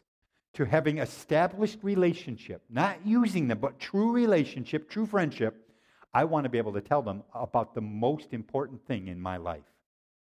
to 0.54 0.64
having 0.64 0.98
established 0.98 1.78
relationship, 1.82 2.62
not 2.70 2.98
using 3.04 3.48
them, 3.48 3.58
but 3.58 3.78
true 3.78 4.12
relationship, 4.12 4.88
true 4.88 5.06
friendship, 5.06 5.68
I 6.12 6.24
want 6.24 6.44
to 6.44 6.50
be 6.50 6.58
able 6.58 6.72
to 6.74 6.80
tell 6.80 7.02
them 7.02 7.24
about 7.34 7.74
the 7.74 7.80
most 7.80 8.32
important 8.32 8.86
thing 8.86 9.08
in 9.08 9.20
my 9.20 9.36
life, 9.36 9.64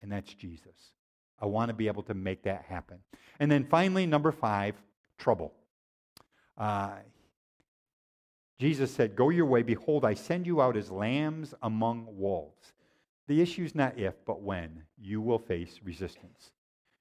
and 0.00 0.10
that's 0.10 0.32
Jesus. 0.32 0.92
I 1.40 1.46
want 1.46 1.68
to 1.68 1.74
be 1.74 1.86
able 1.86 2.02
to 2.04 2.14
make 2.14 2.44
that 2.44 2.64
happen. 2.66 2.98
And 3.40 3.50
then 3.50 3.64
finally, 3.64 4.06
number 4.06 4.32
five, 4.32 4.74
trouble. 5.18 5.52
Uh, 6.56 6.92
Jesus 8.58 8.92
said, 8.92 9.16
Go 9.16 9.30
your 9.30 9.46
way. 9.46 9.62
Behold, 9.62 10.04
I 10.04 10.14
send 10.14 10.46
you 10.46 10.62
out 10.62 10.76
as 10.76 10.90
lambs 10.90 11.52
among 11.62 12.06
wolves. 12.08 12.72
The 13.26 13.42
issue 13.42 13.64
is 13.64 13.74
not 13.74 13.98
if, 13.98 14.14
but 14.24 14.40
when 14.40 14.84
you 14.98 15.20
will 15.20 15.38
face 15.38 15.80
resistance. 15.84 16.52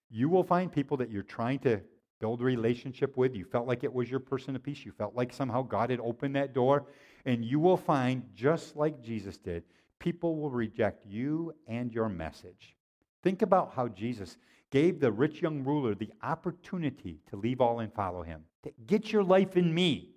You 0.09 0.27
will 0.27 0.43
find 0.43 0.71
people 0.71 0.97
that 0.97 1.11
you're 1.11 1.23
trying 1.23 1.59
to 1.59 1.81
build 2.21 2.39
a 2.39 2.45
relationship 2.45 3.17
with. 3.17 3.35
You 3.35 3.43
felt 3.43 3.67
like 3.67 3.83
it 3.83 3.93
was 3.93 4.09
your 4.09 4.21
person 4.21 4.55
of 4.55 4.63
peace. 4.63 4.85
You 4.85 4.93
felt 4.93 5.15
like 5.15 5.33
somehow 5.33 5.63
God 5.63 5.89
had 5.89 5.99
opened 5.99 6.35
that 6.37 6.53
door. 6.53 6.85
And 7.25 7.43
you 7.43 7.59
will 7.59 7.75
find, 7.75 8.23
just 8.33 8.77
like 8.77 9.01
Jesus 9.01 9.37
did, 9.37 9.63
people 9.99 10.37
will 10.37 10.51
reject 10.51 11.05
you 11.05 11.53
and 11.67 11.91
your 11.91 12.07
message. 12.07 12.75
Think 13.23 13.41
about 13.41 13.73
how 13.75 13.87
Jesus 13.87 14.37
gave 14.71 14.99
the 14.99 15.11
rich 15.11 15.41
young 15.41 15.63
ruler 15.63 15.93
the 15.93 16.11
opportunity 16.23 17.19
to 17.29 17.35
leave 17.35 17.59
all 17.59 17.81
and 17.81 17.93
follow 17.93 18.23
him, 18.23 18.43
to 18.63 18.71
get 18.87 19.11
your 19.11 19.23
life 19.23 19.57
in 19.57 19.73
me. 19.73 20.11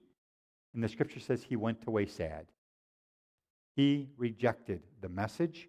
And 0.75 0.85
the 0.85 0.88
scripture 0.88 1.21
says 1.21 1.43
he 1.43 1.57
went 1.57 1.87
away 1.87 2.07
sad. 2.07 2.47
He 3.75 4.11
rejected 4.17 4.83
the 5.01 5.09
message 5.09 5.69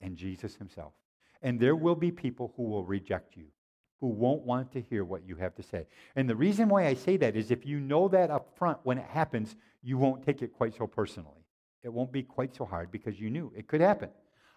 and 0.00 0.16
Jesus 0.16 0.54
himself. 0.54 0.92
And 1.42 1.58
there 1.58 1.76
will 1.76 1.94
be 1.94 2.10
people 2.10 2.52
who 2.56 2.64
will 2.64 2.84
reject 2.84 3.36
you 3.36 3.46
who 4.00 4.08
won't 4.08 4.42
want 4.42 4.72
to 4.72 4.80
hear 4.80 5.04
what 5.04 5.26
you 5.26 5.36
have 5.36 5.54
to 5.54 5.62
say. 5.62 5.86
And 6.16 6.28
the 6.28 6.36
reason 6.36 6.68
why 6.68 6.86
I 6.86 6.94
say 6.94 7.16
that 7.16 7.36
is 7.36 7.50
if 7.50 7.64
you 7.64 7.80
know 7.80 8.08
that 8.08 8.30
up 8.30 8.56
front 8.56 8.78
when 8.82 8.98
it 8.98 9.06
happens, 9.06 9.56
you 9.82 9.96
won't 9.96 10.24
take 10.24 10.42
it 10.42 10.52
quite 10.52 10.76
so 10.76 10.86
personally. 10.86 11.44
It 11.82 11.92
won't 11.92 12.12
be 12.12 12.22
quite 12.22 12.54
so 12.54 12.64
hard 12.64 12.90
because 12.90 13.20
you 13.20 13.30
knew 13.30 13.52
it 13.56 13.68
could 13.68 13.80
happen. 13.80 14.10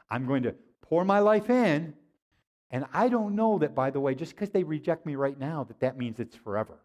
I'm 0.09 0.25
going 0.25 0.43
to 0.43 0.55
pour 0.81 1.05
my 1.05 1.19
life 1.19 1.49
in, 1.49 1.93
and 2.71 2.85
I 2.93 3.07
don't 3.09 3.35
know 3.35 3.59
that, 3.59 3.75
by 3.75 3.91
the 3.91 3.99
way, 3.99 4.15
just 4.15 4.35
because 4.35 4.49
they 4.49 4.63
reject 4.63 5.05
me 5.05 5.15
right 5.15 5.37
now, 5.39 5.63
that 5.65 5.79
that 5.79 5.97
means 5.97 6.19
it's 6.19 6.35
forever. 6.35 6.79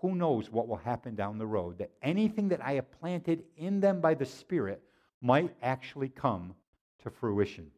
Who 0.00 0.14
knows 0.14 0.50
what 0.50 0.66
will 0.66 0.76
happen 0.76 1.14
down 1.14 1.38
the 1.38 1.46
road? 1.46 1.78
That 1.78 1.90
anything 2.02 2.48
that 2.48 2.64
I 2.64 2.72
have 2.72 2.90
planted 3.00 3.44
in 3.56 3.80
them 3.80 4.00
by 4.00 4.14
the 4.14 4.24
Spirit 4.24 4.82
might 5.20 5.54
actually 5.62 6.08
come 6.08 6.54
to 7.02 7.10
fruition. 7.10 7.70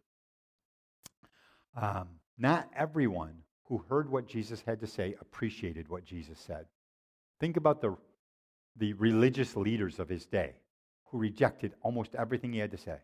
Um, 1.76 2.08
not 2.38 2.70
everyone 2.76 3.41
who 3.64 3.84
heard 3.88 4.10
what 4.10 4.26
Jesus 4.26 4.62
had 4.66 4.80
to 4.80 4.86
say 4.86 5.14
appreciated 5.20 5.88
what 5.88 6.04
Jesus 6.04 6.38
said. 6.38 6.66
Think 7.40 7.56
about 7.56 7.80
the, 7.80 7.96
the 8.76 8.92
religious 8.94 9.56
leaders 9.56 9.98
of 9.98 10.08
his 10.08 10.26
day 10.26 10.54
who 11.06 11.18
rejected 11.18 11.74
almost 11.82 12.14
everything 12.14 12.52
he 12.52 12.58
had 12.58 12.70
to 12.70 12.76
say. 12.76 12.98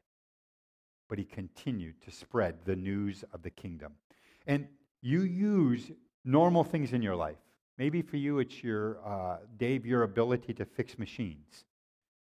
But 1.09 1.19
he 1.19 1.25
continued 1.25 2.01
to 2.03 2.11
spread 2.11 2.57
the 2.65 2.77
news 2.77 3.25
of 3.33 3.43
the 3.43 3.51
kingdom. 3.51 3.95
And 4.47 4.67
you 5.01 5.23
use 5.23 5.91
normal 6.25 6.65
things 6.65 6.93
in 6.93 7.03
your 7.03 7.17
life. 7.17 7.39
Maybe 7.79 8.03
for 8.03 8.17
you, 8.17 8.41
it's 8.41 8.63
your, 8.63 8.99
uh, 9.07 9.39
Dave, 9.57 9.87
your 9.87 10.03
ability 10.03 10.53
to 10.55 10.65
fix 10.65 10.99
machines. 10.99 11.65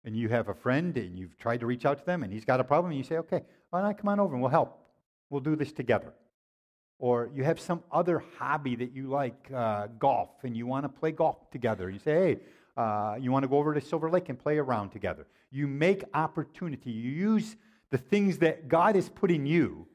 And 0.05 0.17
you 0.17 0.29
have 0.29 0.49
a 0.49 0.55
friend 0.55 0.97
and 0.97 1.19
you've 1.19 1.39
tried 1.39 1.61
to 1.61 1.67
reach 1.67 1.87
out 1.87 1.99
to 1.99 2.05
them 2.05 2.25
and 2.25 2.33
he's 2.33 2.45
got 2.45 2.61
a 2.61 2.65
problem 2.65 2.91
and 2.91 2.99
you 2.99 3.05
say, 3.05 3.17
okay, 3.19 3.43
why 3.71 3.81
not 3.81 3.89
I 3.89 3.93
come 3.95 4.09
on 4.09 4.21
over 4.21 4.35
and 4.35 4.43
we'll 4.43 4.51
help. 4.51 4.79
we'll 5.31 5.41
do 5.41 5.57
this 5.57 5.73
together. 5.73 6.13
Or 7.05 7.29
you 7.35 7.45
have 7.45 7.61
some 7.61 7.83
other 7.93 8.25
hobby 8.39 8.77
that 8.77 8.95
you 8.95 9.09
like, 9.09 9.51
uh, 9.55 9.89
golf, 9.99 10.31
and 10.43 10.57
you 10.57 10.67
want 10.67 10.85
to 10.85 10.89
play 10.89 11.13
golf 11.13 11.51
together. 11.51 11.91
You 11.91 11.99
say, 11.99 12.15
hey, 12.15 12.39
uh, 12.79 13.17
you 13.21 13.31
want 13.31 13.43
to 13.43 13.47
go 13.47 13.59
over 13.59 13.75
to 13.75 13.81
Silver 13.83 14.09
Lake 14.09 14.31
and 14.31 14.39
play 14.39 14.57
around 14.57 14.89
together. 14.89 15.27
You 15.51 15.67
make 15.67 16.03
opportunity. 16.15 16.91
You 16.91 17.11
use 17.11 17.57
the 17.91 17.99
things 17.99 18.39
that 18.39 18.69
God 18.69 18.95
has 18.95 19.11
put 19.11 19.31
in 19.31 19.45
you 19.45 19.87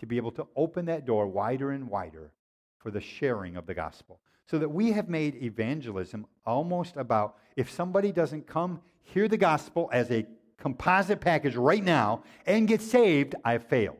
to 0.00 0.04
be 0.04 0.18
able 0.18 0.30
to 0.32 0.46
open 0.54 0.84
that 0.84 1.06
door 1.06 1.26
wider 1.26 1.70
and 1.70 1.88
wider 1.88 2.32
for 2.76 2.90
the 2.90 3.00
sharing 3.00 3.56
of 3.56 3.64
the 3.64 3.72
gospel. 3.72 4.20
So 4.46 4.58
that 4.58 4.68
we 4.68 4.92
have 4.92 5.08
made 5.08 5.42
evangelism 5.42 6.26
almost 6.44 6.98
about 6.98 7.38
if 7.56 7.70
somebody 7.70 8.12
doesn't 8.12 8.46
come 8.46 8.82
hear 9.00 9.26
the 9.26 9.38
gospel 9.38 9.88
as 9.90 10.10
a 10.10 10.26
composite 10.58 11.22
package 11.22 11.56
right 11.56 11.82
now 11.82 12.24
and 12.44 12.68
get 12.68 12.82
saved, 12.82 13.36
I've 13.42 13.64
failed. 13.68 13.96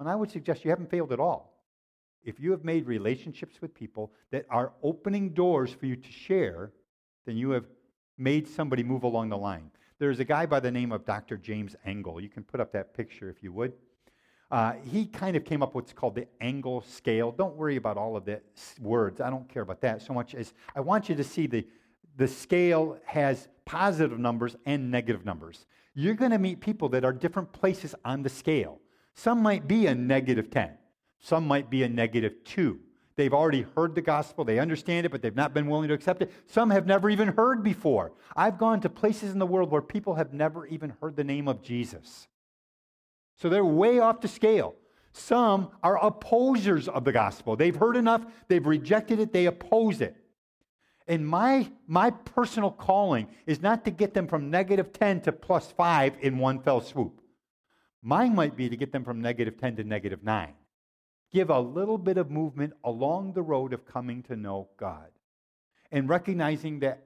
And 0.00 0.08
I 0.08 0.16
would 0.16 0.32
suggest 0.32 0.64
you 0.64 0.70
haven't 0.70 0.90
failed 0.90 1.12
at 1.12 1.20
all. 1.20 1.54
If 2.24 2.40
you 2.40 2.50
have 2.50 2.64
made 2.64 2.86
relationships 2.86 3.60
with 3.60 3.74
people 3.74 4.12
that 4.30 4.46
are 4.50 4.72
opening 4.82 5.30
doors 5.30 5.72
for 5.72 5.86
you 5.86 5.96
to 5.96 6.12
share, 6.12 6.72
then 7.26 7.36
you 7.36 7.50
have 7.50 7.64
made 8.16 8.46
somebody 8.48 8.82
move 8.82 9.04
along 9.04 9.28
the 9.28 9.38
line. 9.38 9.70
There's 9.98 10.20
a 10.20 10.24
guy 10.24 10.46
by 10.46 10.60
the 10.60 10.70
name 10.70 10.92
of 10.92 11.04
Dr. 11.04 11.36
James 11.36 11.74
Engel. 11.84 12.20
You 12.20 12.28
can 12.28 12.44
put 12.44 12.60
up 12.60 12.72
that 12.72 12.94
picture 12.94 13.28
if 13.28 13.42
you 13.42 13.52
would. 13.52 13.72
Uh, 14.50 14.74
he 14.90 15.04
kind 15.04 15.36
of 15.36 15.44
came 15.44 15.62
up 15.62 15.74
with 15.74 15.84
what's 15.84 15.92
called 15.92 16.14
the 16.14 16.26
Engel 16.40 16.80
scale. 16.82 17.32
Don't 17.32 17.54
worry 17.56 17.76
about 17.76 17.96
all 17.98 18.16
of 18.16 18.24
the 18.24 18.40
words. 18.80 19.20
I 19.20 19.28
don't 19.28 19.48
care 19.48 19.62
about 19.62 19.80
that 19.82 20.00
so 20.00 20.14
much 20.14 20.34
as 20.34 20.54
I 20.74 20.80
want 20.80 21.08
you 21.08 21.14
to 21.16 21.24
see 21.24 21.46
the, 21.46 21.66
the 22.16 22.26
scale 22.26 22.98
has 23.04 23.48
positive 23.64 24.18
numbers 24.18 24.56
and 24.64 24.90
negative 24.90 25.24
numbers. 25.24 25.66
You're 25.94 26.14
going 26.14 26.30
to 26.30 26.38
meet 26.38 26.60
people 26.60 26.88
that 26.90 27.04
are 27.04 27.12
different 27.12 27.52
places 27.52 27.94
on 28.04 28.22
the 28.22 28.28
scale. 28.30 28.80
Some 29.14 29.42
might 29.42 29.68
be 29.68 29.86
a 29.86 29.94
negative 29.94 30.48
10, 30.48 30.70
some 31.20 31.46
might 31.46 31.70
be 31.70 31.82
a 31.82 31.88
negative 31.88 32.44
2. 32.44 32.78
They've 33.16 33.34
already 33.34 33.66
heard 33.74 33.96
the 33.96 34.00
gospel, 34.00 34.44
they 34.44 34.60
understand 34.60 35.04
it, 35.04 35.08
but 35.08 35.22
they've 35.22 35.34
not 35.34 35.52
been 35.52 35.66
willing 35.66 35.88
to 35.88 35.94
accept 35.94 36.22
it. 36.22 36.32
Some 36.46 36.70
have 36.70 36.86
never 36.86 37.10
even 37.10 37.28
heard 37.28 37.64
before. 37.64 38.12
I've 38.36 38.58
gone 38.58 38.80
to 38.82 38.88
places 38.88 39.32
in 39.32 39.40
the 39.40 39.46
world 39.46 39.72
where 39.72 39.82
people 39.82 40.14
have 40.14 40.32
never 40.32 40.66
even 40.66 40.94
heard 41.00 41.16
the 41.16 41.24
name 41.24 41.48
of 41.48 41.60
Jesus. 41.60 42.28
So 43.34 43.48
they're 43.48 43.64
way 43.64 43.98
off 43.98 44.20
the 44.20 44.28
scale. 44.28 44.76
Some 45.12 45.70
are 45.82 46.04
opposers 46.04 46.86
of 46.86 47.04
the 47.04 47.10
gospel. 47.10 47.56
They've 47.56 47.74
heard 47.74 47.96
enough, 47.96 48.24
they've 48.46 48.64
rejected 48.64 49.18
it, 49.18 49.32
they 49.32 49.46
oppose 49.46 50.00
it. 50.00 50.16
And 51.08 51.26
my, 51.26 51.68
my 51.88 52.10
personal 52.10 52.70
calling 52.70 53.26
is 53.46 53.60
not 53.60 53.84
to 53.86 53.90
get 53.90 54.14
them 54.14 54.28
from 54.28 54.50
negative 54.50 54.92
10 54.92 55.22
to 55.22 55.32
plus 55.32 55.72
5 55.72 56.18
in 56.20 56.38
one 56.38 56.60
fell 56.60 56.82
swoop. 56.82 57.20
Mine 58.00 58.34
might 58.34 58.56
be 58.56 58.68
to 58.68 58.76
get 58.76 58.92
them 58.92 59.04
from 59.04 59.20
negative 59.20 59.56
10 59.58 59.76
to 59.76 59.84
negative 59.84 60.22
9. 60.22 60.52
Give 61.32 61.50
a 61.50 61.60
little 61.60 61.98
bit 61.98 62.16
of 62.16 62.30
movement 62.30 62.72
along 62.84 63.32
the 63.32 63.42
road 63.42 63.72
of 63.72 63.86
coming 63.86 64.22
to 64.24 64.36
know 64.36 64.68
God. 64.78 65.08
And 65.92 66.08
recognizing 66.08 66.80
that 66.80 67.04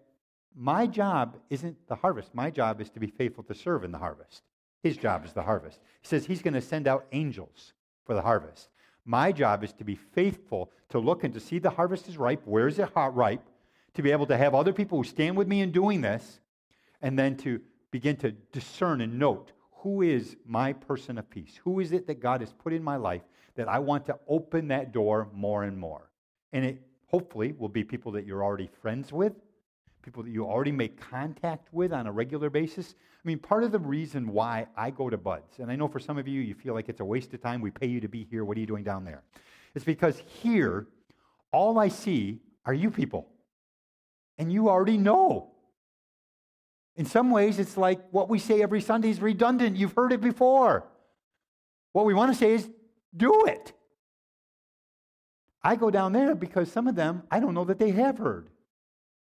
my 0.55 0.87
job 0.87 1.39
isn't 1.51 1.77
the 1.89 1.95
harvest. 1.95 2.35
My 2.35 2.51
job 2.51 2.81
is 2.81 2.91
to 2.91 3.01
be 3.01 3.07
faithful 3.07 3.45
to 3.45 3.55
serve 3.55 3.85
in 3.85 3.93
the 3.93 3.99
harvest. 3.99 4.43
His 4.83 4.97
job 4.97 5.25
is 5.25 5.33
the 5.33 5.43
harvest. 5.43 5.81
He 6.01 6.09
says 6.09 6.27
he's 6.27 6.43
going 6.43 6.55
to 6.55 6.61
send 6.61 6.87
out 6.87 7.07
angels 7.13 7.73
for 8.05 8.15
the 8.15 8.23
harvest. 8.23 8.69
My 9.05 9.33
job 9.33 9.65
is 9.65 9.73
to 9.75 9.85
be 9.85 9.95
faithful 9.95 10.71
to 10.91 10.99
look 10.99 11.25
and 11.25 11.35
to 11.35 11.41
see 11.41 11.59
the 11.59 11.71
harvest 11.71 12.09
is 12.09 12.19
ripe. 12.19 12.43
Where 12.45 12.69
is 12.69 12.79
it 12.79 12.91
ripe? 12.95 13.49
To 13.95 14.03
be 14.03 14.13
able 14.13 14.27
to 14.27 14.37
have 14.37 14.55
other 14.55 14.73
people 14.73 14.99
who 14.99 15.05
stand 15.05 15.37
with 15.37 15.49
me 15.49 15.61
in 15.61 15.73
doing 15.73 16.01
this, 16.01 16.41
and 17.01 17.19
then 17.19 17.37
to 17.39 17.61
begin 17.91 18.17
to 18.17 18.31
discern 18.31 19.01
and 19.01 19.19
note 19.19 19.53
who 19.83 20.03
is 20.03 20.37
my 20.47 20.73
person 20.73 21.19
of 21.19 21.29
peace? 21.29 21.59
Who 21.65 21.81
is 21.81 21.93
it 21.93 22.07
that 22.07 22.21
God 22.21 22.41
has 22.41 22.53
put 22.53 22.73
in 22.73 22.83
my 22.83 22.97
life 22.97 23.23
that 23.57 23.69
I 23.69 23.79
want 23.79 24.07
to 24.07 24.19
open 24.29 24.69
that 24.69 24.93
door 24.93 25.29
more 25.33 25.65
and 25.65 25.77
more? 25.77 26.11
And 26.53 26.65
it 26.65 26.83
hopefully 27.07 27.53
will 27.59 27.69
be 27.69 27.85
people 27.85 28.13
that 28.13 28.27
you're 28.27 28.43
already 28.43 28.71
friends 28.81 29.13
with, 29.13 29.33
people 30.03 30.23
that 30.23 30.31
you 30.31 30.45
already 30.45 30.73
make 30.73 31.01
contact 31.01 31.69
with 31.73 31.93
on 31.93 32.07
a 32.07 32.13
regular 32.13 32.51
basis. 32.51 32.95
I 33.25 33.29
mean, 33.29 33.39
part 33.39 33.63
of 33.65 33.71
the 33.71 33.79
reason 33.79 34.29
why 34.29 34.67
I 34.77 34.91
go 34.91 35.09
to 35.09 35.17
Buds, 35.17 35.59
and 35.59 35.71
I 35.71 35.77
know 35.77 35.89
for 35.89 36.01
some 36.01 36.19
of 36.19 36.27
you, 36.27 36.41
you 36.41 36.55
feel 36.55 36.75
like 36.75 36.89
it's 36.89 37.01
a 37.01 37.05
waste 37.05 37.33
of 37.35 37.43
time. 37.43 37.61
We 37.61 37.71
pay 37.71 37.87
you 37.87 38.01
to 38.01 38.09
be 38.09 38.25
here. 38.25 38.45
What 38.45 38.57
are 38.57 38.61
you 38.61 38.67
doing 38.67 38.83
down 38.83 39.05
there? 39.05 39.23
It's 39.75 39.85
because 39.85 40.21
here, 40.43 40.89
all 41.53 41.79
I 41.79 41.89
see 41.89 42.41
are 42.67 42.75
you 42.75 42.91
people. 42.91 43.29
And 44.39 44.53
you 44.53 44.69
already 44.69 44.97
know. 44.97 45.51
In 46.97 47.07
some 47.07 47.31
ways, 47.31 47.59
it's 47.59 47.77
like 47.77 48.01
what 48.11 48.29
we 48.29 48.39
say 48.39 48.63
every 48.63 48.81
Sunday 48.81 49.11
is 49.11 49.21
redundant. 49.21 49.77
You've 49.77 49.95
heard 49.95 50.13
it 50.13 50.21
before. 50.21 50.85
What 51.93 52.07
we 52.07 52.15
want 52.15 52.33
to 52.33 52.39
say 52.39 52.53
is 52.53 52.69
do 53.17 53.47
it. 53.47 53.73
I 55.63 55.77
go 55.77 55.91
down 55.91 56.13
there 56.13 56.35
because 56.35 56.71
some 56.71 56.89
of 56.89 56.95
them, 56.95 57.23
I 57.31 57.41
don't 57.41 57.55
know 57.55 57.65
that 57.65 57.79
they 57.79 57.91
have 57.91 58.19
heard 58.19 58.49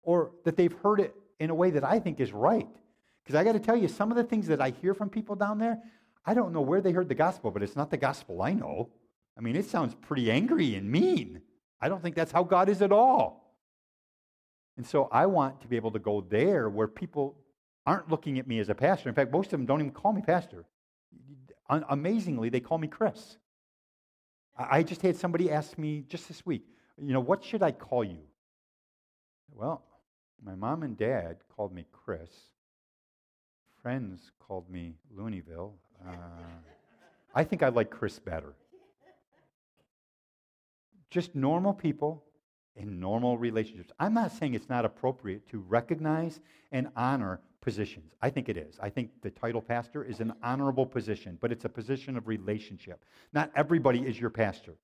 or 0.02 0.32
that 0.44 0.56
they've 0.56 0.72
heard 0.82 1.00
it 1.00 1.14
in 1.38 1.50
a 1.50 1.54
way 1.54 1.70
that 1.70 1.84
I 1.84 2.00
think 2.00 2.20
is 2.20 2.32
right. 2.32 2.68
Because 3.22 3.36
I 3.36 3.44
got 3.44 3.52
to 3.52 3.60
tell 3.60 3.76
you, 3.76 3.86
some 3.88 4.10
of 4.10 4.16
the 4.16 4.24
things 4.24 4.48
that 4.48 4.60
I 4.60 4.70
hear 4.70 4.94
from 4.94 5.08
people 5.08 5.36
down 5.36 5.58
there, 5.58 5.78
I 6.26 6.34
don't 6.34 6.52
know 6.52 6.60
where 6.60 6.80
they 6.80 6.92
heard 6.92 7.08
the 7.08 7.14
gospel, 7.14 7.50
but 7.50 7.62
it's 7.62 7.76
not 7.76 7.90
the 7.90 7.96
gospel 7.96 8.42
I 8.42 8.52
know. 8.52 8.90
I 9.38 9.40
mean, 9.40 9.56
it 9.56 9.66
sounds 9.66 9.94
pretty 9.94 10.30
angry 10.30 10.74
and 10.74 10.90
mean. 10.90 11.42
I 11.80 11.88
don't 11.88 12.02
think 12.02 12.16
that's 12.16 12.32
how 12.32 12.42
God 12.42 12.68
is 12.68 12.82
at 12.82 12.92
all. 12.92 13.56
And 14.76 14.86
so 14.86 15.08
I 15.12 15.26
want 15.26 15.60
to 15.60 15.68
be 15.68 15.76
able 15.76 15.92
to 15.92 15.98
go 15.98 16.24
there 16.28 16.68
where 16.68 16.88
people 16.88 17.36
aren't 17.86 18.10
looking 18.10 18.38
at 18.38 18.46
me 18.46 18.58
as 18.58 18.68
a 18.68 18.74
pastor. 18.74 19.08
In 19.08 19.14
fact, 19.14 19.32
most 19.32 19.46
of 19.46 19.58
them 19.58 19.66
don't 19.66 19.80
even 19.80 19.92
call 19.92 20.12
me 20.12 20.22
pastor. 20.22 20.64
Amazingly, 21.68 22.48
they 22.48 22.60
call 22.60 22.78
me 22.78 22.88
Chris. 22.88 23.36
I 24.70 24.82
just 24.82 25.02
had 25.02 25.16
somebody 25.16 25.50
ask 25.50 25.78
me 25.78 26.04
just 26.08 26.28
this 26.28 26.44
week, 26.44 26.64
you 27.00 27.12
know, 27.12 27.20
what 27.20 27.44
should 27.44 27.62
I 27.62 27.72
call 27.72 28.04
you? 28.04 28.18
Well, 29.54 29.82
my 30.44 30.54
mom 30.54 30.82
and 30.82 30.96
dad 30.96 31.36
called 31.54 31.72
me 31.72 31.86
Chris. 31.92 32.30
Friends 33.82 34.30
called 34.38 34.68
me 34.70 34.94
Looneyville. 35.16 35.72
Uh, 36.06 36.12
I 37.34 37.44
think 37.44 37.62
I 37.62 37.68
like 37.68 37.90
Chris 37.90 38.18
better. 38.18 38.54
Just 41.10 41.34
normal 41.34 41.72
people 41.74 42.24
in 42.76 42.98
normal 42.98 43.36
relationships. 43.36 43.92
I'm 43.98 44.14
not 44.14 44.32
saying 44.32 44.54
it's 44.54 44.68
not 44.68 44.84
appropriate 44.84 45.48
to 45.50 45.58
recognize 45.58 46.40
and 46.70 46.88
honor 46.96 47.40
positions. 47.62 48.12
I 48.20 48.28
think 48.28 48.50
it 48.50 48.58
is. 48.58 48.78
I 48.82 48.90
think 48.90 49.10
the 49.22 49.30
title 49.30 49.62
pastor 49.62 50.04
is 50.04 50.20
an 50.20 50.34
honorable 50.42 50.84
position, 50.84 51.38
but 51.40 51.50
it's 51.50 51.64
a 51.64 51.68
position 51.68 52.18
of 52.18 52.28
relationship. 52.28 53.04
Not 53.32 53.50
everybody 53.56 54.00
is 54.00 54.20
your 54.20 54.28
pastor, 54.28 54.74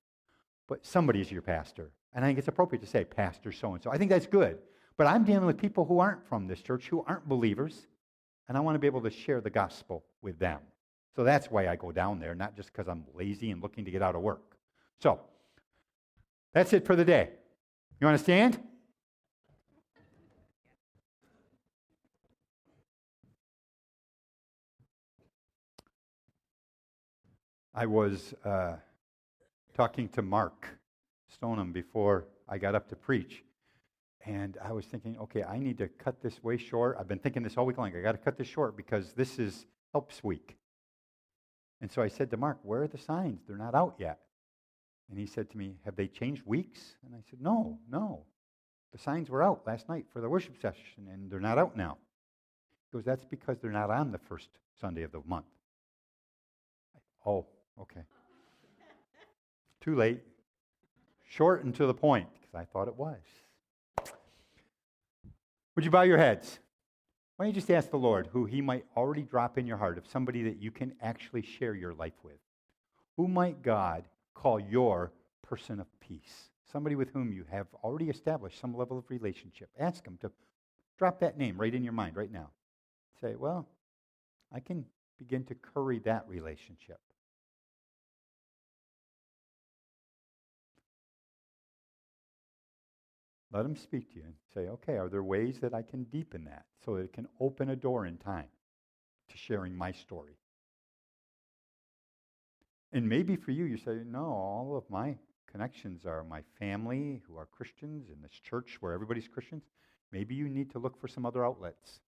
but 0.67 0.83
somebody 0.83 1.21
is 1.21 1.31
your 1.31 1.43
pastor. 1.43 1.91
And 2.13 2.25
I 2.25 2.29
think 2.29 2.39
it's 2.39 2.47
appropriate 2.47 2.81
to 2.81 2.87
say, 2.87 3.05
Pastor 3.05 3.51
so 3.51 3.73
and 3.73 3.83
so. 3.83 3.91
I 3.91 3.97
think 3.97 4.09
that's 4.09 4.25
good. 4.25 4.57
But 4.97 5.07
I'm 5.07 5.23
dealing 5.23 5.45
with 5.45 5.57
people 5.57 5.85
who 5.85 5.99
aren't 5.99 6.25
from 6.27 6.47
this 6.47 6.61
church, 6.61 6.87
who 6.87 7.03
aren't 7.07 7.29
believers, 7.29 7.87
and 8.47 8.57
I 8.57 8.61
want 8.61 8.75
to 8.75 8.79
be 8.79 8.87
able 8.87 9.01
to 9.01 9.11
share 9.11 9.41
the 9.41 9.49
gospel 9.49 10.03
with 10.21 10.39
them. 10.39 10.59
So 11.15 11.23
that's 11.23 11.51
why 11.51 11.67
I 11.67 11.75
go 11.75 11.91
down 11.91 12.19
there, 12.19 12.33
not 12.33 12.55
just 12.55 12.71
because 12.71 12.87
I'm 12.87 13.05
lazy 13.13 13.51
and 13.51 13.61
looking 13.61 13.85
to 13.85 13.91
get 13.91 14.01
out 14.01 14.15
of 14.15 14.21
work. 14.21 14.57
So 14.99 15.19
that's 16.53 16.73
it 16.73 16.85
for 16.85 16.95
the 16.95 17.05
day. 17.05 17.29
You 18.01 18.07
understand? 18.07 18.59
I 27.73 27.85
was 27.85 28.33
uh, 28.43 28.77
talking 29.75 30.09
to 30.09 30.21
Mark 30.21 30.67
Stoneham 31.27 31.71
before 31.71 32.25
I 32.47 32.57
got 32.57 32.73
up 32.73 32.89
to 32.89 32.95
preach. 32.95 33.43
And 34.25 34.57
I 34.63 34.71
was 34.73 34.85
thinking, 34.85 35.17
okay, 35.19 35.43
I 35.43 35.59
need 35.59 35.77
to 35.77 35.87
cut 35.87 36.21
this 36.21 36.43
way 36.43 36.57
short. 36.57 36.97
I've 36.99 37.07
been 37.07 37.19
thinking 37.19 37.43
this 37.43 37.57
all 37.57 37.65
week 37.65 37.77
long. 37.77 37.95
I 37.95 38.01
got 38.01 38.13
to 38.13 38.17
cut 38.17 38.37
this 38.37 38.47
short 38.47 38.75
because 38.75 39.13
this 39.13 39.39
is 39.39 39.65
Helps 39.93 40.23
Week. 40.23 40.57
And 41.79 41.91
so 41.91 42.01
I 42.01 42.09
said 42.09 42.29
to 42.31 42.37
Mark, 42.37 42.57
where 42.63 42.81
are 42.81 42.87
the 42.87 42.97
signs? 42.97 43.41
They're 43.47 43.55
not 43.55 43.75
out 43.75 43.95
yet. 43.97 44.19
And 45.09 45.17
he 45.17 45.25
said 45.25 45.49
to 45.51 45.57
me, 45.57 45.77
have 45.85 45.95
they 45.95 46.07
changed 46.07 46.43
weeks? 46.45 46.95
And 47.05 47.15
I 47.15 47.19
said, 47.29 47.39
no, 47.41 47.79
no. 47.89 48.25
The 48.91 48.97
signs 48.97 49.29
were 49.29 49.41
out 49.41 49.61
last 49.65 49.87
night 49.87 50.05
for 50.11 50.19
the 50.19 50.29
worship 50.29 50.59
session, 50.59 51.07
and 51.11 51.31
they're 51.31 51.39
not 51.39 51.57
out 51.57 51.77
now. 51.77 51.97
He 52.91 52.97
goes, 52.97 53.05
that's 53.05 53.25
because 53.25 53.59
they're 53.59 53.71
not 53.71 53.89
on 53.89 54.11
the 54.11 54.17
first 54.17 54.49
Sunday 54.81 55.03
of 55.03 55.11
the 55.11 55.21
month. 55.25 55.45
Oh, 57.25 57.45
Okay. 57.81 58.01
Too 59.81 59.95
late. 59.95 60.21
Short 61.27 61.63
and 61.63 61.73
to 61.75 61.85
the 61.85 61.93
point, 61.93 62.27
because 62.33 62.55
I 62.55 62.65
thought 62.65 62.87
it 62.87 62.95
was. 62.95 63.19
Would 65.75 65.85
you 65.85 65.91
bow 65.91 66.01
your 66.01 66.17
heads? 66.17 66.59
Why 67.35 67.45
don't 67.45 67.55
you 67.55 67.61
just 67.61 67.71
ask 67.71 67.89
the 67.89 67.97
Lord 67.97 68.27
who 68.33 68.45
He 68.45 68.61
might 68.61 68.85
already 68.97 69.21
drop 69.21 69.57
in 69.57 69.65
your 69.65 69.77
heart 69.77 69.97
of 69.97 70.07
somebody 70.07 70.43
that 70.43 70.61
you 70.61 70.71
can 70.71 70.93
actually 71.01 71.43
share 71.43 71.73
your 71.73 71.93
life 71.93 72.17
with? 72.23 72.39
Who 73.15 73.27
might 73.27 73.61
God 73.61 74.05
call 74.33 74.59
your 74.59 75.13
person 75.41 75.79
of 75.79 75.87
peace? 76.01 76.49
Somebody 76.69 76.95
with 76.95 77.11
whom 77.11 77.31
you 77.31 77.45
have 77.49 77.67
already 77.83 78.09
established 78.09 78.59
some 78.59 78.75
level 78.75 78.97
of 78.97 79.09
relationship. 79.09 79.69
Ask 79.79 80.05
Him 80.05 80.17
to 80.21 80.31
drop 80.97 81.19
that 81.21 81.37
name 81.37 81.57
right 81.57 81.73
in 81.73 81.83
your 81.83 81.93
mind 81.93 82.17
right 82.17 82.31
now. 82.31 82.49
Say, 83.21 83.35
well, 83.35 83.67
I 84.51 84.59
can 84.59 84.85
begin 85.17 85.45
to 85.45 85.55
curry 85.55 85.99
that 85.99 86.25
relationship. 86.27 86.99
Let 93.51 93.63
them 93.63 93.75
speak 93.75 94.11
to 94.13 94.19
you 94.19 94.25
and 94.25 94.35
say, 94.53 94.69
okay, 94.69 94.97
are 94.97 95.09
there 95.09 95.23
ways 95.23 95.59
that 95.61 95.73
I 95.73 95.81
can 95.81 96.03
deepen 96.03 96.45
that 96.45 96.65
so 96.85 96.95
that 96.95 97.01
it 97.01 97.13
can 97.13 97.27
open 97.39 97.69
a 97.69 97.75
door 97.75 98.05
in 98.05 98.17
time 98.17 98.47
to 99.29 99.37
sharing 99.37 99.75
my 99.75 99.91
story? 99.91 100.37
And 102.93 103.07
maybe 103.07 103.35
for 103.35 103.51
you, 103.51 103.65
you 103.65 103.77
say, 103.77 103.99
no, 104.05 104.25
all 104.25 104.75
of 104.77 104.89
my 104.89 105.15
connections 105.51 106.05
are 106.05 106.23
my 106.23 106.41
family 106.59 107.21
who 107.27 107.37
are 107.37 107.45
Christians 107.45 108.09
in 108.09 108.21
this 108.21 108.33
church 108.33 108.77
where 108.81 108.93
everybody's 108.93 109.27
Christians. 109.27 109.63
Maybe 110.11 110.35
you 110.35 110.47
need 110.47 110.71
to 110.71 110.79
look 110.79 110.99
for 110.99 111.07
some 111.07 111.25
other 111.25 111.45
outlets. 111.45 111.99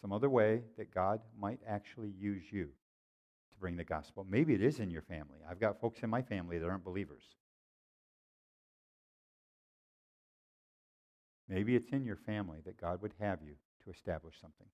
Some 0.00 0.12
other 0.12 0.28
way 0.28 0.62
that 0.76 0.94
God 0.94 1.20
might 1.38 1.60
actually 1.66 2.12
use 2.18 2.44
you 2.50 2.64
to 2.64 3.58
bring 3.58 3.76
the 3.76 3.84
gospel. 3.84 4.26
Maybe 4.28 4.52
it 4.54 4.62
is 4.62 4.80
in 4.80 4.90
your 4.90 5.02
family. 5.02 5.38
I've 5.48 5.60
got 5.60 5.80
folks 5.80 6.00
in 6.02 6.10
my 6.10 6.20
family 6.20 6.58
that 6.58 6.68
aren't 6.68 6.84
believers. 6.84 7.22
Maybe 11.54 11.76
it's 11.76 11.90
in 11.90 12.04
your 12.04 12.16
family 12.16 12.58
that 12.64 12.80
God 12.80 13.00
would 13.00 13.12
have 13.20 13.38
you 13.40 13.54
to 13.84 13.90
establish 13.90 14.34
something. 14.40 14.66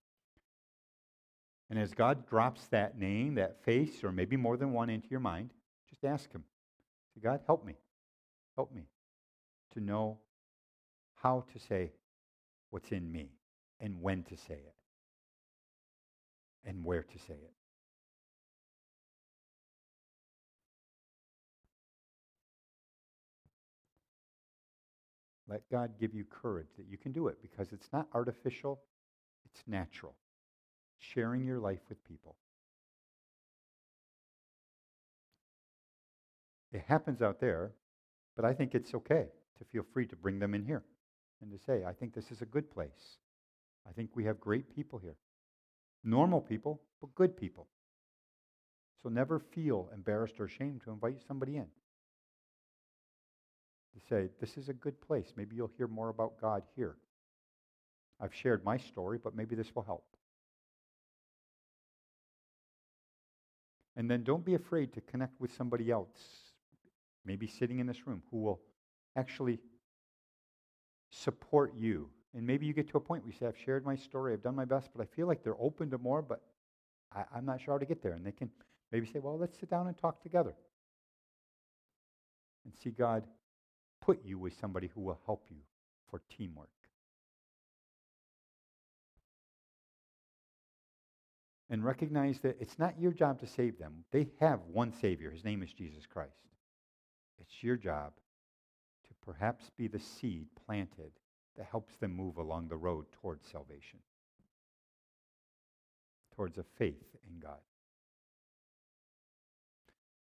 And 1.69 1.79
as 1.79 1.93
God 1.93 2.27
drops 2.27 2.69
that 2.69 2.99
name, 2.99 3.35
that 3.35 3.63
face, 3.63 4.03
or 4.03 4.11
maybe 4.11 4.39
more 4.39 4.57
than 4.57 4.73
one 4.73 4.89
into 4.89 5.07
your 5.11 5.21
mind, 5.21 5.51
just 5.91 6.07
ask 6.07 6.33
Him. 6.33 6.43
Say, 7.15 7.21
God, 7.21 7.41
help 7.47 7.67
me. 7.67 7.75
Help 8.57 8.75
me 8.75 8.85
to 9.75 9.81
know 9.81 10.21
how 11.17 11.45
to 11.53 11.59
say 11.59 11.93
what's 12.71 12.93
in 12.93 13.13
me 13.13 13.29
and 13.79 14.01
when 14.01 14.23
to 14.23 14.37
say 14.39 14.55
it 14.55 14.75
and 16.65 16.83
where 16.83 17.03
to 17.03 17.19
say 17.19 17.35
it. 17.35 17.53
Let 25.51 25.69
God 25.69 25.91
give 25.99 26.15
you 26.15 26.25
courage 26.25 26.69
that 26.79 26.87
you 26.89 26.97
can 26.97 27.11
do 27.11 27.27
it 27.27 27.43
because 27.43 27.73
it's 27.73 27.89
not 27.93 28.07
artificial, 28.15 28.81
it's 29.45 29.63
natural. 29.67 30.15
Sharing 30.99 31.45
your 31.45 31.59
life 31.59 31.81
with 31.89 32.03
people. 32.05 32.37
It 36.73 36.85
happens 36.87 37.21
out 37.21 37.41
there, 37.41 37.73
but 38.37 38.45
I 38.45 38.55
think 38.55 38.77
it's 38.77 38.95
okay 38.95 39.27
to 39.59 39.65
feel 39.65 39.85
free 39.93 40.07
to 40.07 40.17
bring 40.17 40.39
them 40.39 40.55
in 40.55 40.65
here 40.65 40.85
and 41.43 41.51
to 41.51 41.59
say, 41.59 41.83
I 41.85 41.93
think 41.95 42.15
this 42.15 42.31
is 42.31 42.43
a 42.43 42.47
good 42.47 42.71
place. 42.71 43.19
I 43.89 43.93
think 43.93 44.11
we 44.15 44.25
have 44.27 44.39
great 44.39 44.73
people 44.73 45.01
here. 45.01 45.17
Normal 46.05 46.41
people, 46.41 46.81
but 47.01 47.13
good 47.17 47.37
people. 47.37 47.67
So 49.03 49.09
never 49.09 49.41
feel 49.41 49.89
embarrassed 49.93 50.39
or 50.39 50.45
ashamed 50.45 50.83
to 50.85 50.93
invite 50.93 51.21
somebody 51.27 51.57
in 51.57 51.67
to 53.95 54.01
say, 54.09 54.29
This 54.41 54.57
is 54.57 54.69
a 54.69 54.73
good 54.73 55.01
place. 55.01 55.33
Maybe 55.37 55.57
you'll 55.57 55.71
hear 55.77 55.87
more 55.89 56.09
about 56.09 56.41
God 56.41 56.63
here. 56.77 56.97
I've 58.21 58.35
shared 58.35 58.65
my 58.65 58.77
story, 58.77 59.19
but 59.23 59.35
maybe 59.35 59.55
this 59.55 59.75
will 59.75 59.83
help. 59.83 60.05
And 63.97 64.11
then 64.11 64.23
don't 64.23 64.45
be 64.45 64.55
afraid 64.55 64.93
to 64.95 65.01
connect 65.01 65.41
with 65.41 65.53
somebody 65.55 65.91
else, 65.91 66.19
maybe 67.25 67.47
sitting 67.47 67.81
in 67.81 67.87
this 67.87 68.07
room, 68.07 68.23
who 68.31 68.39
will 68.39 68.61
actually 69.17 69.59
support 71.11 71.75
you. 71.77 72.09
And 72.35 72.47
maybe 72.47 72.67
you 72.67 72.73
get 72.73 72.89
to 72.91 72.97
a 72.97 73.01
point 73.01 73.25
where 73.25 73.33
you 73.33 73.39
say, 73.39 73.47
I've 73.47 73.59
shared 73.59 73.85
my 73.85 73.97
story, 73.97 74.33
I've 74.33 74.43
done 74.43 74.55
my 74.55 74.65
best, 74.65 74.91
but 74.95 75.03
I 75.03 75.07
feel 75.17 75.27
like 75.27 75.43
they're 75.43 75.61
open 75.61 75.91
to 75.91 75.99
more, 75.99 76.23
but 76.23 76.41
I, 77.13 77.25
am 77.37 77.45
not 77.45 77.61
sure 77.61 77.75
how 77.75 77.79
to 77.79 77.87
get 77.87 78.03
there. 78.03 78.13
And 78.13 78.25
they 78.25 78.33
can 78.33 78.51
maybe 78.93 79.07
say, 79.07 79.19
Well, 79.19 79.39
let's 79.39 79.59
sit 79.59 79.71
down 79.71 79.89
and 79.89 79.99
talk 79.99 80.23
together 80.23 80.55
and 82.65 82.75
see 82.83 82.91
God 82.91 83.25
put 84.01 84.25
you 84.25 84.39
with 84.39 84.59
somebody 84.61 84.91
who 84.95 85.01
will 85.01 85.19
help 85.27 85.45
you 85.51 85.59
for 86.11 86.21
teamwork. 86.37 86.69
And 91.69 91.85
recognize 91.85 92.41
that 92.41 92.57
it's 92.61 92.79
not 92.79 92.99
your 92.99 93.13
job 93.13 93.39
to 93.41 93.47
save 93.47 93.79
them. 93.79 94.05
They 94.11 94.29
have 94.41 94.61
one 94.73 94.93
Savior. 94.93 95.31
His 95.31 95.45
name 95.45 95.63
is 95.63 95.73
Jesus 95.73 96.05
Christ. 96.05 96.33
It's 97.41 97.63
your 97.63 97.77
job 97.77 98.13
to 99.07 99.15
perhaps 99.25 99.71
be 99.77 99.87
the 99.87 100.01
seed 100.01 100.47
planted 100.67 101.13
that 101.57 101.67
helps 101.71 101.95
them 101.97 102.17
move 102.17 102.39
along 102.39 102.69
the 102.69 102.77
road 102.77 103.07
towards 103.21 103.47
salvation, 103.47 104.01
towards 106.35 106.59
a 106.59 106.65
faith 106.77 107.05
in 107.29 107.39
God. 107.39 107.59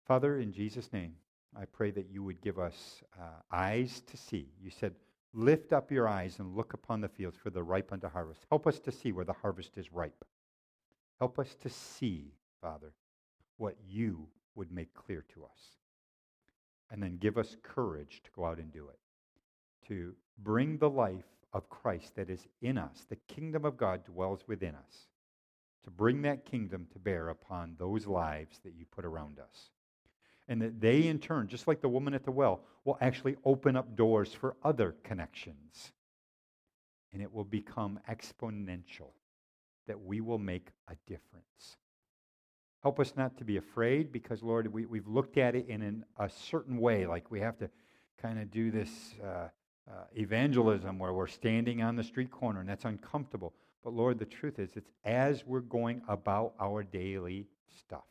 Father, 0.06 0.38
in 0.38 0.52
Jesus' 0.52 0.92
name, 0.92 1.14
I 1.58 1.64
pray 1.64 1.90
that 1.92 2.10
you 2.10 2.22
would 2.22 2.40
give 2.42 2.58
us 2.58 3.02
uh, 3.18 3.40
eyes 3.50 4.02
to 4.08 4.16
see. 4.16 4.48
You 4.62 4.70
said, 4.70 4.94
Lift 5.32 5.72
up 5.72 5.90
your 5.90 6.08
eyes 6.08 6.38
and 6.38 6.56
look 6.56 6.72
upon 6.72 7.00
the 7.00 7.08
fields, 7.08 7.36
for 7.36 7.50
they're 7.50 7.62
ripe 7.62 7.92
unto 7.92 8.08
harvest. 8.08 8.46
Help 8.50 8.66
us 8.66 8.78
to 8.80 8.92
see 8.92 9.12
where 9.12 9.24
the 9.24 9.34
harvest 9.34 9.76
is 9.76 9.92
ripe. 9.92 10.24
Help 11.18 11.38
us 11.38 11.54
to 11.56 11.68
see, 11.68 12.32
Father, 12.62 12.92
what 13.58 13.76
you 13.86 14.28
would 14.54 14.72
make 14.72 14.94
clear 14.94 15.24
to 15.34 15.44
us. 15.44 15.76
And 16.90 17.02
then 17.02 17.18
give 17.18 17.36
us 17.36 17.56
courage 17.62 18.22
to 18.24 18.30
go 18.34 18.46
out 18.46 18.58
and 18.58 18.72
do 18.72 18.88
it, 18.88 18.98
to 19.88 20.14
bring 20.38 20.78
the 20.78 20.88
life 20.88 21.26
of 21.52 21.68
Christ 21.68 22.14
that 22.16 22.30
is 22.30 22.46
in 22.62 22.78
us. 22.78 23.04
The 23.08 23.18
kingdom 23.28 23.64
of 23.64 23.76
God 23.76 24.04
dwells 24.04 24.40
within 24.46 24.74
us, 24.74 25.08
to 25.84 25.90
bring 25.90 26.22
that 26.22 26.46
kingdom 26.46 26.86
to 26.92 26.98
bear 26.98 27.28
upon 27.28 27.76
those 27.78 28.06
lives 28.06 28.58
that 28.64 28.74
you 28.74 28.86
put 28.86 29.04
around 29.04 29.38
us 29.38 29.70
and 30.48 30.62
that 30.62 30.80
they, 30.80 31.06
in 31.08 31.18
turn, 31.18 31.48
just 31.48 31.66
like 31.66 31.80
the 31.80 31.88
woman 31.88 32.14
at 32.14 32.24
the 32.24 32.30
well, 32.30 32.60
will 32.84 32.98
actually 33.00 33.36
open 33.44 33.76
up 33.76 33.96
doors 33.96 34.32
for 34.32 34.56
other 34.62 34.94
connections. 35.02 35.92
And 37.12 37.22
it 37.22 37.32
will 37.32 37.44
become 37.44 37.98
exponential, 38.08 39.10
that 39.86 40.00
we 40.00 40.20
will 40.20 40.38
make 40.38 40.68
a 40.88 40.94
difference. 41.06 41.76
Help 42.82 43.00
us 43.00 43.14
not 43.16 43.36
to 43.38 43.44
be 43.44 43.56
afraid 43.56 44.12
because, 44.12 44.42
Lord, 44.42 44.72
we, 44.72 44.86
we've 44.86 45.08
looked 45.08 45.38
at 45.38 45.56
it 45.56 45.66
in 45.68 45.82
an, 45.82 46.04
a 46.18 46.28
certain 46.28 46.78
way, 46.78 47.06
like 47.06 47.30
we 47.30 47.40
have 47.40 47.58
to 47.58 47.68
kind 48.20 48.38
of 48.38 48.50
do 48.50 48.70
this 48.70 49.14
uh, 49.24 49.26
uh, 49.26 49.48
evangelism 50.14 50.98
where 50.98 51.12
we're 51.12 51.26
standing 51.26 51.82
on 51.82 51.96
the 51.96 52.04
street 52.04 52.30
corner 52.30 52.60
and 52.60 52.68
that's 52.68 52.84
uncomfortable. 52.84 53.54
But, 53.82 53.94
Lord, 53.94 54.18
the 54.18 54.26
truth 54.26 54.58
is, 54.58 54.70
it's 54.76 54.90
as 55.04 55.44
we're 55.44 55.60
going 55.60 56.02
about 56.08 56.54
our 56.60 56.84
daily 56.84 57.46
stuff 57.78 58.04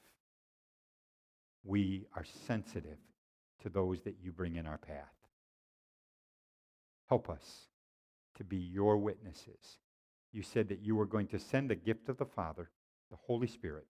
we 1.66 2.06
are 2.16 2.26
sensitive 2.48 2.98
to 3.64 3.70
those 3.70 4.02
that 4.02 4.18
you 4.22 4.32
bring 4.32 4.56
in 4.56 4.68
our 4.68 4.78
path. 4.78 5.14
Help 7.10 7.30
us 7.30 7.68
to 8.36 8.44
be 8.44 8.58
your 8.58 8.98
witnesses. 8.98 9.80
You 10.32 10.44
said 10.44 10.70
that 10.70 10.82
you 10.82 10.96
were 10.96 11.06
going 11.06 11.28
to 11.28 11.40
send 11.40 11.70
the 11.70 11.76
gift 11.76 12.10
of 12.10 12.18
the 12.18 12.26
Father, 12.26 12.70
the 13.10 13.18
Holy 13.26 13.48
Spirit, 13.48 13.88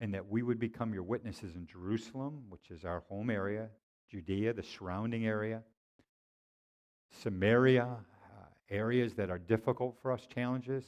and 0.00 0.14
that 0.14 0.28
we 0.28 0.42
would 0.42 0.58
become 0.58 0.94
your 0.94 1.02
witnesses 1.02 1.54
in 1.54 1.66
Jerusalem, 1.66 2.44
which 2.48 2.70
is 2.70 2.84
our 2.84 3.00
home 3.08 3.30
area, 3.30 3.68
Judea, 4.10 4.52
the 4.52 4.62
surrounding 4.62 5.26
area, 5.26 5.62
Samaria, 7.22 7.84
uh, 7.84 8.46
areas 8.70 9.14
that 9.14 9.30
are 9.30 9.38
difficult 9.38 9.96
for 10.00 10.12
us, 10.12 10.26
challenges, 10.32 10.84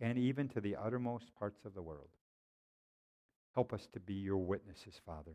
and 0.00 0.18
even 0.18 0.48
to 0.48 0.60
the 0.60 0.76
uttermost 0.76 1.34
parts 1.38 1.64
of 1.64 1.74
the 1.74 1.82
world. 1.82 2.08
Help 3.54 3.72
us 3.72 3.88
to 3.92 4.00
be 4.00 4.14
your 4.14 4.36
witnesses, 4.38 5.00
Father, 5.04 5.32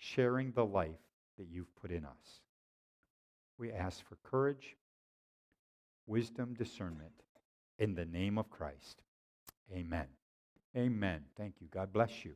sharing 0.00 0.50
the 0.52 0.64
life 0.64 0.98
that 1.38 1.46
you've 1.48 1.74
put 1.76 1.92
in 1.92 2.04
us. 2.04 2.40
We 3.58 3.70
ask 3.70 4.02
for 4.08 4.16
courage, 4.24 4.76
wisdom, 6.06 6.54
discernment 6.54 7.12
in 7.78 7.94
the 7.94 8.06
name 8.06 8.38
of 8.38 8.50
Christ. 8.50 9.02
Amen. 9.72 10.06
Amen. 10.74 11.20
Thank 11.36 11.56
you. 11.60 11.68
God 11.70 11.92
bless 11.92 12.24
you. 12.24 12.32